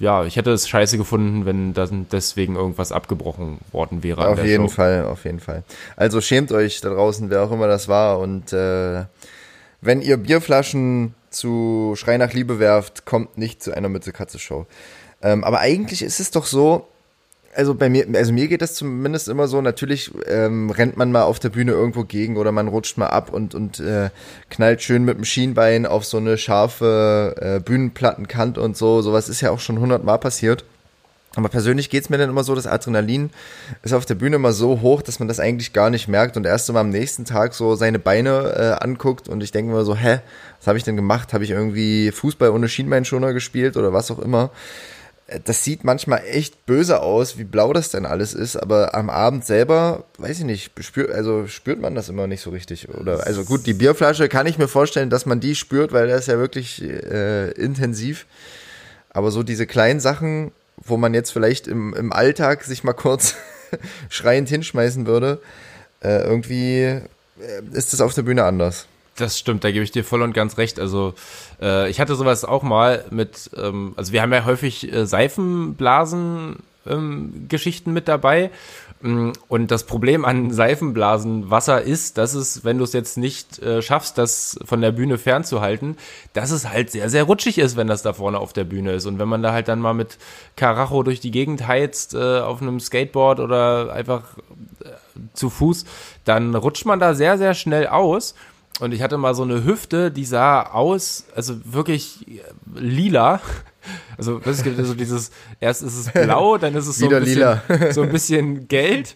ja, 0.00 0.24
ich 0.24 0.36
hätte 0.36 0.50
es 0.50 0.66
scheiße 0.66 0.96
gefunden, 0.96 1.44
wenn 1.44 1.74
dann 1.74 2.06
deswegen 2.10 2.56
irgendwas 2.56 2.90
abgebrochen 2.90 3.58
worden 3.70 4.02
wäre. 4.02 4.28
Auf 4.28 4.42
jeden 4.42 4.68
Show. 4.68 4.76
Fall, 4.76 5.04
auf 5.04 5.24
jeden 5.24 5.40
Fall. 5.40 5.62
Also 5.94 6.22
schämt 6.22 6.52
euch 6.52 6.80
da 6.80 6.88
draußen, 6.88 7.28
wer 7.28 7.42
auch 7.42 7.52
immer 7.52 7.68
das 7.68 7.86
war. 7.86 8.18
Und 8.18 8.50
äh, 8.54 9.04
wenn 9.82 10.00
ihr 10.00 10.16
Bierflaschen 10.16 11.14
zu 11.28 11.92
Schrei 11.96 12.16
nach 12.16 12.32
Liebe 12.32 12.58
werft, 12.58 13.04
kommt 13.04 13.36
nicht 13.36 13.62
zu 13.62 13.76
einer 13.76 13.90
Mütze-Katze-Show. 13.90 14.64
Ähm, 15.22 15.44
aber 15.44 15.60
eigentlich 15.60 16.00
ist 16.02 16.18
es 16.18 16.30
doch 16.30 16.46
so, 16.46 16.88
also 17.54 17.74
bei 17.74 17.88
mir, 17.88 18.06
also 18.14 18.32
mir 18.32 18.48
geht 18.48 18.62
das 18.62 18.74
zumindest 18.74 19.28
immer 19.28 19.48
so, 19.48 19.60
natürlich 19.60 20.12
ähm, 20.26 20.70
rennt 20.70 20.96
man 20.96 21.10
mal 21.10 21.22
auf 21.22 21.38
der 21.38 21.48
Bühne 21.48 21.72
irgendwo 21.72 22.04
gegen 22.04 22.36
oder 22.36 22.52
man 22.52 22.68
rutscht 22.68 22.96
mal 22.96 23.08
ab 23.08 23.32
und, 23.32 23.54
und 23.54 23.80
äh, 23.80 24.10
knallt 24.50 24.82
schön 24.82 25.04
mit 25.04 25.16
dem 25.16 25.24
Schienbein 25.24 25.86
auf 25.86 26.04
so 26.04 26.18
eine 26.18 26.38
scharfe 26.38 27.34
äh, 27.40 27.60
Bühnenplattenkante 27.60 28.60
und 28.60 28.76
so. 28.76 29.02
Sowas 29.02 29.28
ist 29.28 29.40
ja 29.40 29.50
auch 29.50 29.60
schon 29.60 29.80
hundertmal 29.80 30.18
passiert. 30.18 30.64
Aber 31.36 31.48
persönlich 31.48 31.90
geht's 31.90 32.10
mir 32.10 32.18
dann 32.18 32.30
immer 32.30 32.42
so, 32.42 32.56
das 32.56 32.66
Adrenalin 32.66 33.30
ist 33.84 33.92
auf 33.92 34.04
der 34.04 34.16
Bühne 34.16 34.36
immer 34.36 34.52
so 34.52 34.80
hoch, 34.80 35.00
dass 35.00 35.20
man 35.20 35.28
das 35.28 35.38
eigentlich 35.38 35.72
gar 35.72 35.88
nicht 35.88 36.08
merkt 36.08 36.36
und 36.36 36.44
erst 36.44 36.66
so 36.66 36.74
am 36.74 36.90
nächsten 36.90 37.24
Tag 37.24 37.54
so 37.54 37.76
seine 37.76 38.00
Beine 38.00 38.52
äh, 38.80 38.84
anguckt 38.84 39.28
und 39.28 39.40
ich 39.40 39.52
denke 39.52 39.72
mir 39.72 39.84
so, 39.84 39.94
hä, 39.94 40.18
was 40.58 40.66
habe 40.66 40.78
ich 40.78 40.82
denn 40.84 40.96
gemacht? 40.96 41.32
Habe 41.32 41.44
ich 41.44 41.50
irgendwie 41.50 42.10
Fußball 42.10 42.50
ohne 42.50 42.68
Schienbeinschoner 42.68 43.32
gespielt 43.32 43.76
oder 43.76 43.92
was 43.92 44.10
auch 44.10 44.18
immer? 44.18 44.50
Äh, 45.30 45.40
Das 45.44 45.64
sieht 45.64 45.84
manchmal 45.84 46.22
echt 46.26 46.66
böse 46.66 47.00
aus, 47.00 47.38
wie 47.38 47.44
blau 47.44 47.72
das 47.72 47.90
denn 47.90 48.04
alles 48.06 48.34
ist, 48.34 48.56
aber 48.56 48.94
am 48.94 49.08
Abend 49.10 49.44
selber, 49.44 50.04
weiß 50.18 50.40
ich 50.40 50.44
nicht, 50.44 50.72
spürt, 50.80 51.10
also 51.10 51.46
spürt 51.46 51.80
man 51.80 51.94
das 51.94 52.08
immer 52.08 52.26
nicht 52.26 52.42
so 52.42 52.50
richtig. 52.50 52.88
Oder 52.88 53.26
also 53.26 53.44
gut, 53.44 53.66
die 53.66 53.74
Bierflasche 53.74 54.28
kann 54.28 54.46
ich 54.46 54.58
mir 54.58 54.68
vorstellen, 54.68 55.10
dass 55.10 55.26
man 55.26 55.40
die 55.40 55.54
spürt, 55.54 55.92
weil 55.92 56.08
das 56.08 56.22
ist 56.22 56.26
ja 56.28 56.38
wirklich 56.38 56.82
äh, 56.82 57.50
intensiv. 57.52 58.26
Aber 59.12 59.30
so 59.30 59.42
diese 59.42 59.66
kleinen 59.66 60.00
Sachen, 60.00 60.52
wo 60.76 60.96
man 60.96 61.14
jetzt 61.14 61.30
vielleicht 61.32 61.66
im, 61.66 61.94
im 61.94 62.12
Alltag 62.12 62.64
sich 62.64 62.84
mal 62.84 62.92
kurz 62.92 63.34
schreiend 64.08 64.48
hinschmeißen 64.48 65.06
würde, 65.06 65.40
äh, 66.02 66.22
irgendwie 66.22 66.76
äh, 66.82 67.02
ist 67.72 67.92
das 67.92 68.00
auf 68.00 68.14
der 68.14 68.22
Bühne 68.22 68.44
anders. 68.44 68.86
Das 69.20 69.38
stimmt, 69.38 69.64
da 69.64 69.70
gebe 69.70 69.84
ich 69.84 69.90
dir 69.90 70.04
voll 70.04 70.22
und 70.22 70.32
ganz 70.32 70.56
recht. 70.56 70.80
Also 70.80 71.14
äh, 71.60 71.90
ich 71.90 72.00
hatte 72.00 72.14
sowas 72.14 72.44
auch 72.44 72.62
mal 72.62 73.04
mit, 73.10 73.50
ähm, 73.56 73.92
also 73.96 74.12
wir 74.12 74.22
haben 74.22 74.32
ja 74.32 74.46
häufig 74.46 74.90
äh, 74.90 75.06
Seifenblasen 75.06 76.56
ähm, 76.86 77.48
mit 77.84 78.08
dabei. 78.08 78.50
Mm, 79.02 79.32
Und 79.48 79.70
das 79.70 79.84
Problem 79.84 80.24
an 80.24 80.50
Seifenblasenwasser 80.50 81.82
ist, 81.82 82.16
dass 82.16 82.32
es, 82.34 82.64
wenn 82.64 82.78
du 82.78 82.84
es 82.84 82.94
jetzt 82.94 83.18
nicht 83.18 83.58
äh, 83.58 83.82
schaffst, 83.82 84.16
das 84.16 84.58
von 84.64 84.80
der 84.80 84.92
Bühne 84.92 85.18
fernzuhalten, 85.18 85.96
dass 86.32 86.50
es 86.50 86.68
halt 86.68 86.90
sehr, 86.90 87.10
sehr 87.10 87.24
rutschig 87.24 87.58
ist, 87.58 87.76
wenn 87.76 87.86
das 87.86 88.02
da 88.02 88.14
vorne 88.14 88.38
auf 88.38 88.52
der 88.52 88.64
Bühne 88.64 88.92
ist. 88.92 89.06
Und 89.06 89.18
wenn 89.18 89.28
man 89.28 89.42
da 89.42 89.52
halt 89.52 89.68
dann 89.68 89.80
mal 89.80 89.94
mit 89.94 90.18
Karacho 90.56 91.02
durch 91.02 91.20
die 91.20 91.30
Gegend 91.30 91.66
heizt, 91.66 92.14
äh, 92.14 92.40
auf 92.40 92.62
einem 92.62 92.80
Skateboard 92.80 93.40
oder 93.40 93.92
einfach 93.92 94.22
äh, 94.82 94.88
zu 95.34 95.50
Fuß, 95.50 95.84
dann 96.24 96.54
rutscht 96.54 96.86
man 96.86 97.00
da 97.00 97.14
sehr, 97.14 97.36
sehr 97.36 97.52
schnell 97.54 97.86
aus. 97.86 98.34
Und 98.78 98.92
ich 98.92 99.02
hatte 99.02 99.18
mal 99.18 99.34
so 99.34 99.42
eine 99.42 99.64
Hüfte, 99.64 100.10
die 100.10 100.24
sah 100.24 100.62
aus, 100.62 101.24
also 101.34 101.56
wirklich 101.64 102.26
lila. 102.74 103.40
Also 104.18 104.38
es 104.44 104.62
gibt 104.62 104.76
so 104.84 104.92
dieses, 104.92 105.30
erst 105.58 105.82
ist 105.82 105.96
es 105.96 106.10
blau, 106.12 106.58
dann 106.58 106.74
ist 106.74 106.86
es 106.86 106.98
so 106.98 107.06
ein 107.08 107.20
bisschen, 107.20 107.34
lila. 107.34 107.62
so 107.92 108.02
ein 108.02 108.10
bisschen 108.12 108.68
gelb, 108.68 109.08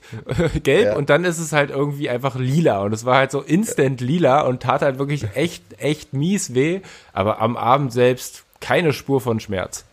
gelb 0.62 0.84
Ja. 0.86 0.96
und 0.96 1.11
dann 1.11 1.24
ist 1.26 1.38
es 1.38 1.52
halt 1.52 1.68
irgendwie 1.68 2.09
einfach 2.09 2.36
lila. 2.36 2.78
Und 2.80 2.94
es 2.94 3.05
war 3.05 3.16
halt 3.16 3.30
so 3.30 3.42
instant 3.42 4.00
lila 4.00 4.40
und 4.40 4.62
tat 4.62 4.80
halt 4.80 4.98
wirklich 4.98 5.26
echt, 5.34 5.62
echt 5.76 6.14
mies 6.14 6.55
weh. 6.55 6.80
Aber 7.12 7.42
am 7.42 7.59
Abend 7.59 7.92
selbst 7.92 8.44
keine 8.61 8.94
Spur 8.94 9.20
von 9.20 9.38
Schmerz. 9.38 9.84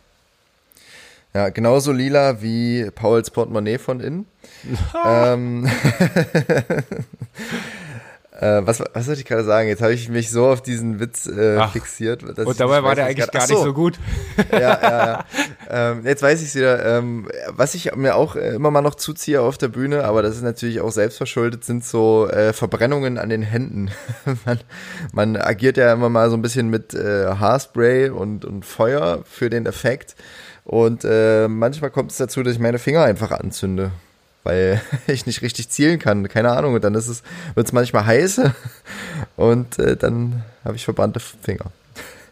Ja, 1.34 1.50
genauso 1.50 1.92
lila 1.92 2.40
wie 2.40 2.90
Pauls 2.94 3.30
Portemonnaie 3.30 3.76
von 3.76 4.00
innen. 4.00 4.26
ähm, 5.04 5.70
äh, 8.42 8.66
was, 8.66 8.80
was 8.92 9.06
wollte 9.06 9.20
ich 9.20 9.26
gerade 9.26 9.44
sagen? 9.44 9.68
Jetzt 9.68 9.82
habe 9.82 9.92
ich 9.94 10.08
mich 10.08 10.30
so 10.30 10.46
auf 10.46 10.60
diesen 10.62 10.98
Witz 11.00 11.26
äh, 11.26 11.56
Ach, 11.58 11.72
fixiert. 11.72 12.22
dass 12.22 12.46
Und 12.46 12.58
dabei 12.60 12.76
nicht 12.76 12.82
war 12.82 12.90
weiß, 12.90 12.94
der 12.96 13.06
eigentlich 13.06 13.18
grad- 13.26 13.32
gar 13.32 13.40
nicht 13.46 13.56
so. 13.58 13.64
so 13.64 13.72
gut. 13.72 13.98
ja, 14.52 14.58
ja, 14.60 14.80
ja. 14.82 15.24
Ähm, 15.70 16.04
jetzt 16.04 16.22
weiß 16.22 16.42
ich 16.42 16.48
es 16.48 16.54
wieder. 16.54 16.84
Ähm, 16.98 17.28
was 17.48 17.74
ich 17.74 17.94
mir 17.94 18.14
auch 18.16 18.36
äh, 18.36 18.54
immer 18.54 18.70
mal 18.70 18.82
noch 18.82 18.96
zuziehe 18.96 19.40
auf 19.40 19.58
der 19.58 19.68
Bühne, 19.68 20.04
aber 20.04 20.22
das 20.22 20.36
ist 20.36 20.42
natürlich 20.42 20.80
auch 20.80 20.90
selbstverschuldet, 20.90 21.64
sind 21.64 21.84
so 21.84 22.28
äh, 22.28 22.52
Verbrennungen 22.52 23.16
an 23.18 23.28
den 23.28 23.42
Händen. 23.42 23.90
man, 24.44 24.58
man 25.12 25.36
agiert 25.36 25.76
ja 25.76 25.92
immer 25.92 26.08
mal 26.08 26.28
so 26.28 26.36
ein 26.36 26.42
bisschen 26.42 26.68
mit 26.68 26.94
äh, 26.94 27.26
Haarspray 27.26 28.10
und, 28.10 28.44
und 28.44 28.64
Feuer 28.66 29.20
für 29.24 29.50
den 29.50 29.66
Effekt. 29.66 30.16
Und 30.64 31.04
äh, 31.04 31.48
manchmal 31.48 31.90
kommt 31.90 32.12
es 32.12 32.18
dazu, 32.18 32.42
dass 32.42 32.52
ich 32.54 32.58
meine 32.60 32.78
Finger 32.78 33.02
einfach 33.02 33.30
anzünde. 33.32 33.90
Weil 34.44 34.80
ich 35.06 35.26
nicht 35.26 35.42
richtig 35.42 35.68
zielen 35.68 35.98
kann, 35.98 36.28
keine 36.28 36.52
Ahnung. 36.52 36.74
Und 36.74 36.84
dann 36.84 36.94
ist 36.94 37.08
es, 37.08 37.22
wird 37.54 37.66
es 37.66 37.72
manchmal 37.72 38.06
heiß 38.06 38.40
und 39.36 39.78
äh, 39.78 39.96
dann 39.96 40.44
habe 40.64 40.76
ich 40.76 40.84
verbrannte 40.84 41.20
Finger. 41.20 41.66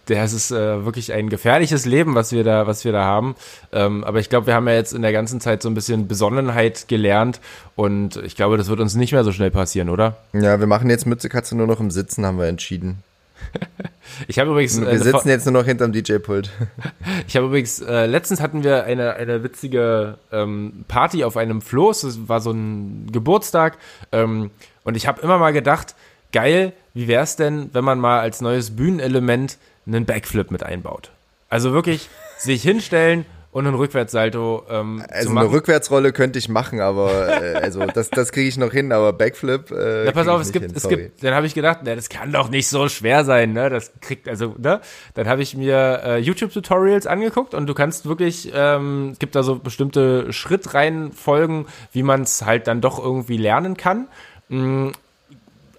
Das 0.07 0.33
ist 0.33 0.51
äh, 0.51 0.85
wirklich 0.85 1.13
ein 1.13 1.29
gefährliches 1.29 1.87
Leben, 1.87 2.17
was 2.17 2.33
wir 2.33 2.43
da, 2.43 2.67
was 2.67 2.85
wir 2.85 2.91
da 2.91 3.05
haben. 3.05 3.37
Ähm, 3.71 4.03
aber 4.03 4.19
ich 4.19 4.29
glaube, 4.29 4.49
wir 4.49 4.55
haben 4.55 4.67
ja 4.67 4.75
jetzt 4.75 4.93
in 4.93 5.03
der 5.03 5.13
ganzen 5.13 5.41
Zeit 5.41 5.63
so 5.63 5.69
ein 5.69 5.75
bisschen 5.75 6.09
Besonnenheit 6.09 6.89
gelernt 6.89 7.41
und 7.77 8.17
ich 8.17 8.35
glaube, 8.35 8.57
das 8.57 8.69
wird 8.69 8.81
uns 8.81 8.97
nicht 8.97 9.13
mehr 9.13 9.23
so 9.23 9.31
schnell 9.31 9.53
passieren, 9.53 9.89
oder? 9.89 10.17
Ja, 10.33 10.59
wir 10.59 10.67
machen 10.67 10.91
jetzt 10.91 11.07
Mütze 11.07 11.29
Katze 11.29 11.57
nur 11.57 11.69
noch 11.69 11.79
im 11.79 11.93
Sitzen, 11.93 12.27
haben 12.27 12.39
wir 12.39 12.47
entschieden. 12.47 13.05
Ich 14.29 14.39
habe 14.39 14.51
übrigens, 14.51 14.77
äh, 14.77 14.87
Wir 14.87 14.99
sitzen 14.99 15.29
jetzt 15.29 15.47
nur 15.47 15.53
noch 15.55 15.65
hinterm 15.65 15.93
DJ-Pult. 15.93 16.51
Ich 17.27 17.37
habe 17.37 17.47
übrigens, 17.47 17.81
äh, 17.81 18.07
letztens 18.07 18.41
hatten 18.41 18.65
wir 18.65 18.85
eine, 18.85 19.15
eine 19.15 19.43
witzige 19.43 20.19
ähm, 20.33 20.85
Party 20.89 21.25
auf 21.25 21.37
einem 21.37 21.63
Floß, 21.63 22.03
das 22.03 22.29
war 22.29 22.41
so 22.41 22.51
ein 22.51 23.09
Geburtstag 23.13 23.79
ähm, 24.13 24.51
und 24.85 24.97
ich 24.97 25.07
habe 25.07 25.23
immer 25.23 25.39
mal 25.39 25.53
gedacht, 25.53 25.95
geil, 26.33 26.73
wie 26.93 27.09
wäre 27.09 27.23
es 27.23 27.37
denn, 27.37 27.71
wenn 27.73 27.85
man 27.85 27.99
mal 28.01 28.21
als 28.21 28.41
neues 28.41 28.77
Bühnenelement 28.77 29.59
einen 29.87 30.07
Backflip 30.07 30.51
mit 30.51 30.63
einbaut? 30.63 31.11
Also 31.49 31.73
wirklich 31.73 32.09
sich 32.39 32.63
hinstellen 32.63 33.25
und 33.53 33.67
einen 33.67 33.75
Rückwärtssalto 33.75 34.65
ähm, 34.71 35.03
Also 35.09 35.31
eine. 35.31 35.51
Rückwärtsrolle 35.51 36.13
könnte 36.13 36.39
ich 36.39 36.49
machen, 36.49 36.81
aber 36.81 37.43
äh, 37.43 37.55
also 37.57 37.85
das, 37.87 38.09
das 38.11 38.31
kriege 38.33 38.49
ich 38.49 38.57
noch 38.57 38.71
hin, 38.73 38.93
aber 38.93 39.13
Backflip. 39.13 39.71
Äh, 39.73 40.05
Ja, 40.07 40.13
pass 40.13 40.29
auf, 40.29 40.41
es 40.41 40.53
gibt, 40.53 40.67
hin, 40.67 40.75
es 40.77 40.89
gibt, 40.89 41.25
dann 41.25 41.35
habe 41.35 41.47
ich 41.47 41.55
gedacht, 41.55 41.81
na, 41.83 41.95
das 41.97 42.09
kann 42.09 42.33
doch 42.33 42.49
nicht 42.49 42.69
so 42.69 42.89
schwer 42.89 43.25
sein, 43.25 43.53
ne? 43.53 43.69
Das 43.69 43.93
kriegt, 44.01 44.29
also, 44.29 44.55
ne? 44.57 44.81
Dann 45.15 45.29
habe 45.29 45.43
ich 45.43 45.57
mir 45.57 46.01
äh, 46.05 46.19
YouTube-Tutorials 46.19 47.07
angeguckt 47.07 47.55
und 47.55 47.67
du 47.67 47.75
kannst 47.75 48.07
wirklich, 48.07 48.53
ähm, 48.55 49.11
es 49.13 49.19
gibt 49.19 49.35
da 49.35 49.43
so 49.43 49.57
bestimmte 49.57 50.33
Schrittreihenfolgen, 50.33 51.67
wie 51.93 52.03
man 52.05 52.23
es 52.23 52.45
halt 52.45 52.67
dann 52.69 52.81
doch 52.81 52.99
irgendwie 53.03 53.37
lernen 53.37 53.77
kann. 53.77 54.09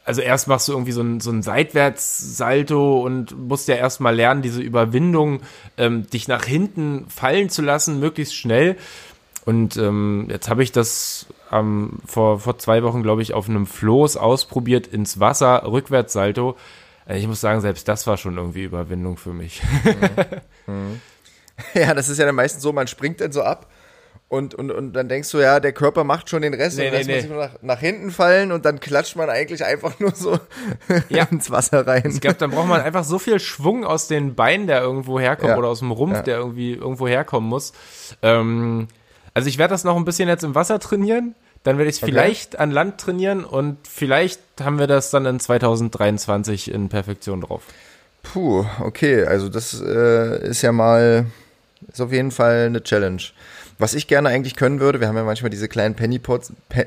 Also 0.04 0.22
erst 0.22 0.48
machst 0.48 0.68
du 0.68 0.72
irgendwie 0.72 0.92
so 0.94 1.02
ein, 1.02 1.20
so 1.20 1.32
ein 1.32 1.44
Seitwärtssalto 1.44 3.02
und 3.02 3.38
musst 3.38 3.68
ja 3.68 3.76
erstmal 3.76 4.16
lernen, 4.16 4.42
diese 4.42 4.62
Überwindung, 4.62 5.42
ähm, 5.78 6.08
dich 6.10 6.28
nach 6.28 6.46
hinten 6.46 7.08
fallen 7.08 7.50
zu 7.50 7.62
lassen, 7.62 8.00
möglichst 8.00 8.36
schnell. 8.36 8.78
Und 9.46 9.78
ähm, 9.78 10.28
jetzt 10.30 10.50
habe 10.50 10.64
ich 10.64 10.72
das 10.72 11.28
ähm, 11.52 12.00
vor, 12.06 12.40
vor 12.40 12.58
zwei 12.58 12.84
Wochen, 12.84 13.04
glaube 13.04 13.22
ich, 13.22 13.34
auf 13.34 13.48
einem 13.50 13.66
Floß 13.68 14.18
ausprobiert 14.18 14.88
ins 14.88 15.20
Wasser, 15.20 15.64
Rückwärtssalto. 15.66 16.58
Äh, 17.08 17.20
Ich 17.20 17.28
muss 17.28 17.42
sagen, 17.42 17.62
selbst 17.62 17.88
das 17.88 18.08
war 18.08 18.18
schon 18.18 18.38
irgendwie 18.38 18.64
Überwindung 18.64 19.18
für 19.18 19.34
mich. 19.34 19.62
Ja, 21.76 21.94
das 21.94 22.10
ist 22.10 22.18
ja 22.18 22.26
dann 22.26 22.36
meistens 22.36 22.64
so, 22.64 22.74
man 22.74 22.88
springt 22.88 23.22
dann 23.22 23.32
so 23.32 23.44
ab 23.44 23.68
Und, 24.32 24.56
und, 24.56 24.72
und 24.72 24.94
dann 24.94 25.10
denkst 25.10 25.30
du, 25.32 25.40
ja, 25.40 25.60
der 25.60 25.74
Körper 25.74 26.06
macht 26.06 26.30
schon 26.30 26.42
den 26.42 26.54
Rest 26.54 26.78
Nee, 26.78 26.86
und 26.86 26.92
nee, 26.92 26.98
lässt 27.00 27.08
nee. 27.10 27.14
man 27.16 27.22
sich 27.22 27.30
nur 27.32 27.40
nach, 27.44 27.52
nach 27.62 27.80
hinten 27.82 28.12
fallen 28.12 28.54
und 28.54 28.64
dann 28.64 28.80
klatscht 28.80 29.18
man 29.18 29.30
eigentlich 29.30 29.66
einfach 29.66 30.00
nur 30.00 30.16
so 30.16 30.40
Ja. 31.10 31.28
ins 31.30 31.52
Wasser 31.52 31.86
rein. 31.86 32.04
Ich 32.06 32.22
glaube, 32.22 32.38
dann 32.38 32.52
braucht 32.52 32.70
man 32.70 32.80
einfach 32.80 33.04
so 33.04 33.20
viel 33.20 33.42
Schwung 33.42 33.84
aus 33.84 34.08
den 34.08 34.34
Beinen, 34.36 34.68
der 34.68 34.80
irgendwo 34.82 35.20
herkommt, 35.20 35.50
Ja. 35.50 35.58
oder 35.58 35.68
aus 35.68 35.80
dem 35.80 35.92
Rumpf, 35.92 36.16
Ja. 36.16 36.22
der 36.22 36.38
irgendwie 36.38 36.72
irgendwo 36.76 37.10
herkommen 37.10 37.50
muss. 37.50 37.74
Ähm, 38.22 38.88
also 39.34 39.50
ich 39.50 39.58
werde 39.58 39.74
das 39.74 39.84
noch 39.84 39.98
ein 39.98 40.06
bisschen 40.06 40.30
jetzt 40.30 40.46
im 40.46 40.56
Wasser 40.56 40.80
trainieren. 40.80 41.36
Dann 41.64 41.78
werde 41.78 41.90
ich 41.90 41.98
es 41.98 42.02
Okay. 42.04 42.14
vielleicht 42.14 42.58
an 42.58 42.72
Land 42.72 43.02
trainieren 43.02 43.44
und 43.44 43.86
vielleicht 43.86 44.40
haben 44.64 44.80
wir 44.80 44.88
das 44.88 45.10
dann 45.12 45.26
in 45.26 45.42
2023 45.42 46.72
in 46.72 46.88
Perfektion 46.88 47.42
drauf. 47.42 47.64
Puh, 48.24 48.66
okay, 48.80 49.26
also 49.26 49.50
das 49.50 49.82
äh, 49.82 50.48
ist 50.48 50.62
ja 50.62 50.72
mal, 50.72 51.26
ist 51.92 52.00
auf 52.02 52.14
jeden 52.14 52.32
Fall 52.32 52.68
eine 52.68 52.82
Challenge. 52.82 53.22
Was 53.82 53.96
ich 53.96 54.06
gerne 54.06 54.30
eigentlich 54.30 54.56
können 54.56 54.80
würde, 54.80 55.00
wir 55.00 55.08
haben 55.08 55.18
ja 55.18 55.24
manchmal 55.24 55.50
diese 55.50 55.68
kleinen 55.68 55.96
Pennypods, 55.96 56.54
Pe 56.70 56.86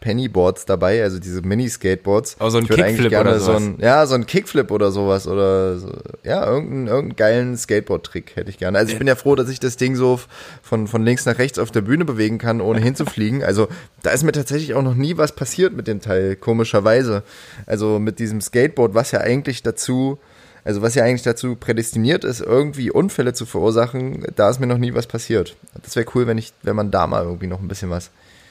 Pennyboards 0.00 0.66
dabei, 0.66 1.02
also 1.02 1.18
diese 1.18 1.42
Mini-Skateboards. 1.42 2.36
Oh, 2.40 2.50
so 2.50 2.58
ein 2.58 2.64
Ich 2.64 2.70
würde 2.70 2.84
eigentlich 2.84 2.96
Kickflip 2.96 3.10
gerne 3.10 3.30
oder 3.30 3.38
so 3.38 3.46
sowas. 3.46 3.62
ein, 3.62 3.76
Ja, 3.78 4.06
so 4.06 4.14
ein 4.16 4.26
Kickflip 4.26 4.70
oder 4.72 4.90
sowas 4.90 5.26
oder 5.28 5.78
so, 5.78 5.92
ja, 6.24 6.44
irgendeinen 6.44 6.86
irgendeinen 6.88 7.16
geilen 7.16 7.56
Skateboard-Trick 7.56 8.36
hätte 8.36 8.50
ich 8.50 8.58
gerne. 8.58 8.78
Also 8.78 8.92
ich 8.92 8.98
bin 8.98 9.06
ja 9.06 9.14
froh, 9.14 9.36
dass 9.36 9.48
ich 9.48 9.60
das 9.60 9.76
Ding 9.76 9.94
so 9.94 10.20
von, 10.62 10.88
von 10.88 11.04
links 11.04 11.24
nach 11.24 11.38
rechts 11.38 11.58
auf 11.58 11.70
der 11.70 11.82
Bühne 11.82 12.04
bewegen 12.04 12.38
kann, 12.38 12.60
ohne 12.60 12.80
hinzufliegen. 12.82 13.42
Also 13.44 13.68
da 14.02 14.10
ist 14.10 14.24
mir 14.24 14.32
tatsächlich 14.32 14.74
auch 14.74 14.82
noch 14.82 14.94
nie 14.94 15.16
was 15.16 15.32
passiert 15.32 15.72
mit 15.72 15.86
dem 15.86 16.00
Teil, 16.00 16.34
komischerweise. 16.36 17.22
Also 17.66 17.98
mit 18.00 18.18
diesem 18.18 18.40
Skateboard, 18.40 18.94
was 18.94 19.12
ja 19.12 19.20
eigentlich 19.20 19.62
dazu 19.62 20.18
also 20.64 20.82
was 20.82 20.94
ja 20.94 21.04
eigentlich 21.04 21.22
dazu 21.22 21.56
prädestiniert 21.56 22.24
ist, 22.24 22.40
irgendwie 22.40 22.90
Unfälle 22.90 23.32
zu 23.32 23.46
verursachen, 23.46 24.24
da 24.36 24.48
ist 24.48 24.60
mir 24.60 24.66
noch 24.66 24.78
nie 24.78 24.94
was 24.94 25.06
passiert. 25.06 25.56
Das 25.82 25.96
wäre 25.96 26.06
cool, 26.14 26.26
wenn 26.26 26.38
ich, 26.38 26.52
wenn 26.62 26.76
man 26.76 26.90
da 26.90 27.06
mal 27.06 27.24
irgendwie 27.24 27.46
noch 27.48 27.60
ein 27.60 27.68
bisschen 27.68 27.90
was. 27.90 28.10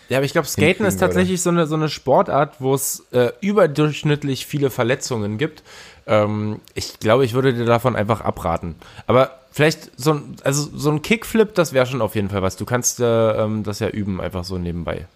Ja, 0.09 0.17
aber 0.17 0.25
ich 0.25 0.33
glaube, 0.33 0.47
Skaten 0.47 0.85
ist 0.85 0.99
tatsächlich 0.99 1.41
so 1.41 1.51
eine, 1.51 1.67
so 1.67 1.75
eine 1.75 1.87
Sportart, 1.87 2.59
wo 2.59 2.73
es 2.73 3.05
äh, 3.11 3.31
überdurchschnittlich 3.39 4.45
viele 4.45 4.69
Verletzungen 4.69 5.37
gibt. 5.37 5.63
Ähm, 6.05 6.59
ich 6.73 6.99
glaube, 6.99 7.23
ich 7.23 7.33
würde 7.33 7.53
dir 7.53 7.63
davon 7.63 7.95
einfach 7.95 8.19
abraten. 8.19 8.75
Aber 9.07 9.39
vielleicht 9.51 9.97
so 9.97 10.15
ein, 10.15 10.35
also 10.43 10.67
so 10.75 10.91
ein 10.91 11.01
Kickflip, 11.01 11.55
das 11.55 11.71
wäre 11.71 11.85
schon 11.85 12.01
auf 12.01 12.15
jeden 12.15 12.29
Fall 12.29 12.41
was. 12.41 12.57
Du 12.57 12.65
kannst 12.65 12.99
äh, 12.99 13.05
ähm, 13.05 13.63
das 13.63 13.79
ja 13.79 13.87
üben, 13.87 14.19
einfach 14.19 14.43
so 14.43 14.57
nebenbei. 14.57 15.07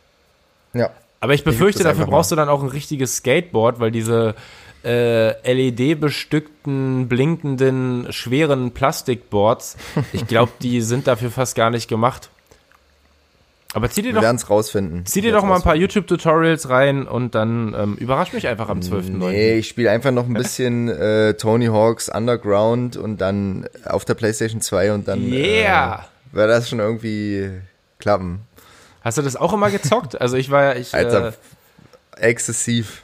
Ja. 0.73 0.91
Aber 1.19 1.33
ich 1.33 1.43
befürchte, 1.43 1.79
das 1.79 1.89
dafür 1.89 2.01
einfach 2.01 2.11
mal. 2.11 2.17
brauchst 2.17 2.31
du 2.31 2.37
dann 2.37 2.47
auch 2.47 2.63
ein 2.63 2.69
richtiges 2.69 3.17
Skateboard, 3.17 3.81
weil 3.81 3.91
diese 3.91 4.35
äh, 4.85 5.51
LED-bestückten, 5.51 7.07
blinkenden, 7.07 8.07
schweren 8.11 8.71
Plastikboards, 8.71 9.77
ich 10.13 10.27
glaube, 10.27 10.51
die 10.61 10.81
sind 10.83 11.07
dafür 11.07 11.31
fast 11.31 11.55
gar 11.55 11.71
nicht 11.71 11.87
gemacht. 11.87 12.29
Aber 13.73 13.89
zieh 13.89 14.03
dir 14.03 14.09
Wir 14.09 14.13
doch 14.13 14.21
werden 14.21 14.37
es 14.37 14.49
rausfinden. 14.49 15.05
Zieh 15.05 15.19
dir 15.19 15.33
Wir 15.33 15.33
doch 15.33 15.43
mal 15.43 15.57
ein 15.57 15.61
paar 15.61 15.75
YouTube-Tutorials 15.75 16.69
rein 16.69 17.05
und 17.05 17.35
dann 17.35 17.75
ähm, 17.77 17.95
überrasch 17.95 18.31
mich 18.31 18.47
einfach 18.47 18.69
am 18.69 18.79
12.9. 18.79 18.93
rausfinden. 18.95 19.19
Nee, 19.19 19.57
ich 19.57 19.67
spiele 19.67 19.91
einfach 19.91 20.11
noch 20.11 20.27
ein 20.27 20.33
bisschen 20.35 20.87
äh, 20.87 21.33
Tony 21.33 21.65
Hawks 21.65 22.07
Underground 22.07 22.95
und 22.95 23.19
dann 23.19 23.67
auf 23.83 24.05
der 24.05 24.13
PlayStation 24.13 24.61
2 24.61 24.93
und 24.93 25.07
dann 25.09 25.29
Yeah! 25.29 26.05
äh, 26.31 26.35
wird 26.35 26.49
das 26.49 26.69
schon 26.69 26.79
irgendwie 26.79 27.49
klappen. 27.99 28.41
Hast 29.01 29.17
du 29.17 29.21
das 29.21 29.35
auch 29.35 29.51
immer 29.51 29.69
gezockt? 29.69 30.21
Also 30.21 30.37
ich 30.37 30.49
war 30.51 30.63
ja, 30.63 30.75
ich, 30.79 30.93
Alter, 30.93 31.33
äh, 32.17 32.21
exzessiv. 32.21 33.03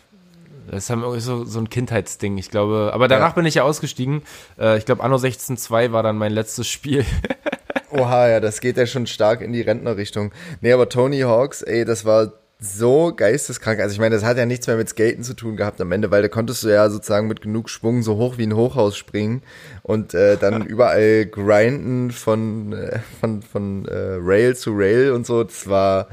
Das 0.71 0.89
haben 0.89 1.01
irgendwie 1.01 1.21
so, 1.21 1.43
so 1.45 1.59
ein 1.59 1.69
Kindheitsding, 1.69 2.37
ich 2.37 2.49
glaube. 2.49 2.91
Aber 2.93 3.07
danach 3.07 3.29
Ja. 3.29 3.35
bin 3.35 3.45
ich 3.45 3.55
ja 3.55 3.63
ausgestiegen. 3.63 4.21
Äh, 4.59 4.77
ich 4.77 4.85
glaube, 4.85 5.03
Anno 5.03 5.17
16.2 5.17 5.91
war 5.91 6.01
dann 6.03 6.17
mein 6.17 6.31
letztes 6.31 6.67
Spiel. 6.67 7.05
Oha, 7.91 8.29
ja, 8.29 8.39
das 8.39 8.61
geht 8.61 8.77
ja 8.77 8.85
schon 8.85 9.05
stark 9.05 9.41
in 9.41 9.51
die 9.51 9.61
Rentnerrichtung. 9.61 10.31
Nee, 10.61 10.71
aber 10.71 10.87
Tony 10.87 11.19
Hawks, 11.21 11.61
ey, 11.61 11.83
das 11.83 12.05
war 12.05 12.31
so 12.63 13.11
geisteskrank. 13.13 13.79
Also 13.81 13.93
ich 13.93 13.99
meine, 13.99 14.15
das 14.15 14.23
hat 14.23 14.37
ja 14.37 14.45
nichts 14.45 14.67
mehr 14.67 14.77
mit 14.77 14.87
Skaten 14.87 15.23
zu 15.23 15.33
tun 15.33 15.57
gehabt 15.57 15.81
am 15.81 15.91
Ende, 15.91 16.11
weil 16.11 16.21
da 16.21 16.27
konntest 16.27 16.63
du 16.63 16.69
ja 16.69 16.89
sozusagen 16.89 17.27
mit 17.27 17.41
genug 17.41 17.69
Schwung 17.69 18.03
so 18.03 18.17
hoch 18.17 18.37
wie 18.37 18.43
ein 18.43 18.55
Hochhaus 18.55 18.95
springen 18.95 19.41
und 19.81 20.13
äh, 20.13 20.37
dann 20.37 20.65
überall 20.67 21.25
grinden 21.25 22.11
von, 22.11 22.71
äh, 22.73 22.99
von, 23.19 23.41
von 23.41 23.85
äh, 23.87 24.17
Rail 24.21 24.55
zu 24.55 24.71
Rail 24.73 25.11
und 25.11 25.25
so. 25.25 25.43
Das 25.43 25.67
war 25.67 26.07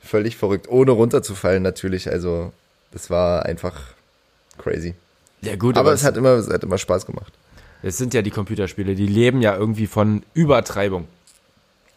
völlig 0.00 0.36
verrückt, 0.36 0.68
ohne 0.68 0.92
runterzufallen 0.92 1.62
natürlich. 1.64 2.08
Also 2.10 2.52
das 2.92 3.10
war 3.10 3.44
einfach 3.44 3.78
crazy. 4.58 4.94
Ja 5.40 5.56
gut, 5.56 5.76
Aber 5.76 5.92
es 5.92 6.04
hat 6.04 6.16
immer, 6.16 6.30
es 6.30 6.48
hat 6.48 6.64
immer 6.64 6.78
Spaß 6.78 7.06
gemacht. 7.06 7.32
es 7.82 7.96
sind 7.96 8.12
ja 8.14 8.22
die 8.22 8.30
Computerspiele, 8.30 8.94
die 8.94 9.06
leben 9.06 9.40
ja 9.40 9.56
irgendwie 9.56 9.86
von 9.86 10.24
Übertreibung. 10.34 11.06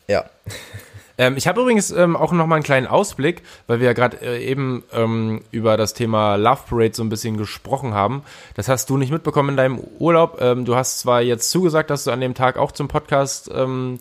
Ja. 0.07 0.25
Ähm, 1.17 1.37
ich 1.37 1.45
habe 1.45 1.61
übrigens 1.61 1.91
ähm, 1.91 2.15
auch 2.15 2.31
noch 2.31 2.47
mal 2.47 2.55
einen 2.55 2.63
kleinen 2.63 2.87
Ausblick, 2.87 3.43
weil 3.67 3.79
wir 3.79 3.85
ja 3.85 3.93
gerade 3.93 4.17
äh, 4.21 4.43
eben 4.43 4.83
ähm, 4.91 5.41
über 5.51 5.77
das 5.77 5.93
Thema 5.93 6.35
Love 6.35 6.61
Parade 6.67 6.95
so 6.95 7.03
ein 7.03 7.09
bisschen 7.09 7.37
gesprochen 7.37 7.93
haben. 7.93 8.23
Das 8.55 8.67
hast 8.69 8.89
du 8.89 8.97
nicht 8.97 9.11
mitbekommen 9.11 9.49
in 9.49 9.57
deinem 9.57 9.79
Urlaub. 9.99 10.41
Ähm, 10.41 10.65
du 10.65 10.75
hast 10.75 10.97
zwar 10.97 11.21
jetzt 11.21 11.51
zugesagt, 11.51 11.91
dass 11.91 12.05
du 12.05 12.11
an 12.11 12.21
dem 12.21 12.33
Tag 12.33 12.57
auch 12.57 12.71
zum 12.71 12.87
Podcast 12.87 13.51
ähm, 13.53 13.99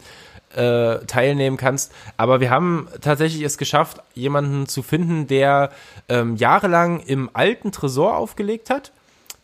äh, 0.55 0.99
teilnehmen 1.07 1.57
kannst, 1.57 1.93
aber 2.17 2.41
wir 2.41 2.51
haben 2.51 2.89
tatsächlich 3.01 3.43
es 3.43 3.59
geschafft, 3.59 4.03
jemanden 4.15 4.67
zu 4.67 4.83
finden, 4.83 5.27
der 5.27 5.71
ähm, 6.09 6.37
jahrelang 6.37 7.01
im 7.01 7.31
alten 7.33 7.73
Tresor 7.73 8.17
aufgelegt 8.17 8.71
hat, 8.71 8.93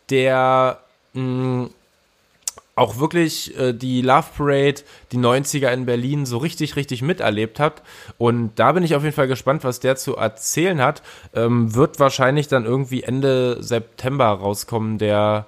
der 0.09 0.79
mh, 1.13 1.69
auch 2.77 2.99
wirklich 2.99 3.57
äh, 3.57 3.73
die 3.73 4.01
Love 4.01 4.27
Parade, 4.37 4.83
die 5.11 5.17
90er 5.17 5.69
in 5.69 5.85
Berlin 5.85 6.25
so 6.25 6.37
richtig, 6.37 6.75
richtig 6.75 7.01
miterlebt 7.01 7.59
hat. 7.59 7.81
Und 8.19 8.51
da 8.55 8.71
bin 8.71 8.83
ich 8.83 8.95
auf 8.95 9.03
jeden 9.03 9.15
Fall 9.15 9.27
gespannt, 9.27 9.63
was 9.63 9.79
der 9.79 9.95
zu 9.95 10.15
erzählen 10.15 10.79
hat. 10.81 11.01
Ähm, 11.33 11.73
wird 11.73 11.99
wahrscheinlich 11.99 12.47
dann 12.47 12.65
irgendwie 12.65 13.01
Ende 13.01 13.61
September 13.63 14.27
rauskommen, 14.27 14.99
der 14.99 15.47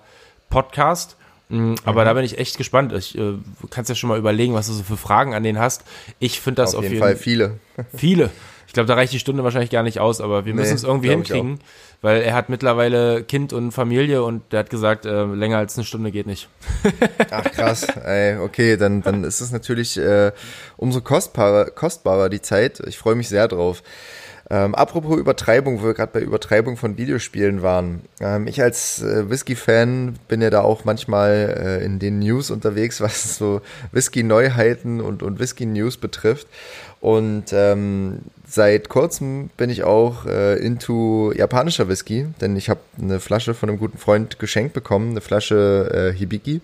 Podcast. 0.49 1.17
Mm, 1.49 1.75
Aber 1.83 2.05
da 2.05 2.13
bin 2.13 2.23
ich 2.23 2.37
echt 2.37 2.57
gespannt. 2.57 2.93
Ich 2.93 3.17
äh, 3.17 3.33
kannst 3.69 3.89
ja 3.89 3.95
schon 3.95 4.09
mal 4.09 4.17
überlegen, 4.17 4.53
was 4.53 4.67
du 4.67 4.73
so 4.73 4.83
für 4.83 4.97
Fragen 4.97 5.33
an 5.33 5.43
den 5.43 5.59
hast. 5.59 5.83
Ich 6.19 6.39
finde 6.39 6.61
das 6.61 6.73
Auf 6.73 6.79
auf, 6.79 6.83
jeden 6.85 6.99
Fall 6.99 7.15
viele. 7.15 7.59
viele. 7.95 8.29
Ich 8.67 8.73
glaube, 8.73 8.85
da 8.85 8.93
reicht 8.93 9.11
die 9.13 9.19
Stunde 9.19 9.43
wahrscheinlich 9.43 9.71
gar 9.71 9.81
nicht 9.81 9.99
aus, 9.99 10.21
aber 10.21 10.45
wir 10.45 10.53
müssen 10.53 10.69
Nee, 10.69 10.75
es 10.75 10.83
irgendwie 10.83 11.09
hinkriegen, 11.09 11.59
weil 12.03 12.21
er 12.21 12.35
hat 12.35 12.49
mittlerweile 12.49 13.23
Kind 13.23 13.51
und 13.51 13.71
Familie 13.71 14.21
und 14.21 14.43
der 14.53 14.59
hat 14.59 14.69
gesagt, 14.69 15.07
äh, 15.07 15.23
länger 15.23 15.57
als 15.57 15.75
eine 15.75 15.85
Stunde 15.85 16.11
geht 16.11 16.27
nicht. 16.27 16.49
Ach 17.31 17.43
krass, 17.45 17.87
ey, 18.05 18.37
okay, 18.37 18.77
dann, 18.77 19.01
dann 19.01 19.23
ist 19.23 19.41
es 19.41 19.51
natürlich 19.51 19.97
äh, 19.97 20.33
umso 20.77 21.01
kostbarer, 21.01 21.71
kostbarer 21.71 22.29
die 22.29 22.43
Zeit. 22.43 22.79
Ich 22.85 22.99
freue 22.99 23.15
mich 23.15 23.27
sehr 23.27 23.47
drauf. 23.47 23.81
Ähm, 24.51 24.73
apropos 24.73 25.19
Übertreibung, 25.19 25.81
wo 25.81 25.85
wir 25.85 25.93
gerade 25.93 26.11
bei 26.11 26.21
Übertreibung 26.21 26.75
von 26.75 26.97
Videospielen 26.97 27.61
waren. 27.61 28.01
Ähm, 28.19 28.47
ich 28.47 28.61
als 28.63 29.01
äh, 29.03 29.29
Whisky-Fan 29.29 30.15
bin 30.27 30.41
ja 30.41 30.49
da 30.49 30.61
auch 30.61 30.85
manchmal 30.85 31.79
äh, 31.81 31.85
in 31.85 31.99
den 31.99 32.17
News 32.17 32.49
unterwegs, 32.49 32.99
was 33.01 33.37
so 33.37 33.61
Whisky-Neuheiten 33.91 35.01
und, 35.01 35.21
und 35.21 35.39
Whisky-News 35.39 35.97
betrifft. 35.97 36.47
Und 36.99 37.53
ähm, 37.53 38.19
seit 38.47 38.89
kurzem 38.89 39.51
bin 39.55 39.69
ich 39.69 39.83
auch 39.83 40.25
äh, 40.25 40.55
into 40.55 41.31
japanischer 41.31 41.87
Whisky, 41.87 42.27
denn 42.41 42.55
ich 42.57 42.69
habe 42.69 42.81
eine 42.99 43.19
Flasche 43.19 43.53
von 43.53 43.69
einem 43.69 43.77
guten 43.77 43.99
Freund 43.99 44.39
geschenkt 44.39 44.73
bekommen, 44.73 45.11
eine 45.11 45.21
Flasche 45.21 46.11
äh, 46.13 46.17
Hibiki. 46.17 46.59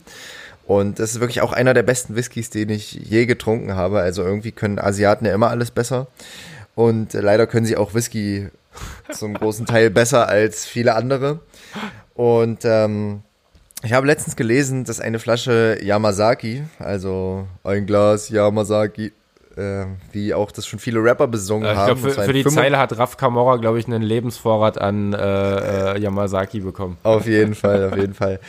Und 0.66 0.98
das 0.98 1.12
ist 1.12 1.20
wirklich 1.20 1.42
auch 1.42 1.54
einer 1.54 1.76
der 1.76 1.84
besten 1.84 2.16
Whiskys, 2.16 2.50
den 2.50 2.70
ich 2.70 2.94
je 2.94 3.28
getrunken 3.28 3.76
habe. 3.76 4.00
Also 4.00 4.24
irgendwie 4.24 4.52
können 4.52 4.80
Asiaten 4.80 5.26
ja 5.26 5.34
immer 5.34 5.52
alles 5.52 5.70
besser. 5.70 6.08
Und 6.76 7.14
leider 7.14 7.48
können 7.48 7.66
sie 7.66 7.78
auch 7.78 7.94
Whisky 7.94 8.50
zum 9.12 9.34
großen 9.34 9.66
Teil 9.66 9.90
besser 9.90 10.28
als 10.28 10.66
viele 10.66 10.96
andere. 10.96 11.40
Und 12.14 12.66
ähm, 12.66 13.22
ich 13.84 13.94
habe 13.94 14.08
letztens 14.08 14.36
gelesen, 14.36 14.84
dass 14.84 15.00
eine 15.00 15.20
Flasche 15.20 15.78
Yamazaki, 15.82 16.64
also 16.80 17.48
ein 17.64 17.86
Glas 17.86 18.30
Yamazaki, 18.30 19.14
äh, 19.58 19.86
wie 20.12 20.34
auch 20.34 20.52
das 20.52 20.68
schon 20.68 20.80
viele 20.80 21.02
Rapper 21.02 21.28
besungen 21.28 21.66
Äh, 21.66 21.72
ich 21.72 21.78
haben. 21.78 22.02
glaube, 22.02 22.02
und 22.02 22.10
für, 22.16 22.24
für 22.24 22.34
die 22.34 22.44
55 22.44 22.56
Zeile 22.56 22.78
hat 22.78 22.98
Raf 22.98 23.16
Kamora, 23.16 23.56
glaube 23.56 23.80
ich, 23.80 23.88
einen 23.88 24.02
Lebensvorrat 24.02 24.78
an 24.78 25.14
äh, 25.14 25.94
äh, 25.96 26.00
Yamazaki 26.00 26.60
bekommen. 26.60 26.98
Auf 27.04 27.26
jeden 27.26 27.56
Fall, 27.56 27.90
auf 27.90 27.98
jeden 27.98 28.14
Fall. 28.14 28.42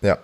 Ja. 0.01 0.17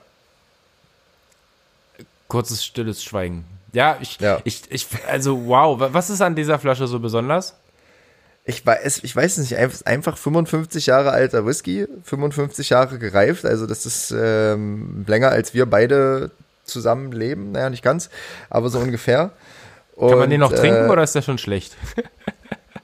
Kurzes 2.28 2.64
stilles 2.66 3.04
Schweigen. 3.04 3.46
Ja, 3.74 3.98
ich, 4.02 4.20
Ja. 4.20 4.40
ich, 4.44 4.64
ich, 4.70 4.88
also 5.08 5.46
wow, 5.48 5.80
wa- 5.80 5.90
was 5.92 6.10
ist 6.10 6.22
an 6.22 6.36
dieser 6.36 6.60
Flasche 6.60 6.88
so 6.88 7.00
besonders? 7.00 7.56
Ich 8.44 8.66
weiß, 8.66 9.02
ich 9.04 9.16
weiß 9.16 9.38
nicht, 9.38 9.56
einfach- 9.56 9.86
einfach 9.86 10.18
55 10.18 10.88
Jahre 10.88 11.12
alter 11.12 11.46
Whisky, 11.46 11.88
55 12.04 12.70
Jahre 12.70 12.98
gereift, 13.00 13.46
also 13.46 13.68
das 13.68 13.86
ist 13.86 14.12
ähm, 14.18 15.06
länger 15.08 15.30
als 15.30 15.54
wir 15.54 15.66
beide 15.68 16.32
zusammen 16.66 17.12
leben, 17.12 17.52
naja, 17.52 17.70
nicht 17.70 17.84
ganz, 17.84 18.10
aber 18.50 18.70
so 18.70 18.80
ungefähr. 18.80 19.30
Kann 19.98 20.10
man 20.10 20.22
Und, 20.24 20.30
den 20.32 20.40
noch 20.40 20.52
äh, 20.52 20.56
trinken 20.58 20.90
oder 20.90 21.04
ist 21.04 21.14
der 21.16 21.22
schon 21.22 21.38
schlecht? 21.38 21.78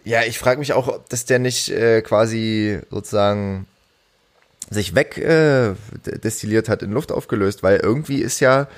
Ja, 0.07 0.23
ich 0.23 0.39
frage 0.39 0.59
mich 0.59 0.71
auch, 0.71 0.87
ob 0.87 1.09
das 1.09 1.25
der 1.25 1.37
nicht 1.37 1.67
äh, 1.67 2.01
quasi 2.01 2.79
sozusagen 2.89 3.67
sich 4.69 4.95
weg 4.95 5.17
äh, 5.17 5.73
destilliert 6.23 6.69
hat, 6.69 6.81
in 6.81 6.93
Luft 6.93 7.11
aufgelöst, 7.11 7.61
weil 7.61 7.81
irgendwie 7.83 8.21
ist 8.21 8.39
ja 8.39 8.69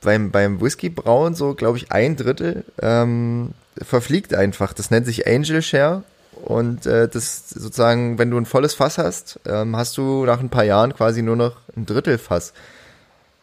beim, 0.00 0.32
beim 0.32 0.60
Whisky 0.60 0.88
brauen 0.88 1.36
so, 1.36 1.54
glaube 1.54 1.78
ich, 1.78 1.92
ein 1.92 2.16
Drittel 2.16 2.64
ähm, 2.80 3.52
verfliegt 3.80 4.34
einfach. 4.34 4.72
Das 4.72 4.90
nennt 4.90 5.06
sich 5.06 5.28
Angel 5.28 5.62
Share. 5.62 6.02
Und 6.42 6.84
äh, 6.86 7.06
das 7.06 7.48
sozusagen, 7.50 8.18
wenn 8.18 8.32
du 8.32 8.36
ein 8.36 8.46
volles 8.46 8.74
Fass 8.74 8.98
hast, 8.98 9.38
ähm, 9.46 9.76
hast 9.76 9.96
du 9.96 10.24
nach 10.24 10.40
ein 10.40 10.50
paar 10.50 10.64
Jahren 10.64 10.94
quasi 10.94 11.22
nur 11.22 11.36
noch 11.36 11.58
ein 11.76 11.86
Drittel 11.86 12.18
Fass. 12.18 12.54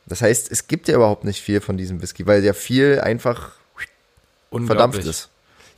Das 0.08 0.22
heißt, 0.22 0.52
es 0.52 0.68
gibt 0.68 0.90
ja 0.90 0.96
überhaupt 0.96 1.24
nicht 1.24 1.42
viel 1.42 1.62
von 1.62 1.78
diesem 1.78 2.02
Whisky, 2.02 2.28
weil 2.28 2.44
ja 2.44 2.52
viel 2.52 3.00
einfach 3.00 3.54
verdampft 4.52 5.06
ist. 5.06 5.30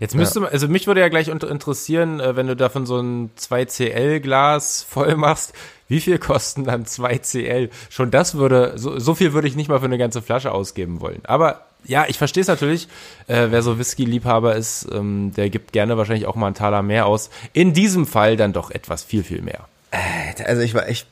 Jetzt 0.02 0.16
müsste 0.16 0.39
man, 0.39 0.49
also 0.49 0.68
mich 0.68 0.88
würde 0.88 0.99
ja 0.99 1.10
gleich 1.10 1.28
interessieren, 1.28 2.20
äh, 2.20 2.36
wenn 2.36 2.47
du 2.47 2.56
davon 2.56 2.88
so 2.88 2.99
ein 2.99 3.30
2CL-Glas 3.38 4.82
voll 4.82 5.16
machst, 5.16 5.54
wie 5.89 6.02
viel 6.02 6.18
kosten 6.18 6.64
dann 6.64 6.86
2CL? 6.86 7.70
Schon 7.91 8.10
das 8.10 8.34
würde, 8.34 8.74
so, 8.78 8.97
so 8.97 9.14
viel 9.14 9.34
würde 9.34 9.47
ich 9.47 9.56
nicht 9.56 9.70
mal 9.70 9.78
für 9.78 9.86
eine 9.86 9.99
ganze 9.99 10.24
Flasche 10.24 10.54
ausgeben 10.54 11.02
wollen. 11.02 11.22
Aber 11.26 11.68
ja, 11.84 12.06
ich 12.08 12.18
verstehe 12.18 12.41
es 12.41 12.47
natürlich. 12.47 12.88
Äh, 13.28 13.49
wer 13.52 13.62
so 13.62 13.78
Whisky-Liebhaber 13.78 14.56
ist, 14.56 14.88
ähm, 14.91 15.34
der 15.38 15.52
gibt 15.52 15.72
gerne 15.72 15.97
wahrscheinlich 15.97 16.26
auch 16.26 16.36
mal 16.36 16.47
einen 16.47 16.56
Taler 16.56 16.82
mehr 16.82 17.06
aus. 17.06 17.30
In 17.54 17.74
diesem 17.74 18.08
Fall 18.08 18.38
dann 18.38 18.54
doch 18.54 18.72
etwas 18.72 19.04
viel, 19.04 19.24
viel 19.24 19.43
mehr. 19.43 19.68
Also 20.45 20.64
ich, 20.64 20.74
ich, 20.74 21.06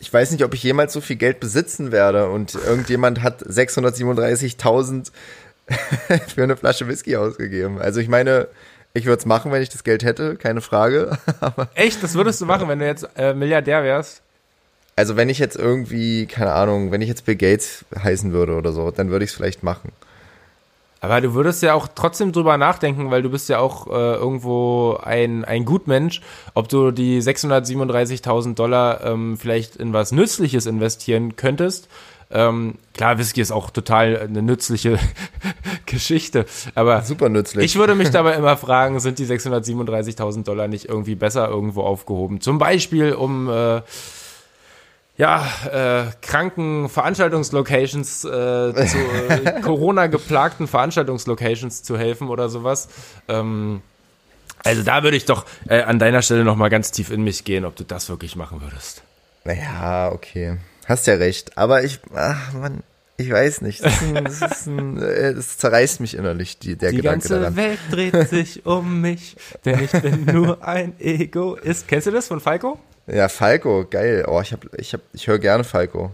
ich 0.00 0.12
weiß 0.12 0.32
nicht, 0.32 0.42
ob 0.42 0.54
ich 0.54 0.62
jemals 0.64 0.92
so 0.92 1.00
viel 1.00 1.16
Geld 1.16 1.38
besitzen 1.38 1.92
werde 1.92 2.30
und 2.30 2.56
irgendjemand 2.56 3.22
hat 3.22 3.42
637.000 3.44 5.12
für 6.34 6.42
eine 6.42 6.56
Flasche 6.56 6.88
Whisky 6.88 7.16
ausgegeben. 7.16 7.80
Also 7.80 8.00
ich 8.00 8.08
meine, 8.08 8.48
ich 8.92 9.06
würde 9.06 9.18
es 9.18 9.26
machen, 9.26 9.50
wenn 9.50 9.62
ich 9.62 9.70
das 9.70 9.84
Geld 9.84 10.04
hätte, 10.04 10.36
keine 10.36 10.60
Frage. 10.60 11.18
Echt? 11.74 12.02
Das 12.02 12.14
würdest 12.14 12.40
du 12.40 12.46
machen, 12.46 12.68
wenn 12.68 12.78
du 12.78 12.86
jetzt 12.86 13.08
äh, 13.16 13.34
Milliardär 13.34 13.82
wärst? 13.82 14.22
Also 14.96 15.16
wenn 15.16 15.28
ich 15.28 15.38
jetzt 15.38 15.56
irgendwie, 15.56 16.26
keine 16.26 16.52
Ahnung, 16.52 16.92
wenn 16.92 17.02
ich 17.02 17.08
jetzt 17.08 17.26
Bill 17.26 17.34
Gates 17.34 17.84
heißen 17.98 18.32
würde 18.32 18.54
oder 18.54 18.72
so, 18.72 18.90
dann 18.90 19.10
würde 19.10 19.24
ich 19.24 19.32
es 19.32 19.36
vielleicht 19.36 19.62
machen. 19.62 19.90
Aber 21.00 21.20
du 21.20 21.34
würdest 21.34 21.62
ja 21.62 21.74
auch 21.74 21.88
trotzdem 21.94 22.32
drüber 22.32 22.56
nachdenken, 22.56 23.10
weil 23.10 23.20
du 23.20 23.28
bist 23.28 23.50
ja 23.50 23.58
auch 23.58 23.88
äh, 23.88 24.14
irgendwo 24.14 24.98
ein, 25.02 25.44
ein 25.44 25.66
Gutmensch, 25.66 26.22
ob 26.54 26.68
du 26.68 26.92
die 26.92 27.20
637.000 27.20 28.54
Dollar 28.54 29.04
ähm, 29.04 29.36
vielleicht 29.36 29.76
in 29.76 29.92
was 29.92 30.12
Nützliches 30.12 30.64
investieren 30.64 31.36
könntest 31.36 31.88
ähm, 32.34 32.78
klar, 32.94 33.16
Whisky 33.18 33.40
ist 33.40 33.52
auch 33.52 33.70
total 33.70 34.18
eine 34.18 34.42
nützliche 34.42 34.98
Geschichte, 35.86 36.46
aber 36.74 37.02
super 37.02 37.28
nützlich. 37.28 37.64
Ich 37.64 37.76
würde 37.76 37.94
mich 37.94 38.10
dabei 38.12 38.34
immer 38.34 38.56
fragen, 38.56 38.98
sind 38.98 39.20
die 39.20 39.26
637.000 39.26 40.42
Dollar 40.42 40.66
nicht 40.66 40.88
irgendwie 40.88 41.14
besser 41.14 41.48
irgendwo 41.48 41.82
aufgehoben? 41.82 42.40
Zum 42.40 42.58
Beispiel, 42.58 43.12
um 43.12 43.48
äh, 43.48 43.82
ja, 45.16 45.46
äh, 45.70 46.06
kranken 46.22 46.88
Veranstaltungslocations, 46.88 48.24
äh, 48.24 48.28
zu 48.28 48.98
äh, 49.28 49.60
Corona-geplagten 49.62 50.66
Veranstaltungslocations 50.66 51.84
zu 51.84 51.96
helfen 51.96 52.28
oder 52.28 52.48
sowas. 52.48 52.88
Ähm, 53.28 53.80
also 54.64 54.82
da 54.82 55.04
würde 55.04 55.16
ich 55.16 55.24
doch 55.24 55.46
äh, 55.68 55.82
an 55.82 56.00
deiner 56.00 56.22
Stelle 56.22 56.42
nochmal 56.42 56.68
ganz 56.68 56.90
tief 56.90 57.12
in 57.12 57.22
mich 57.22 57.44
gehen, 57.44 57.64
ob 57.64 57.76
du 57.76 57.84
das 57.84 58.08
wirklich 58.08 58.34
machen 58.34 58.60
würdest. 58.60 59.04
Naja, 59.44 60.10
okay. 60.10 60.58
Hast 60.86 61.06
ja 61.06 61.14
recht. 61.14 61.56
Aber 61.56 61.84
ich, 61.84 62.00
ach 62.14 62.52
man, 62.52 62.82
ich 63.16 63.30
weiß 63.30 63.60
nicht. 63.60 63.84
Das, 63.84 64.02
ein, 64.02 64.24
das, 64.24 64.42
ist 64.42 64.66
ein, 64.66 65.00
äh, 65.00 65.34
das 65.34 65.58
zerreißt 65.58 66.00
mich 66.00 66.16
innerlich, 66.16 66.58
die, 66.58 66.76
der 66.76 66.90
die 66.90 66.96
Gedanke 66.98 67.28
daran. 67.28 67.54
Die 67.54 67.60
ganze 67.60 67.80
Welt 67.90 68.12
dreht 68.12 68.28
sich 68.28 68.66
um 68.66 69.00
mich, 69.00 69.36
denn 69.64 69.84
ich 69.84 69.92
bin 69.92 70.24
nur 70.32 70.66
ein 70.66 70.94
Egoist. 70.98 71.86
Kennst 71.88 72.06
du 72.06 72.10
das 72.10 72.26
von 72.26 72.40
Falco? 72.40 72.78
Ja, 73.06 73.28
Falco, 73.28 73.86
geil. 73.88 74.24
Oh, 74.26 74.40
ich 74.40 74.52
hab, 74.52 74.66
ich 74.78 74.92
hab, 74.94 75.00
ich 75.12 75.26
höre 75.26 75.38
gerne 75.38 75.64
Falco. 75.64 76.10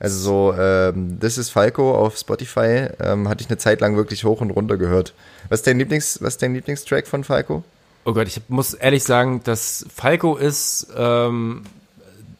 Also 0.00 0.18
so, 0.18 0.54
ähm, 0.58 1.20
This 1.20 1.38
is 1.38 1.50
Falco 1.50 1.94
auf 1.94 2.16
Spotify 2.16 2.88
ähm, 2.98 3.28
hatte 3.28 3.44
ich 3.44 3.48
eine 3.48 3.58
Zeit 3.58 3.80
lang 3.80 3.94
wirklich 3.94 4.24
hoch 4.24 4.40
und 4.40 4.50
runter 4.50 4.76
gehört. 4.76 5.14
Was 5.48 5.60
ist 5.60 5.68
dein 5.68 5.78
Lieblings, 5.78 6.20
was 6.20 6.34
ist 6.34 6.42
dein 6.42 6.54
Lieblingstrack 6.54 7.06
von 7.06 7.22
Falco? 7.22 7.62
Oh 8.04 8.12
Gott, 8.12 8.26
ich 8.26 8.40
muss 8.48 8.74
ehrlich 8.74 9.04
sagen, 9.04 9.42
dass 9.44 9.86
Falco 9.94 10.36
ist 10.36 10.88
ähm, 10.96 11.62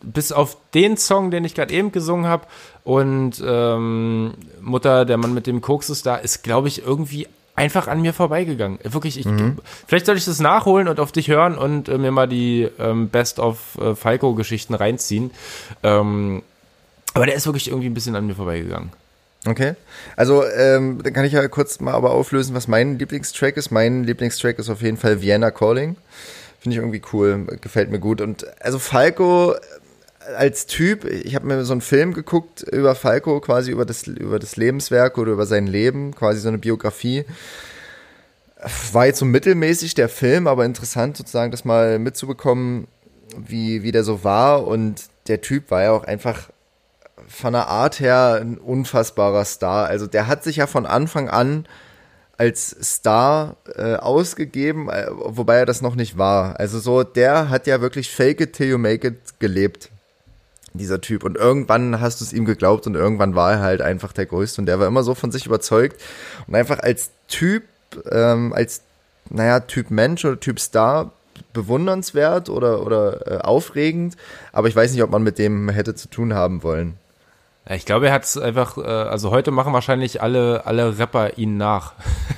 bis 0.03 0.33
auf 0.33 0.57
den 0.75 0.97
Song, 0.97 1.31
den 1.31 1.45
ich 1.45 1.55
gerade 1.55 1.73
eben 1.73 1.93
gesungen 1.93 2.27
habe 2.27 2.47
und 2.85 3.43
ähm, 3.45 4.35
Mutter, 4.61 5.05
der 5.05 5.17
Mann 5.17 5.35
mit 5.35 5.47
dem 5.47 5.61
Koks 5.61 5.91
ist 5.91 6.07
da, 6.07 6.17
ist, 6.17 6.43
glaube 6.43 6.69
ich, 6.69 6.85
irgendwie 6.85 7.29
einfach 7.55 7.87
an 7.87 8.01
mir 8.01 8.13
vorbeigegangen. 8.13 8.79
Wirklich, 8.83 9.19
ich, 9.19 9.27
mhm. 9.27 9.59
vielleicht 9.87 10.07
soll 10.07 10.17
ich 10.17 10.25
das 10.25 10.41
nachholen 10.41 10.89
und 10.89 10.99
auf 11.01 11.13
dich 11.13 11.29
hören 11.29 11.57
und 11.57 11.89
äh, 11.89 11.99
mir 11.99 12.11
mal 12.11 12.27
die 12.27 12.69
ähm, 12.79 13.09
Best 13.09 13.39
of 13.39 13.79
äh, 13.79 13.95
Falco-Geschichten 13.95 14.75
reinziehen. 14.75 15.31
Ähm, 15.83 16.43
aber 17.15 17.27
der 17.27 17.35
ist 17.35 17.47
wirklich 17.47 17.69
irgendwie 17.69 17.89
ein 17.89 17.95
bisschen 17.95 18.17
an 18.17 18.27
mir 18.27 18.35
vorbeigegangen. 18.35 18.91
Okay. 19.47 19.75
Also, 20.17 20.45
ähm, 20.47 21.01
dann 21.03 21.13
kann 21.13 21.25
ich 21.25 21.33
ja 21.33 21.47
kurz 21.49 21.81
mal 21.81 21.95
aber 21.95 22.13
auflösen, 22.13 22.55
was 22.55 22.69
mein 22.69 22.99
Lieblingstrack 22.99 23.57
ist. 23.57 23.71
Mein 23.71 24.05
Lieblingstrack 24.05 24.59
ist 24.59 24.71
auf 24.71 24.83
jeden 24.83 24.97
Fall 24.97 25.21
Vienna 25.21 25.51
Calling. 25.51 25.97
Finde 26.61 26.77
ich 26.77 26.81
irgendwie 26.81 27.03
cool, 27.13 27.47
gefällt 27.61 27.91
mir 27.91 27.99
gut. 27.99 28.21
Und 28.21 28.47
also 28.63 28.79
Falco 28.79 29.57
als 30.37 30.67
Typ, 30.67 31.05
ich 31.05 31.35
habe 31.35 31.47
mir 31.47 31.65
so 31.65 31.73
einen 31.73 31.81
Film 31.81 32.15
geguckt 32.15 32.63
über 32.63 32.95
Falco, 32.95 33.41
quasi 33.41 33.71
über 33.71 33.85
das, 33.85 34.07
über 34.07 34.39
das 34.39 34.57
Lebenswerk 34.57 35.19
oder 35.19 35.33
über 35.33 35.47
sein 35.47 35.67
Leben, 35.67 36.15
quasi 36.15 36.41
so 36.41 36.49
eine 36.49 36.59
Biografie. 36.59 37.25
War 38.93 39.07
jetzt 39.07 39.19
so 39.19 39.25
mittelmäßig 39.25 39.95
der 39.95 40.09
Film, 40.09 40.47
aber 40.47 40.65
interessant 40.65 41.17
sozusagen 41.17 41.51
das 41.51 41.65
mal 41.65 41.99
mitzubekommen, 41.99 42.87
wie, 43.37 43.83
wie 43.83 43.93
der 43.93 44.05
so 44.05 44.25
war. 44.25 44.67
Und 44.67 45.03
der 45.27 45.41
Typ 45.41 45.71
war 45.71 45.83
ja 45.83 45.93
auch 45.93 46.05
einfach 46.05 46.51
von 47.27 47.53
der 47.53 47.69
Art 47.69 48.01
her 48.01 48.39
ein 48.41 48.59
unfassbarer 48.59 49.45
Star. 49.45 49.87
Also 49.87 50.07
der 50.07 50.29
hat 50.29 50.45
sich 50.45 50.57
ja 50.57 50.67
von 50.67 50.87
Anfang 50.87 51.29
an 51.29 51.67
als 52.39 52.77
Star 52.83 53.57
äh, 53.77 53.95
ausgegeben, 53.95 54.89
äh, 54.89 55.07
wobei 55.11 55.57
er 55.57 55.67
das 55.67 55.83
noch 55.83 55.95
nicht 55.95 56.19
war. 56.19 56.59
Also 56.59 56.79
so, 56.79 57.05
der 57.05 57.51
hat 57.51 57.67
ja 57.67 57.81
wirklich 57.81 58.11
Fake 58.11 58.41
it 58.41 58.53
till 58.55 58.69
you 58.69 58.79
make 58.79 59.07
it 59.07 59.39
gelebt 59.39 59.92
dieser 60.75 61.01
Typ. 61.01 61.25
Und 61.25 61.37
irgendwann 61.37 62.01
hast 62.01 62.21
du 62.21 62.25
es 62.25 62.33
ihm 62.33 62.45
geglaubt 62.45 62.87
und 62.87 62.95
irgendwann 62.95 63.35
war 63.35 63.53
er 63.53 63.61
halt 63.61 63.83
einfach 63.83 64.13
der 64.13 64.27
Größte. 64.27 64.61
Und 64.61 64.67
der 64.67 64.81
war 64.81 64.87
immer 64.87 65.03
so 65.03 65.15
von 65.15 65.33
sich 65.33 65.47
überzeugt. 65.47 66.01
Und 66.47 66.55
einfach 66.55 66.79
als 66.79 67.11
Typ, 67.29 67.65
ähm, 68.11 68.53
als, 68.53 68.83
naja, 69.29 69.61
Typ 69.61 69.91
Mensch 69.91 70.25
oder 70.25 70.41
Typ 70.41 70.61
Star 70.61 71.13
bewundernswert 71.53 72.49
oder, 72.49 72.83
oder 72.85 73.27
äh, 73.27 73.39
aufregend. 73.39 74.17
Aber 74.53 74.69
ich 74.69 74.77
weiß 74.77 74.93
nicht, 74.93 75.03
ob 75.03 75.11
man 75.11 75.23
mit 75.23 75.39
dem 75.39 75.69
hätte 75.69 75.95
zu 75.95 76.09
tun 76.09 76.35
haben 76.35 76.63
wollen. 76.63 76.99
Ja, 77.69 77.77
ich 77.77 77.87
glaube, 77.87 78.09
er 78.09 78.13
hat 78.13 78.25
es 78.25 78.37
einfach, 78.37 78.77
äh, 78.77 78.83
also 78.83 79.31
heute 79.31 79.51
machen 79.51 79.73
wahrscheinlich 79.73 80.21
alle, 80.21 80.67
alle 80.67 80.99
Rapper 80.99 81.39
ihn 81.39 81.57
nach. 81.57 81.95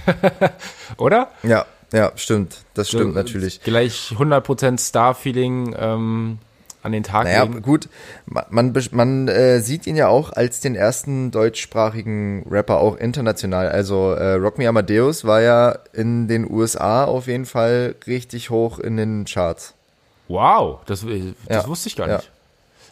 Oder? 0.98 1.28
Ja, 1.42 1.66
ja, 1.92 2.12
stimmt. 2.16 2.64
Das 2.74 2.88
stimmt 2.88 3.14
so, 3.14 3.20
natürlich. 3.20 3.62
Gleich 3.62 4.12
100% 4.18 4.78
Star-Feeling. 4.78 5.74
Ähm, 5.78 6.38
an 6.84 6.92
den 6.92 7.02
Tag 7.02 7.24
naja, 7.24 7.44
legen. 7.44 7.62
gut, 7.62 7.88
man, 8.26 8.74
man 8.92 9.28
äh, 9.28 9.60
sieht 9.60 9.86
ihn 9.86 9.96
ja 9.96 10.08
auch 10.08 10.32
als 10.32 10.60
den 10.60 10.74
ersten 10.74 11.30
deutschsprachigen 11.30 12.46
Rapper 12.48 12.78
auch 12.78 12.96
international. 12.96 13.70
Also 13.70 14.12
äh, 14.12 14.34
Rock 14.34 14.58
Me 14.58 14.68
Amadeus 14.68 15.24
war 15.24 15.40
ja 15.40 15.78
in 15.94 16.28
den 16.28 16.48
USA 16.48 17.04
auf 17.04 17.26
jeden 17.26 17.46
Fall 17.46 17.94
richtig 18.06 18.50
hoch 18.50 18.78
in 18.78 18.98
den 18.98 19.24
Charts. 19.24 19.72
Wow, 20.28 20.80
das, 20.84 21.04
äh, 21.04 21.32
das 21.48 21.64
ja, 21.64 21.68
wusste 21.68 21.88
ich 21.88 21.96
gar 21.96 22.06
nicht. 22.06 22.30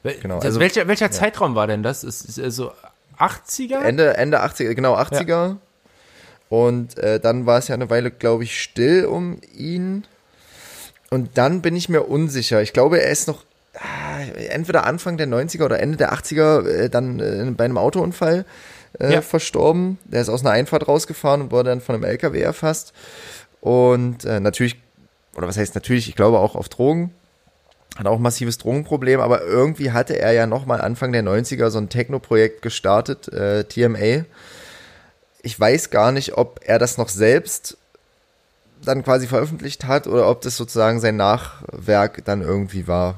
Ja. 0.05 0.13
Genau, 0.21 0.39
also, 0.39 0.59
welcher 0.59 0.89
welcher 0.89 1.07
ja. 1.07 1.13
Zeitraum 1.13 1.55
war 1.55 1.67
denn 1.67 1.83
das? 1.83 2.03
Ist, 2.03 2.25
ist 2.25 2.41
also 2.41 2.73
80er? 3.19 3.83
Ende, 3.83 4.17
Ende 4.17 4.43
80er, 4.43 4.75
genau, 4.75 4.97
80er. 4.97 5.57
Und 6.49 6.99
äh, 6.99 7.21
dann 7.21 7.47
war 7.47 7.59
es 7.59 7.69
ja 7.69 7.75
eine 7.75 7.89
Weile, 7.89 8.11
glaube 8.11 8.45
ich, 8.45 8.61
still 8.61 9.05
um 9.05 9.39
ihn. 9.55 10.05
Und 11.11 11.37
dann 11.39 11.63
bin 11.63 11.77
ich 11.77 11.89
mir 11.89 12.03
unsicher. 12.03 12.63
Ich 12.63 12.73
glaube, 12.73 13.01
er 13.01 13.11
ist 13.11 13.29
noch 13.29 13.45
entweder 14.51 14.85
Anfang 14.87 15.17
der 15.17 15.27
90er 15.27 15.65
oder 15.65 15.81
Ende 15.81 15.97
der 15.97 16.13
80er 16.13 16.67
äh, 16.67 16.91
dann 16.91 17.21
äh, 17.21 17.51
bei 17.57 17.65
einem 17.65 17.79
Autounfall 17.79 18.45
äh, 18.99 19.15
ja. 19.15 19.23
verstorben. 19.23 19.99
Der 20.05 20.21
ist 20.21 20.29
aus 20.29 20.43
einer 20.43 20.51
Einfahrt 20.51 20.89
rausgefahren 20.89 21.43
und 21.43 21.51
wurde 21.51 21.71
dann 21.71 21.81
von 21.81 21.95
einem 21.95 22.05
LKW 22.05 22.41
erfasst. 22.41 22.93
Und 23.61 24.25
äh, 24.25 24.41
natürlich, 24.41 24.77
oder 25.35 25.47
was 25.47 25.57
heißt 25.57 25.75
natürlich, 25.75 26.09
ich 26.09 26.17
glaube 26.17 26.39
auch 26.39 26.55
auf 26.55 26.69
Drogen. 26.69 27.15
Hat 27.97 28.07
auch 28.07 28.17
ein 28.17 28.23
massives 28.23 28.57
Drogenproblem, 28.57 29.21
aber 29.21 29.43
irgendwie 29.43 29.93
hatte 29.93 30.19
er 30.19 30.33
ja 30.33 30.47
nochmal 30.47 30.81
Anfang 30.81 31.13
der 31.13 31.23
90er 31.23 31.69
so 31.69 31.79
ein 31.79 31.91
Techno-Projekt 31.91 32.63
gestartet, 32.63 33.29
äh, 33.29 33.65
TMA. 33.65 34.25
Ich 35.43 35.61
weiß 35.61 35.91
gar 35.91 36.11
nicht, 36.11 36.39
ob 36.39 36.61
er 36.65 36.79
das 36.79 36.97
noch 36.97 37.11
selbst 37.11 37.77
dann 38.83 39.05
quasi 39.05 39.27
veröffentlicht 39.27 39.85
hat 39.85 40.07
oder 40.07 40.29
ob 40.29 40.41
das 40.41 40.57
sozusagen 40.57 41.01
sein 41.01 41.17
Nachwerk 41.17 42.25
dann 42.25 42.41
irgendwie 42.41 42.89
war. 42.89 43.17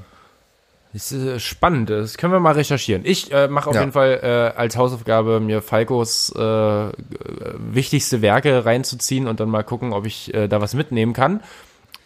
Das 0.95 1.11
ist 1.11 1.27
äh, 1.27 1.41
spannend, 1.41 1.91
das 1.91 2.17
können 2.17 2.33
wir 2.33 2.39
mal 2.39 2.53
recherchieren. 2.53 3.03
Ich 3.05 3.33
äh, 3.33 3.49
mache 3.49 3.69
auf 3.69 3.75
ja. 3.75 3.81
jeden 3.81 3.93
Fall 3.93 4.21
äh, 4.23 4.59
als 4.59 4.77
Hausaufgabe, 4.77 5.41
mir 5.41 5.61
Falkos 5.61 6.33
äh, 6.37 6.39
wichtigste 6.39 8.23
Werke 8.23 8.65
reinzuziehen 8.65 9.27
und 9.27 9.41
dann 9.41 9.51
mal 9.51 9.65
gucken, 9.65 9.93
ob 9.93 10.07
ich 10.07 10.33
äh, 10.33 10.47
da 10.47 10.61
was 10.61 10.75
mitnehmen 10.75 11.13
kann. 11.13 11.41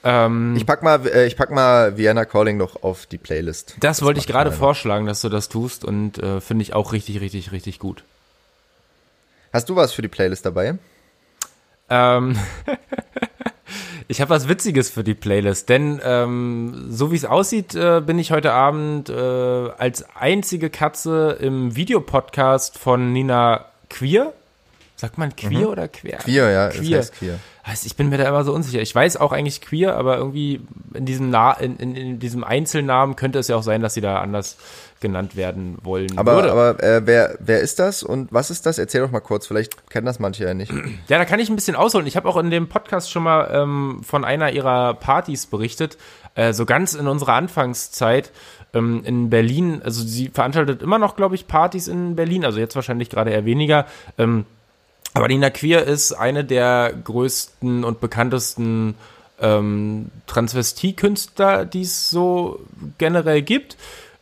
Ähm, 0.05 0.57
ich 0.57 0.65
pack 0.65 0.83
mal, 0.83 1.07
äh, 1.07 1.27
ich 1.27 1.37
pack 1.37 1.51
mal 1.51 1.99
Vienna 1.99 2.25
Calling 2.25 2.57
noch 2.57 2.83
auf 2.83 3.05
die 3.05 3.19
Playlist. 3.19 3.75
Das, 3.81 3.99
das 3.99 4.03
wollte 4.03 4.21
ich 4.21 4.27
gerade 4.27 4.53
vorschlagen, 4.53 5.05
dass 5.05 5.21
du 5.21 5.29
das 5.29 5.51
tust 5.51 5.85
und 5.85 6.19
äh, 6.19 6.41
finde 6.41 6.63
ich 6.63 6.73
auch 6.73 6.95
richtig, 6.95 7.21
richtig, 7.21 7.53
richtig 7.53 7.79
gut. 7.79 8.05
Hast 9.53 9.69
du 9.69 9.77
was 9.77 9.93
für 9.93 10.01
die 10.01 10.09
Playlist 10.09 10.47
dabei? 10.47 10.79
Ähm, 11.91 12.39
ich 14.11 14.23
habe 14.23 14.31
was 14.31 14.49
Witziges 14.49 14.89
für 14.89 15.05
die 15.05 15.15
Playlist, 15.15 15.69
denn 15.69 16.01
ähm, 16.03 16.87
so 16.89 17.13
wie 17.13 17.17
es 17.17 17.27
aussieht, 17.27 17.75
äh, 17.75 18.01
bin 18.01 18.19
ich 18.19 18.33
heute 18.33 18.53
Abend 18.53 19.11
äh, 19.11 19.13
als 19.13 20.05
einzige 20.17 20.71
Katze 20.71 21.37
im 21.41 21.77
Videopodcast 21.77 22.79
von 22.79 23.13
Nina 23.13 23.67
Queer. 23.91 24.33
Sagt 24.97 25.17
man 25.17 25.37
queer 25.37 25.61
mhm. 25.61 25.67
oder 25.67 25.87
queer? 25.87 26.19
Queer, 26.19 26.51
ja, 26.51 26.69
queer. 26.71 26.99
Es 26.99 27.11
heißt 27.11 27.15
queer. 27.19 27.39
Ich 27.85 27.97
bin 27.97 28.09
mir 28.09 28.17
da 28.17 28.27
immer 28.27 28.43
so 28.45 28.53
unsicher. 28.53 28.81
Ich 28.81 28.93
weiß 28.93 29.19
auch 29.19 29.31
eigentlich 29.31 29.61
queer, 29.61 29.95
aber 29.95 30.17
irgendwie 30.17 30.61
in 30.95 31.05
diesem, 31.05 31.29
Na 31.31 31.53
in, 31.53 31.77
in, 31.77 31.95
in 31.95 32.19
diesem 32.19 32.43
Einzelnamen 32.43 33.15
könnte 33.15 33.39
es 33.39 33.49
ja 33.49 33.57
auch 33.57 33.63
sein, 33.63 33.83
dass 33.83 33.95
sie 33.95 34.01
da 34.01 34.21
anders 34.21 34.57
genannt 35.01 35.37
werden 35.37 35.79
wollen 35.83 36.19
aber, 36.19 36.35
würde. 36.35 36.53
Aber 36.53 36.83
äh, 36.83 37.03
wer, 37.05 37.37
wer 37.41 37.61
ist 37.61 37.79
das 37.79 38.03
und 38.03 38.33
was 38.33 38.51
ist 38.51 38.67
das? 38.67 38.79
Erzähl 38.79 39.01
doch 39.01 39.11
mal 39.11 39.21
kurz, 39.21 39.47
vielleicht 39.47 39.91
kennen 39.91 40.07
das 40.07 40.19
manche 40.19 40.45
ja 40.45 40.55
nicht. 40.55 40.73
Ja, 41.09 41.19
da 41.19 41.25
kann 41.25 41.41
ich 41.41 41.49
ein 41.49 41.57
bisschen 41.57 41.77
ausholen. 41.77 42.07
Ich 42.07 42.17
habe 42.17 42.29
auch 42.29 42.37
in 42.37 42.51
dem 42.51 42.69
Podcast 42.69 43.11
schon 43.11 43.23
mal 43.23 43.49
ähm, 43.53 44.01
von 44.03 44.25
einer 44.25 44.53
ihrer 44.53 44.95
Partys 44.95 45.47
berichtet, 45.47 45.97
äh, 46.35 46.53
so 46.53 46.67
ganz 46.67 46.95
in 46.95 47.07
unserer 47.07 47.35
Anfangszeit 47.35 48.33
ähm, 48.75 49.03
in 49.05 49.31
Berlin. 49.31 49.81
Also 49.83 50.03
sie 50.03 50.29
veranstaltet 50.29 50.83
immer 50.83 50.99
noch, 50.99 51.17
glaube 51.17 51.35
ich, 51.35 51.47
Partys 51.47 51.89
in 51.89 52.17
Berlin, 52.17 52.45
also 52.45 52.59
jetzt 52.59 52.75
wahrscheinlich 52.75 53.11
gerade 53.11 53.31
eher 53.31 53.45
weniger. 53.45 53.87
Ähm, 54.19 54.45
aber 55.15 55.29
Nina 55.29 55.51
Queer 55.51 55.85
ist 55.85 56.13
eine 56.13 56.45
der 56.45 56.93
größten 57.05 57.85
und 57.85 58.01
bekanntesten 58.01 58.95
ähm, 59.41 60.11
Transvestie-Künstler, 60.27 61.65
die 61.65 61.83
es 61.83 62.11
so 62.11 62.61
generell 62.99 63.43
gibt. 63.43 63.77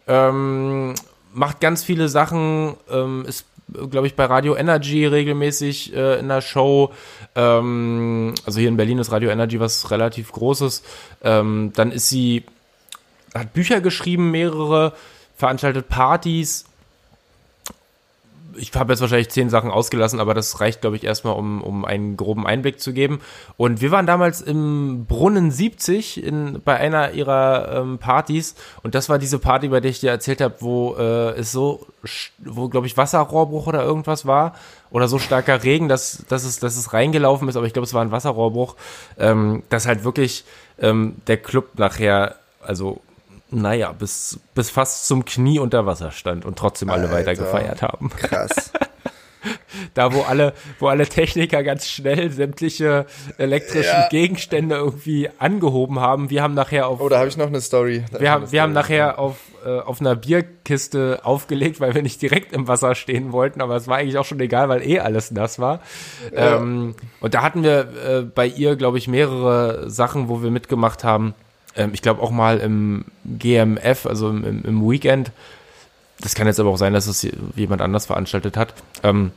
Ähm, 0.07 0.95
macht 1.33 1.61
ganz 1.61 1.83
viele 1.83 2.09
Sachen, 2.09 2.75
ähm, 2.91 3.25
ist, 3.27 3.47
glaube 3.91 4.07
ich, 4.07 4.15
bei 4.15 4.25
Radio 4.25 4.57
Energy 4.57 5.07
regelmäßig 5.07 5.95
äh, 5.95 6.19
in 6.19 6.29
der 6.29 6.41
Show. 6.41 6.93
Ähm, 7.35 8.35
also 8.45 8.61
hier 8.61 8.69
in 8.69 8.77
Berlin 8.77 8.99
ist 8.99 9.13
Radio 9.13 9.31
Energy 9.31 9.61
was 9.61 9.91
relativ 9.91 10.33
Großes. 10.33 10.83
Ähm, 11.23 11.73
dann 11.75 11.93
ist 11.93 12.09
sie, 12.09 12.45
hat 13.35 13.53
Bücher 13.53 13.81
geschrieben, 13.81 14.31
mehrere, 14.31 14.93
veranstaltet 15.37 15.89
Partys 15.89 16.65
ich 18.59 18.75
habe 18.75 18.93
jetzt 18.93 19.01
wahrscheinlich 19.01 19.29
zehn 19.31 19.51
Sachen 19.51 19.71
ausgelassen, 19.71 20.21
aber 20.21 20.35
das 20.35 20.61
reicht, 20.61 20.81
glaube 20.81 20.97
ich, 20.97 21.05
erstmal, 21.05 21.35
um, 21.35 21.63
um 21.63 21.85
einen 21.85 22.17
groben 22.17 22.47
Einblick 22.47 22.81
zu 22.81 22.93
geben. 22.93 23.21
Und 23.57 23.81
wir 23.81 23.91
waren 23.91 24.07
damals 24.07 24.41
im 24.41 25.07
Brunnen 25.07 25.51
70 25.51 26.23
in, 26.25 26.61
bei 26.65 26.77
einer 26.77 27.13
ihrer 27.13 27.81
ähm, 27.81 27.99
Partys. 27.99 28.55
Und 28.83 28.95
das 28.95 29.09
war 29.09 29.19
diese 29.19 29.39
Party, 29.39 29.69
bei 29.69 29.81
der 29.81 29.91
ich 29.91 30.01
dir 30.01 30.11
erzählt 30.11 30.41
habe, 30.41 30.57
wo 30.61 30.95
äh, 30.97 31.39
es 31.39 31.53
so, 31.53 31.87
wo, 32.39 32.69
glaube 32.69 32.87
ich, 32.87 32.97
Wasserrohrbruch 32.97 33.67
oder 33.67 33.83
irgendwas 33.83 34.27
war. 34.27 34.55
Oder 34.91 35.09
so 35.09 35.19
starker 35.19 35.63
Regen, 35.63 35.89
dass, 35.89 36.25
dass, 36.29 36.45
es, 36.45 36.59
dass 36.59 36.77
es 36.77 36.93
reingelaufen 36.93 37.49
ist. 37.49 37.57
Aber 37.57 37.67
ich 37.67 37.73
glaube, 37.73 37.87
es 37.87 37.95
war 37.95 38.03
ein 38.03 38.13
Wasserrohrbruch. 38.13 38.77
Ähm, 39.19 39.63
dass 39.69 39.87
halt 39.87 40.05
wirklich 40.05 40.45
ähm, 40.79 41.17
der 41.27 41.39
Club 41.39 41.79
nachher, 41.79 42.37
also 42.61 43.01
naja, 43.51 43.93
bis, 43.93 44.41
bis 44.55 44.71
fast 44.71 45.07
zum 45.07 45.25
Knie 45.25 45.59
unter 45.59 45.87
Wasser 45.87 46.11
stand 46.11 46.45
und 46.45 46.59
trotzdem 46.59 46.91
alle 46.91 47.05
Alter, 47.05 47.15
weiter 47.15 47.35
gefeiert 47.35 47.83
haben. 47.83 48.11
Krass. 48.11 48.73
da, 49.95 50.13
wo 50.13 50.23
alle, 50.23 50.53
wo 50.79 50.89
alle 50.89 51.07
Techniker 51.07 51.63
ganz 51.63 51.87
schnell 51.87 52.31
sämtliche 52.31 53.07
elektrischen 53.39 53.93
ja. 53.93 54.09
Gegenstände 54.09 54.77
irgendwie 54.77 55.31
angehoben 55.39 56.01
haben. 56.01 56.31
Wir 56.31 56.43
haben 56.43 56.55
nachher 56.55 56.89
auf. 56.89 57.01
Oh, 57.01 57.09
da 57.09 57.19
habe 57.19 57.29
ich 57.29 57.37
noch 57.37 57.47
eine 57.47 57.61
Story. 57.61 58.05
Da 58.11 58.21
wir, 58.21 58.31
haben, 58.31 58.43
wir 58.43 58.49
Story. 58.49 58.61
haben 58.61 58.73
nachher 58.73 59.19
auf, 59.19 59.37
äh, 59.65 59.79
auf 59.79 60.01
einer 60.01 60.17
Bierkiste 60.17 61.21
aufgelegt, 61.23 61.81
weil 61.81 61.95
wir 61.95 62.03
nicht 62.03 62.21
direkt 62.23 62.53
im 62.53 62.69
Wasser 62.69 62.95
stehen 62.95 63.33
wollten, 63.33 63.61
aber 63.61 63.77
es 63.77 63.87
war 63.89 63.99
eigentlich 63.99 64.19
auch 64.19 64.25
schon 64.25 64.41
egal, 64.41 64.69
weil 64.69 64.83
eh 64.83 65.01
alles 65.01 65.31
nass 65.31 65.59
war. 65.59 65.81
Ja. 66.35 66.57
Ähm, 66.57 66.95
und 67.21 67.35
da 67.35 67.43
hatten 67.43 67.63
wir 67.63 67.81
äh, 67.81 68.23
bei 68.23 68.47
ihr, 68.47 68.77
glaube 68.77 68.99
ich, 68.99 69.09
mehrere 69.09 69.89
Sachen, 69.89 70.29
wo 70.29 70.43
wir 70.43 70.51
mitgemacht 70.51 71.05
haben 71.05 71.35
ähm, 71.77 71.91
ich 71.93 72.03
glaube 72.03 72.23
auch 72.23 72.31
mal 72.31 72.59
im 72.59 73.05
GMF, 73.25 74.07
also 74.07 74.29
im, 74.31 74.65
im, 74.65 74.91
Weekend. 74.91 75.31
Das 76.21 76.35
kann 76.35 76.47
jetzt 76.47 76.59
aber 76.59 76.71
auch 76.71 76.79
sein, 76.79 76.93
dass 76.93 77.07
es 77.07 77.27
jemand 77.55 77.83
anders 77.83 78.07
veranstaltet 78.07 78.57
hat. 78.57 78.75
Ähm, 79.03 79.33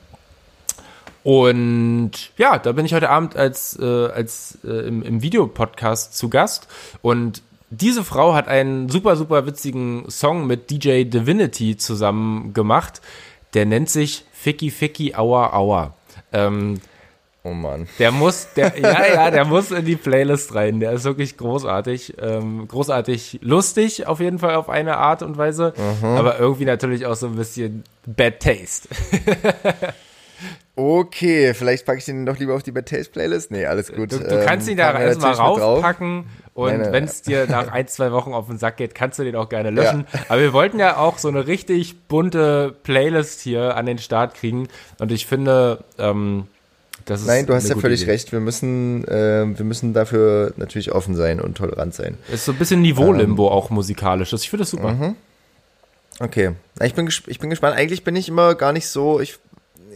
und 1.23 2.11
ja, 2.37 2.57
da 2.57 2.71
bin 2.71 2.85
ich 2.85 2.93
heute 2.93 3.09
Abend 3.09 3.35
als, 3.35 3.77
äh, 3.77 4.07
als 4.07 4.57
äh, 4.63 4.87
im, 4.87 5.03
im 5.03 5.21
Videopodcast 5.21 6.17
zu 6.17 6.29
Gast. 6.29 6.67
Und 7.01 7.43
diese 7.69 8.03
Frau 8.03 8.33
hat 8.33 8.47
einen 8.47 8.89
super, 8.89 9.15
super 9.15 9.45
witzigen 9.45 10.09
Song 10.09 10.47
mit 10.47 10.71
DJ 10.71 11.03
Divinity 11.03 11.77
zusammen 11.77 12.53
gemacht. 12.53 13.01
Der 13.53 13.65
nennt 13.65 13.89
sich 13.89 14.25
Ficky 14.31 14.71
Ficky 14.71 15.15
Aua 15.15 15.53
Aua. 15.53 15.93
Ähm, 16.31 16.79
Oh 17.43 17.51
Mann. 17.51 17.87
Der 17.99 18.11
muss, 18.11 18.49
der, 18.55 18.77
ja, 18.81 19.05
ja, 19.13 19.31
der 19.31 19.45
muss 19.45 19.71
in 19.71 19.85
die 19.85 19.95
Playlist 19.95 20.55
rein. 20.55 20.79
Der 20.79 20.91
ist 20.91 21.05
wirklich 21.05 21.37
großartig. 21.37 22.15
Ähm, 22.21 22.67
großartig 22.67 23.39
lustig, 23.41 24.07
auf 24.07 24.19
jeden 24.19 24.39
Fall 24.39 24.55
auf 24.55 24.69
eine 24.69 24.97
Art 24.97 25.23
und 25.23 25.37
Weise. 25.37 25.73
Mhm. 26.01 26.07
Aber 26.07 26.39
irgendwie 26.39 26.65
natürlich 26.65 27.05
auch 27.05 27.15
so 27.15 27.27
ein 27.27 27.35
bisschen 27.35 27.83
Bad 28.05 28.41
Taste. 28.41 28.89
okay, 30.75 31.53
vielleicht 31.53 31.85
packe 31.85 31.99
ich 31.99 32.05
den 32.05 32.25
doch 32.25 32.37
lieber 32.37 32.55
auf 32.55 32.63
die 32.63 32.71
Bad 32.71 32.87
Taste 32.87 33.11
Playlist. 33.11 33.51
Nee, 33.51 33.65
alles 33.65 33.93
gut. 33.93 34.11
Du, 34.11 34.19
du 34.19 34.45
kannst 34.45 34.67
ihn 34.67 34.77
da 34.77 34.93
ähm, 34.93 35.07
erstmal 35.07 35.33
raufpacken. 35.33 36.25
Und 36.53 36.91
wenn 36.91 37.05
es 37.05 37.21
dir 37.21 37.47
nach 37.47 37.67
ein, 37.71 37.87
zwei 37.87 38.11
Wochen 38.11 38.33
auf 38.33 38.47
den 38.47 38.57
Sack 38.57 38.75
geht, 38.75 38.93
kannst 38.93 39.17
du 39.17 39.23
den 39.23 39.37
auch 39.37 39.47
gerne 39.47 39.69
löschen. 39.69 40.05
Ja. 40.11 40.19
Aber 40.27 40.41
wir 40.41 40.51
wollten 40.51 40.77
ja 40.77 40.97
auch 40.97 41.17
so 41.17 41.29
eine 41.29 41.47
richtig 41.47 42.07
bunte 42.09 42.75
Playlist 42.83 43.39
hier 43.39 43.77
an 43.77 43.85
den 43.85 43.97
Start 43.97 44.35
kriegen. 44.35 44.67
Und 44.99 45.13
ich 45.13 45.25
finde, 45.25 45.85
ähm, 45.97 46.47
Nein, 47.25 47.45
du 47.45 47.53
hast 47.53 47.69
ja 47.69 47.75
völlig 47.75 48.03
Idee. 48.03 48.11
recht. 48.11 48.31
Wir 48.31 48.39
müssen, 48.39 49.07
äh, 49.07 49.45
wir 49.45 49.65
müssen 49.65 49.93
dafür 49.93 50.53
natürlich 50.57 50.91
offen 50.91 51.15
sein 51.15 51.39
und 51.39 51.57
tolerant 51.57 51.93
sein. 51.93 52.17
Ist 52.31 52.45
so 52.45 52.51
ein 52.51 52.57
bisschen 52.57 52.81
Niveau-Limbo 52.81 53.47
ähm, 53.47 53.53
auch 53.53 53.69
musikalisch. 53.69 54.33
Ich 54.33 54.49
finde 54.49 54.61
das 54.63 54.71
super. 54.71 54.93
Mhm. 54.93 55.15
Okay. 56.19 56.51
Ich 56.81 56.93
bin, 56.93 57.09
ich 57.27 57.39
bin 57.39 57.49
gespannt. 57.49 57.77
Eigentlich 57.77 58.03
bin 58.03 58.15
ich 58.15 58.27
immer 58.27 58.55
gar 58.55 58.73
nicht 58.73 58.87
so, 58.87 59.19
ich, 59.19 59.39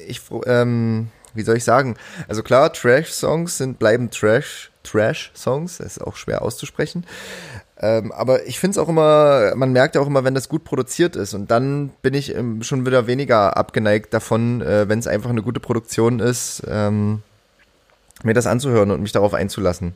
ich, 0.07 0.21
ähm, 0.45 1.09
wie 1.33 1.43
soll 1.43 1.57
ich 1.57 1.63
sagen? 1.63 1.95
Also 2.27 2.43
klar, 2.43 2.71
Trash-Songs 2.71 3.57
sind, 3.57 3.79
bleiben 3.79 4.09
Trash, 4.09 4.71
Trash-Songs. 4.83 5.77
Das 5.77 5.97
ist 5.97 6.01
auch 6.01 6.15
schwer 6.15 6.41
auszusprechen. 6.41 7.05
Ähm, 7.83 8.13
aber 8.13 8.47
ich 8.47 8.61
finde 8.61 8.71
es 8.71 8.77
auch 8.77 8.87
immer, 8.87 9.55
man 9.55 9.73
merkt 9.73 9.95
ja 9.95 10.01
auch 10.01 10.07
immer, 10.07 10.23
wenn 10.23 10.33
das 10.33 10.47
gut 10.47 10.63
produziert 10.63 11.17
ist. 11.17 11.33
Und 11.33 11.51
dann 11.51 11.89
bin 12.01 12.13
ich 12.13 12.33
ähm, 12.33 12.63
schon 12.63 12.85
wieder 12.85 13.07
weniger 13.07 13.57
abgeneigt 13.57 14.13
davon, 14.13 14.61
äh, 14.61 14.87
wenn 14.87 14.99
es 14.99 15.07
einfach 15.07 15.29
eine 15.29 15.41
gute 15.41 15.59
Produktion 15.59 16.21
ist, 16.21 16.63
ähm, 16.65 17.23
mir 18.23 18.33
das 18.33 18.47
anzuhören 18.47 18.89
und 18.89 19.01
mich 19.01 19.11
darauf 19.11 19.33
einzulassen. 19.33 19.95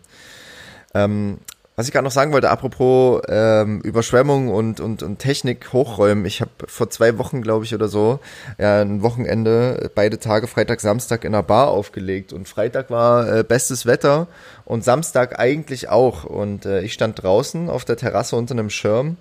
Ähm, 0.94 1.38
was 1.78 1.86
ich 1.86 1.94
gerade 1.94 2.06
noch 2.06 2.12
sagen 2.12 2.34
wollte, 2.34 2.50
apropos 2.50 3.22
ähm, 3.30 3.82
Überschwemmung 3.82 4.50
und, 4.50 4.80
und, 4.80 5.04
und 5.04 5.20
Technik 5.20 5.72
hochräumen. 5.74 6.26
Ich 6.26 6.42
habe 6.42 6.50
vor 6.66 6.90
zwei 6.90 7.20
Wochen, 7.20 7.44
glaube 7.44 7.66
ich, 7.66 7.76
oder 7.76 7.88
so, 7.88 8.20
ja, 8.58 8.82
ein 8.82 9.04
Wochenende, 9.04 9.92
beide 9.94 10.18
Tage, 10.18 10.48
Freitag, 10.48 10.82
Samstag 10.82 11.24
in 11.24 11.36
einer 11.36 11.44
Bar 11.44 11.68
aufgelegt. 11.68 12.34
Und 12.34 12.50
Freitag 12.50 12.90
war 12.90 13.32
äh, 13.32 13.44
bestes 13.44 13.86
Wetter 13.86 14.26
und 14.66 14.84
Samstag 14.84 15.38
eigentlich 15.38 15.88
auch. 15.88 16.24
Und 16.24 16.66
äh, 16.66 16.82
ich 16.82 16.94
stand 16.94 17.22
draußen 17.22 17.70
auf 17.70 17.86
der 17.86 17.96
Terrasse 17.96 18.36
unter 18.36 18.56
einem 18.56 18.72
Schirm 18.72 19.18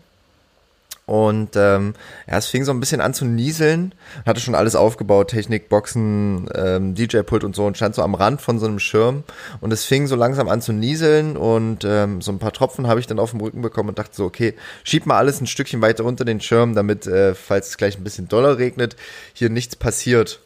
und 1.06 1.54
ähm, 1.54 1.94
ja, 2.28 2.36
es 2.36 2.46
fing 2.46 2.64
so 2.64 2.72
ein 2.72 2.80
bisschen 2.80 3.00
an 3.00 3.14
zu 3.14 3.24
nieseln. 3.24 3.94
Hatte 4.26 4.40
schon 4.40 4.56
alles 4.56 4.74
aufgebaut, 4.74 5.28
Technik, 5.28 5.68
Boxen, 5.68 6.48
ähm, 6.52 6.96
DJ-Pult 6.96 7.44
und 7.44 7.54
so 7.54 7.64
und 7.64 7.76
stand 7.76 7.94
so 7.94 8.02
am 8.02 8.16
Rand 8.16 8.42
von 8.42 8.58
so 8.58 8.66
einem 8.66 8.80
Schirm. 8.80 9.22
Und 9.60 9.72
es 9.72 9.84
fing 9.84 10.08
so 10.08 10.16
langsam 10.16 10.48
an 10.48 10.60
zu 10.60 10.72
nieseln 10.72 11.36
und 11.36 11.84
ähm, 11.84 12.20
so 12.20 12.32
ein 12.32 12.40
paar 12.40 12.52
Tropfen 12.52 12.88
habe 12.88 12.98
ich 12.98 13.06
dann 13.06 13.20
auf 13.20 13.30
dem 13.30 13.40
Rücken 13.40 13.62
bekommen 13.62 13.90
und 13.90 14.00
dachte 14.00 14.16
so, 14.16 14.24
okay, 14.24 14.54
schieb 14.82 15.06
mal 15.06 15.16
alles 15.16 15.40
ein 15.40 15.46
Stückchen 15.46 15.80
weiter 15.80 16.04
unter 16.04 16.24
den 16.24 16.40
Schirm, 16.40 16.74
damit, 16.74 17.06
äh, 17.06 17.36
falls 17.36 17.68
es 17.68 17.76
gleich 17.76 17.96
ein 17.96 18.04
bisschen 18.04 18.26
doller 18.26 18.58
regnet, 18.58 18.96
hier 19.32 19.48
nichts 19.48 19.76
passiert. 19.76 20.40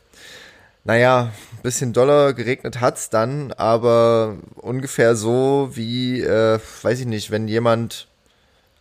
Naja, 0.85 1.33
ein 1.53 1.63
bisschen 1.63 1.95
doller 1.95 2.35
geregnet 2.35 2.83
hat's 2.83 3.09
dann, 3.09 3.53
aber 3.53 4.37
ungefähr 4.57 5.17
so 5.17 5.71
wie, 5.73 6.21
äh, 6.21 6.59
weiß 6.83 7.01
ich 7.01 7.07
nicht, 7.07 7.31
wenn 7.31 7.49
jemand 7.49 8.09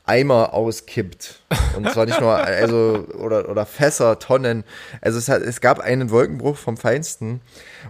Eimer 0.10 0.56
auskippt. 0.56 1.42
Und 1.78 1.88
zwar 1.92 2.08
nicht 2.08 2.20
nur, 2.20 2.36
also, 2.36 3.06
oder, 3.20 3.48
oder 3.48 3.68
Fässer, 3.68 4.18
Tonnen. 4.18 4.64
Also 5.02 5.20
es, 5.20 5.30
hat, 5.30 5.44
es 5.44 5.62
gab 5.62 5.80
einen 5.80 6.10
Wolkenbruch 6.10 6.58
vom 6.58 6.78
Feinsten 6.78 7.42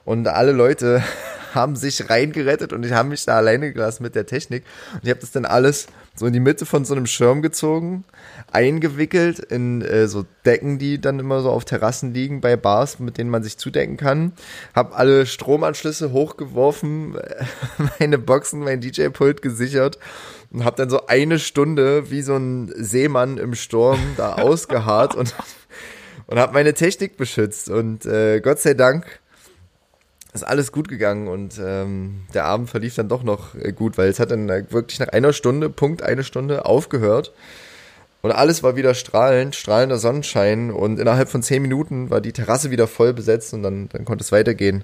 und 0.03 0.28
alle 0.28 0.51
Leute 0.51 1.01
haben 1.53 1.78
sich 1.78 2.09
reingerettet 2.09 2.74
und 2.74 2.86
ich 2.86 2.91
habe 2.91 3.07
mich 3.07 3.26
da 3.26 3.38
alleine 3.38 3.72
gelassen 3.72 4.03
mit 4.03 4.15
der 4.15 4.26
Technik. 4.26 4.65
Und 4.95 5.03
ich 5.03 5.09
habe 5.09 5.22
das 5.22 5.32
dann 5.32 5.45
alles 5.45 5.88
so 6.13 6.26
in 6.26 6.34
die 6.34 6.41
Mitte 6.41 6.65
von 6.65 6.84
so 6.84 6.93
einem 6.93 7.05
Schirm 7.05 7.41
gezogen, 7.41 8.03
eingewickelt 8.51 9.39
in 9.39 9.82
äh, 9.82 10.07
so 10.07 10.26
Decken, 10.45 10.78
die 10.78 10.99
dann 10.99 11.20
immer 11.20 11.41
so 11.41 11.49
auf 11.49 11.63
Terrassen 11.63 12.13
liegen 12.13 12.41
bei 12.41 12.57
Bars, 12.57 12.99
mit 12.99 13.17
denen 13.17 13.30
man 13.30 13.43
sich 13.43 13.57
zudecken 13.57 13.95
kann. 13.95 14.34
Hab 14.76 14.99
alle 14.99 15.26
Stromanschlüsse 15.26 16.11
hochgeworfen, 16.11 17.17
meine 17.99 18.17
Boxen, 18.17 18.59
mein 18.59 18.82
DJ-Pult 18.82 19.41
gesichert 19.41 19.97
und 20.52 20.66
hab 20.66 20.76
dann 20.76 20.89
so 20.89 21.08
eine 21.08 21.39
Stunde 21.39 22.10
wie 22.12 22.22
so 22.22 22.36
ein 22.36 22.72
Seemann 22.76 23.38
im 23.38 23.56
Sturm 23.56 24.00
da 24.18 24.34
ausgeharrt 24.36 25.16
und 25.16 25.36
und 26.28 26.38
habe 26.38 26.54
meine 26.54 26.76
Technik 26.76 27.18
beschützt 27.18 27.70
und 27.70 28.06
äh, 28.06 28.39
Gott 28.39 28.60
sei 28.60 28.76
Dank 28.76 29.20
ist 30.32 30.43
alles 30.43 30.72
gut 30.72 30.88
gegangen 30.88 31.28
und 31.28 31.60
ähm, 31.60 32.22
der 32.36 32.45
Abend 32.45 32.70
verlief 32.70 32.93
dann 32.93 33.10
doch 33.10 33.24
noch 33.24 33.56
äh, 33.56 33.72
gut, 33.72 33.97
weil 33.97 34.10
es 34.10 34.20
hat 34.20 34.30
dann 34.30 34.47
wirklich 34.47 35.00
nach 35.00 35.08
einer 35.08 35.34
Stunde, 35.34 35.70
Punkt 35.70 36.04
eine 36.04 36.24
Stunde 36.24 36.66
aufgehört 36.66 37.34
und 38.22 38.32
alles 38.32 38.64
war 38.64 38.76
wieder 38.76 38.93
strahlend, 38.93 39.56
strahlender 39.56 39.97
Sonnenschein 39.97 40.72
und 40.72 41.00
innerhalb 41.00 41.30
von 41.30 41.41
zehn 41.41 41.62
Minuten 41.62 42.10
war 42.10 42.22
die 42.22 42.34
Terrasse 42.34 42.70
wieder 42.70 42.88
voll 42.88 43.14
besetzt 43.14 43.54
und 43.54 43.64
dann, 43.64 43.89
dann 43.89 44.06
konnte 44.06 44.24
es 44.24 44.32
weitergehen. 44.32 44.84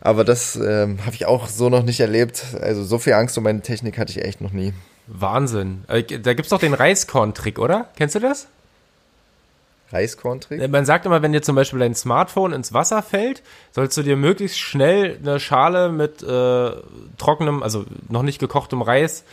Aber 0.00 0.24
das 0.24 0.54
ähm, 0.54 1.04
habe 1.04 1.14
ich 1.14 1.26
auch 1.26 1.48
so 1.48 1.68
noch 1.70 1.82
nicht 1.82 1.98
erlebt. 1.98 2.44
Also 2.60 2.84
so 2.84 2.98
viel 2.98 3.14
Angst 3.14 3.36
um 3.36 3.44
meine 3.44 3.62
Technik 3.62 3.98
hatte 3.98 4.12
ich 4.12 4.24
echt 4.24 4.40
noch 4.40 4.52
nie. 4.52 4.72
Wahnsinn. 5.08 5.84
Äh, 5.88 6.02
da 6.02 6.34
gibt's 6.34 6.50
doch 6.50 6.60
den 6.60 6.74
Reiskorn-Trick, 6.74 7.58
oder? 7.58 7.88
Kennst 7.96 8.14
du 8.14 8.20
das? 8.20 8.48
Reiskorntrick? 9.90 10.68
Man 10.70 10.84
sagt 10.84 11.06
immer, 11.06 11.22
wenn 11.22 11.32
dir 11.32 11.42
zum 11.42 11.56
Beispiel 11.56 11.78
dein 11.78 11.94
Smartphone 11.94 12.52
ins 12.52 12.72
Wasser 12.72 13.02
fällt, 13.02 13.42
sollst 13.72 13.96
du 13.96 14.02
dir 14.02 14.16
möglichst 14.16 14.58
schnell 14.58 15.18
eine 15.22 15.40
Schale 15.40 15.90
mit 15.90 16.22
äh, 16.22 16.72
trockenem, 17.16 17.62
also 17.62 17.84
noch 18.08 18.22
nicht 18.22 18.38
gekochtem 18.38 18.82
Reis 18.82 19.24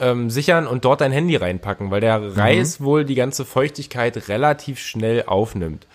ähm, 0.00 0.30
sichern 0.30 0.66
und 0.66 0.84
dort 0.84 1.00
dein 1.00 1.12
Handy 1.12 1.36
reinpacken, 1.36 1.90
weil 1.90 2.00
der 2.00 2.36
Reis 2.36 2.80
mhm. 2.80 2.84
wohl 2.84 3.04
die 3.04 3.16
ganze 3.16 3.44
Feuchtigkeit 3.44 4.28
relativ 4.28 4.78
schnell 4.78 5.24
aufnimmt. 5.26 5.86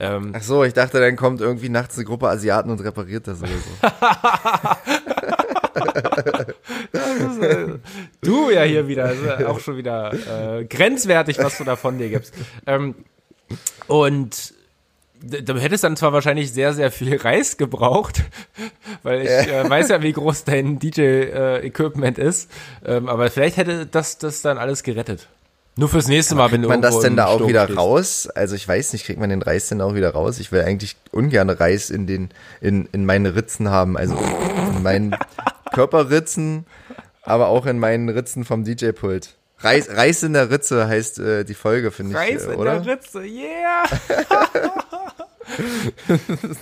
Ähm, 0.00 0.32
Ach 0.34 0.42
so, 0.42 0.64
ich 0.64 0.72
dachte, 0.72 0.98
dann 0.98 1.14
kommt 1.16 1.40
irgendwie 1.40 1.68
nachts 1.68 1.96
eine 1.96 2.06
Gruppe 2.06 2.28
Asiaten 2.28 2.70
und 2.70 2.80
repariert 2.80 3.28
das 3.28 3.42
oder 3.42 3.50
so. 3.50 5.36
äh, 7.40 7.66
du 8.22 8.50
ja 8.50 8.62
hier 8.62 8.88
wieder, 8.88 9.12
auch 9.48 9.60
schon 9.60 9.76
wieder 9.76 10.12
äh, 10.58 10.64
grenzwertig, 10.64 11.38
was 11.38 11.58
du 11.58 11.64
da 11.64 11.76
von 11.76 11.98
dir 11.98 12.08
gibst. 12.08 12.34
Ähm, 12.66 12.94
und 13.86 14.54
du 15.22 15.58
hättest 15.58 15.84
dann 15.84 15.96
zwar 15.96 16.12
wahrscheinlich 16.12 16.52
sehr, 16.52 16.72
sehr 16.72 16.90
viel 16.90 17.16
Reis 17.16 17.56
gebraucht, 17.56 18.22
weil 19.02 19.22
ich 19.22 19.28
äh, 19.28 19.68
weiß 19.68 19.88
ja, 19.88 20.02
wie 20.02 20.12
groß 20.12 20.44
dein 20.44 20.78
DJ-Equipment 20.78 22.18
ist, 22.18 22.50
ähm, 22.84 23.08
aber 23.08 23.30
vielleicht 23.30 23.56
hätte 23.56 23.86
das 23.86 24.18
das 24.18 24.42
dann 24.42 24.58
alles 24.58 24.82
gerettet. 24.82 25.28
Nur 25.76 25.88
fürs 25.88 26.08
nächste 26.08 26.34
Mal, 26.34 26.50
wenn 26.52 26.62
du 26.62 26.68
Kriegt 26.68 26.82
man 26.82 26.92
das 26.92 27.00
denn 27.00 27.16
da 27.16 27.26
auch 27.26 27.46
wieder 27.46 27.64
stehst. 27.64 27.78
raus? 27.78 28.28
Also 28.34 28.54
ich 28.56 28.66
weiß 28.66 28.92
nicht, 28.92 29.06
kriegt 29.06 29.20
man 29.20 29.30
den 29.30 29.40
Reis 29.40 29.68
denn 29.68 29.80
auch 29.80 29.94
wieder 29.94 30.10
raus? 30.10 30.38
Ich 30.40 30.52
will 30.52 30.62
eigentlich 30.62 30.96
ungern 31.12 31.48
Reis 31.48 31.90
in 31.90 32.06
den 32.06 32.30
in, 32.60 32.88
in 32.92 33.06
meine 33.06 33.34
Ritzen 33.34 33.70
haben, 33.70 33.96
also 33.96 34.18
in 34.76 34.82
meinen 34.82 35.16
Körperritzen, 35.72 36.66
aber 37.22 37.48
auch 37.48 37.66
in 37.66 37.78
meinen 37.78 38.08
Ritzen 38.08 38.44
vom 38.44 38.64
DJ-Pult. 38.64 39.36
Reis, 39.58 39.90
Reis 39.90 40.22
in 40.22 40.32
der 40.32 40.50
Ritze 40.50 40.88
heißt 40.88 41.18
äh, 41.18 41.44
die 41.44 41.54
Folge, 41.54 41.90
finde 41.90 42.12
ich. 42.12 42.16
Reis 42.16 42.46
äh, 42.46 42.54
in 42.54 42.60
der 42.62 42.86
Ritze, 42.86 43.22
yeah! 43.22 43.84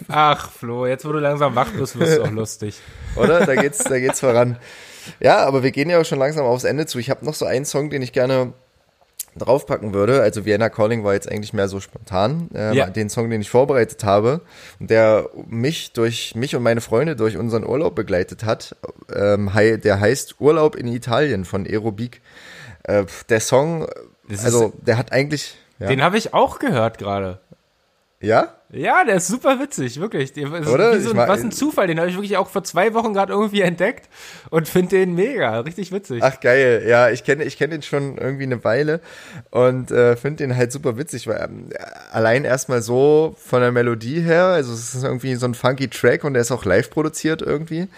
Ach, 0.09 0.51
Flo, 0.51 0.87
jetzt 0.87 1.05
wo 1.05 1.13
du 1.13 1.19
langsam 1.19 1.55
wach 1.55 1.71
bist, 1.71 1.99
wirst 1.99 2.19
du 2.19 2.25
auch 2.25 2.31
lustig. 2.31 2.81
Oder? 3.17 3.47
Da 3.47 3.55
geht's, 3.55 3.85
da 3.85 4.01
geht's 4.01 4.21
voran. 4.21 4.57
Ja, 5.21 5.47
aber 5.47 5.63
wir 5.63 5.71
gehen 5.71 5.91
ja 5.91 6.01
auch 6.01 6.05
schon 6.05 6.19
langsam 6.19 6.45
aufs 6.45 6.65
Ende 6.65 6.87
zu. 6.87 6.99
Ich 6.99 7.11
habe 7.11 7.25
noch 7.25 7.35
so 7.35 7.47
einen 7.47 7.65
Song, 7.65 7.91
den 7.91 8.03
ich 8.03 8.13
gerne 8.13 8.53
draufpacken 9.39 9.95
würde. 9.95 10.21
Also 10.23 10.45
Vienna 10.45 10.69
Calling 10.69 11.05
war 11.05 11.15
jetzt 11.15 11.31
eigentlich 11.31 11.53
mehr 11.53 11.69
so 11.69 11.81
spontan. 11.81 12.49
Ähm, 12.55 12.75
ja. 12.75 12.91
Den 12.91 13.09
Song, 13.09 13.31
den 13.31 13.41
ich 13.41 13.51
vorbereitet 13.51 14.05
habe 14.05 14.41
und 14.79 14.91
der 14.91 15.29
mich 15.49 15.93
durch 15.93 16.35
mich 16.35 16.55
und 16.57 16.63
meine 16.63 16.81
Freunde 16.81 17.17
durch 17.17 17.37
unseren 17.37 17.65
Urlaub 17.65 17.95
begleitet 17.95 18.45
hat, 18.45 18.77
ähm, 19.15 19.51
der 19.55 20.01
heißt 20.01 20.41
Urlaub 20.41 20.77
in 20.77 20.89
Italien 20.89 21.45
von 21.45 21.67
Aerobik. 21.67 22.21
Äh, 22.85 23.05
der 23.29 23.41
Song, 23.41 23.87
das 24.29 24.45
also 24.45 24.73
der 24.81 24.99
hat 24.99 25.13
eigentlich. 25.13 25.57
Ja. 25.79 25.89
Den 25.89 26.03
habe 26.03 26.19
ich 26.19 26.35
auch 26.35 26.59
gehört 26.59 26.99
gerade. 26.99 27.41
Ja? 28.21 28.55
Ja, 28.71 29.05
der 29.05 29.17
ist 29.17 29.29
super 29.29 29.61
witzig, 29.61 29.99
wirklich. 29.99 30.37
Oder? 30.37 31.01
So 31.01 31.11
ein, 31.11 31.17
was 31.17 31.41
ein 31.41 31.53
Zufall, 31.53 31.87
den 31.87 31.99
habe 31.99 32.11
ich 32.11 32.17
wirklich 32.17 32.37
auch 32.37 32.49
vor 32.49 32.65
zwei 32.65 32.93
Wochen 32.93 33.15
gerade 33.15 33.33
irgendwie 33.33 33.63
entdeckt 33.63 34.11
und 34.51 34.69
finde 34.69 34.97
den 34.97 35.15
mega, 35.15 35.61
richtig 35.61 35.91
witzig. 35.91 36.23
Ach 36.23 36.39
geil, 36.41 36.85
ja, 36.87 37.09
ich 37.09 37.25
kenne 37.25 37.45
ich 37.45 37.57
kenn 37.57 37.71
den 37.71 37.81
schon 37.81 38.19
irgendwie 38.19 38.43
eine 38.43 38.63
Weile 38.65 39.01
und 39.51 39.91
äh, 39.91 40.17
finde 40.17 40.45
den 40.45 40.57
halt 40.57 40.73
super 40.73 40.99
witzig, 40.99 41.27
weil 41.29 41.37
äh, 41.37 41.79
allein 42.11 42.45
erstmal 42.45 42.83
so 42.83 43.37
von 43.39 43.63
der 43.63 43.73
Melodie 43.73 44.21
her, 44.21 44.47
also 44.47 44.75
es 44.75 44.95
ist 44.95 45.05
irgendwie 45.05 45.37
so 45.37 45.47
ein 45.47 45.55
funky 45.55 45.89
Track 45.89 46.25
und 46.25 46.35
der 46.35 46.43
ist 46.43 46.51
auch 46.51 46.67
live 46.67 46.91
produziert 46.91 47.41
irgendwie. 47.41 47.89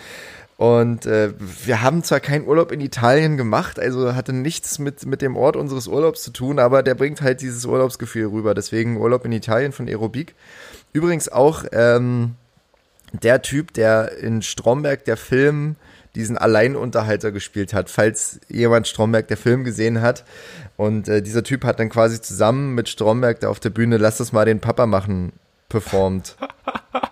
Und 0.60 1.06
äh, 1.06 1.32
wir 1.64 1.80
haben 1.80 2.04
zwar 2.04 2.20
keinen 2.20 2.46
Urlaub 2.46 2.70
in 2.70 2.82
Italien 2.82 3.38
gemacht, 3.38 3.80
also 3.80 4.14
hatte 4.14 4.34
nichts 4.34 4.78
mit, 4.78 5.06
mit 5.06 5.22
dem 5.22 5.34
Ort 5.34 5.56
unseres 5.56 5.88
Urlaubs 5.88 6.22
zu 6.22 6.32
tun, 6.32 6.58
aber 6.58 6.82
der 6.82 6.94
bringt 6.94 7.22
halt 7.22 7.40
dieses 7.40 7.64
Urlaubsgefühl 7.64 8.26
rüber. 8.26 8.52
Deswegen 8.52 8.98
Urlaub 8.98 9.24
in 9.24 9.32
Italien 9.32 9.72
von 9.72 9.88
Aerobik. 9.88 10.34
Übrigens 10.92 11.30
auch 11.30 11.64
ähm, 11.72 12.34
der 13.14 13.40
Typ, 13.40 13.72
der 13.72 14.18
in 14.18 14.42
Stromberg 14.42 15.06
der 15.06 15.16
Film 15.16 15.76
diesen 16.14 16.36
Alleinunterhalter 16.36 17.32
gespielt 17.32 17.72
hat, 17.72 17.88
falls 17.88 18.38
jemand 18.50 18.86
Stromberg 18.86 19.28
der 19.28 19.38
Film 19.38 19.64
gesehen 19.64 20.02
hat. 20.02 20.26
Und 20.76 21.08
äh, 21.08 21.22
dieser 21.22 21.42
Typ 21.42 21.64
hat 21.64 21.80
dann 21.80 21.88
quasi 21.88 22.20
zusammen 22.20 22.74
mit 22.74 22.90
Stromberg 22.90 23.40
da 23.40 23.48
auf 23.48 23.60
der 23.60 23.70
Bühne 23.70 23.96
Lass 23.96 24.18
das 24.18 24.32
mal 24.32 24.44
den 24.44 24.60
Papa 24.60 24.84
machen 24.84 25.32
performt. 25.70 26.36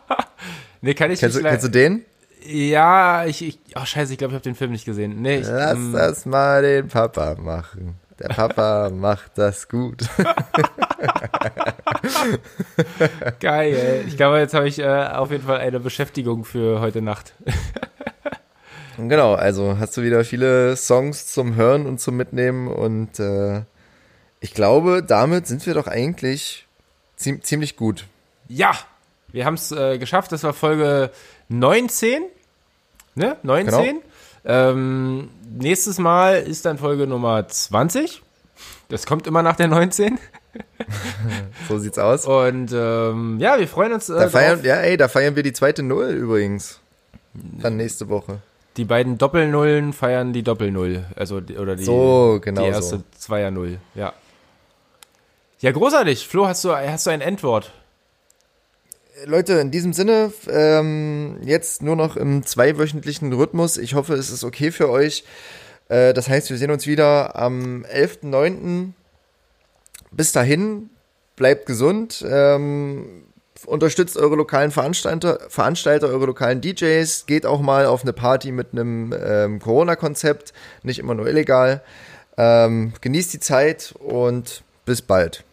nee, 0.83 0.93
kann 0.93 1.11
ich 1.11 1.21
kennst, 1.21 1.37
nicht. 1.37 1.47
Du, 1.47 1.49
kennst 1.49 1.65
du 1.65 1.71
den? 1.71 2.05
Ja, 2.47 3.25
ich, 3.27 3.43
ich 3.43 3.59
oh 3.77 3.85
scheiße, 3.85 4.13
ich 4.13 4.19
glaube, 4.19 4.33
ich 4.33 4.37
habe 4.37 4.45
den 4.45 4.55
Film 4.55 4.73
nicht 4.73 4.85
gesehen. 4.85 5.21
Nee, 5.23 5.39
ich, 5.39 5.47
Lass 5.47 5.75
ähm, 5.75 5.93
das 5.93 6.27
mal 6.27 6.63
den 6.63 6.89
Papa 6.89 7.35
machen. 7.39 7.97
Der 8.19 8.29
Papa 8.29 8.91
macht 8.95 9.33
das 9.37 9.69
gut. 9.69 10.09
Geil. 13.41 14.05
Ich 14.07 14.17
glaube, 14.17 14.39
jetzt 14.39 14.55
habe 14.55 14.69
ich 14.69 14.79
äh, 14.79 14.87
auf 14.87 15.31
jeden 15.31 15.45
Fall 15.45 15.59
eine 15.59 15.81
Beschäftigung 15.81 16.45
für 16.45 16.81
heute 16.81 17.03
Nacht. 17.03 17.35
genau, 18.97 19.35
also 19.35 19.79
hast 19.79 19.97
du 19.97 20.03
wieder 20.03 20.25
viele 20.25 20.77
Songs 20.77 21.27
zum 21.27 21.55
Hören 21.55 21.87
und 21.87 22.01
zum 22.01 22.17
Mitnehmen 22.17 22.69
und 22.69 23.21
äh, 23.21 23.63
ich 24.41 24.55
glaube, 24.55 25.03
damit 25.03 25.47
sind 25.47 25.67
wir 25.67 25.75
doch 25.75 25.87
eigentlich 25.87 26.67
zie 27.17 27.41
ziemlich 27.41 27.77
gut. 27.77 28.07
Ja, 28.49 28.73
wir 29.31 29.45
haben 29.45 29.55
es 29.55 29.73
äh, 29.73 29.99
geschafft. 29.99 30.33
Das 30.33 30.43
war 30.43 30.55
Folge 30.55 31.11
19. 31.49 32.23
Ne? 33.15 33.37
19. 33.43 33.73
Genau. 33.73 34.03
Ähm, 34.45 35.31
nächstes 35.49 35.99
Mal 35.99 36.37
ist 36.43 36.65
dann 36.65 36.79
Folge 36.79 37.07
Nummer 37.07 37.47
20. 37.47 38.23
Das 38.89 39.07
kommt 39.07 39.27
immer 39.27 39.43
nach 39.43 39.57
der 39.57 39.69
19. 39.69 40.19
so 41.69 41.79
sieht's 41.79 41.99
aus. 41.99 42.27
Und 42.27 42.73
ähm, 42.73 43.39
ja, 43.41 43.59
wir 43.59 43.69
freuen 43.69 43.93
uns. 43.93 44.09
Äh, 44.09 44.15
da 44.15 44.29
feiern, 44.29 44.65
ja, 44.65 44.77
ey, 44.77 44.97
da 44.97 45.09
feiern 45.09 45.37
wir 45.37 45.43
die 45.43 45.53
zweite 45.53 45.83
Null 45.83 46.11
übrigens. 46.11 46.81
Dann 47.35 47.77
nächste 47.77 48.09
Woche. 48.09 48.41
Die 48.77 48.85
beiden 48.85 49.19
Doppelnullen 49.19 49.93
feiern 49.93 50.33
die 50.33 50.43
Doppelnull. 50.43 51.05
Also, 51.17 51.37
oder 51.37 51.77
die, 51.77 51.85
so, 51.85 52.39
genau 52.41 52.63
die 52.63 52.69
erste 52.69 52.99
so. 52.99 53.05
Zweier-Null. 53.19 53.79
Ja. 53.95 54.13
Ja, 55.61 55.73
großartig. 55.73 56.29
Flo, 56.29 56.47
hast 56.47 56.65
du, 56.65 56.73
hast 56.75 57.07
du 57.07 57.11
ein 57.11 57.21
Endwort? 57.21 57.73
Leute, 59.25 59.55
in 59.55 59.71
diesem 59.71 59.93
Sinne, 59.93 60.33
ähm, 60.51 61.39
jetzt 61.43 61.83
nur 61.83 61.97
noch 61.97 62.17
im 62.17 62.45
zweiwöchentlichen 62.45 63.33
Rhythmus. 63.33 63.77
Ich 63.77 63.95
hoffe, 63.95 64.15
es 64.15 64.31
ist 64.31 64.45
okay 64.45 64.71
für 64.71 64.91
euch. 64.91 65.25
Äh, 65.89 66.15
das 66.15 66.29
heißt, 66.29 66.51
wir 66.51 66.59
sehen 66.59 66.71
uns 66.71 66.87
wieder 66.87 67.37
am 67.37 67.85
11.09. 67.85 68.93
Bis 70.11 70.33
dahin, 70.33 70.91
bleibt 71.37 71.67
gesund. 71.67 72.25
Ähm, 72.29 73.25
unterstützt 73.67 74.17
eure 74.17 74.37
lokalen 74.37 74.71
Veranstalter, 74.71 75.39
Veranstalter, 75.49 76.09
eure 76.09 76.27
lokalen 76.27 76.61
DJs. 76.61 77.27
Geht 77.27 77.47
auch 77.47 77.61
mal 77.61 77.87
auf 77.87 78.03
eine 78.03 78.13
Party 78.13 78.53
mit 78.53 78.69
einem 78.73 79.15
ähm, 79.21 79.59
Corona-Konzept. 79.59 80.53
Nicht 80.83 80.99
immer 80.99 81.15
nur 81.15 81.27
illegal. 81.27 81.83
Ähm, 82.37 82.93
genießt 83.01 83.33
die 83.33 83.41
Zeit 83.41 83.95
und 83.99 84.63
bis 84.85 85.03
bald. 85.03 85.45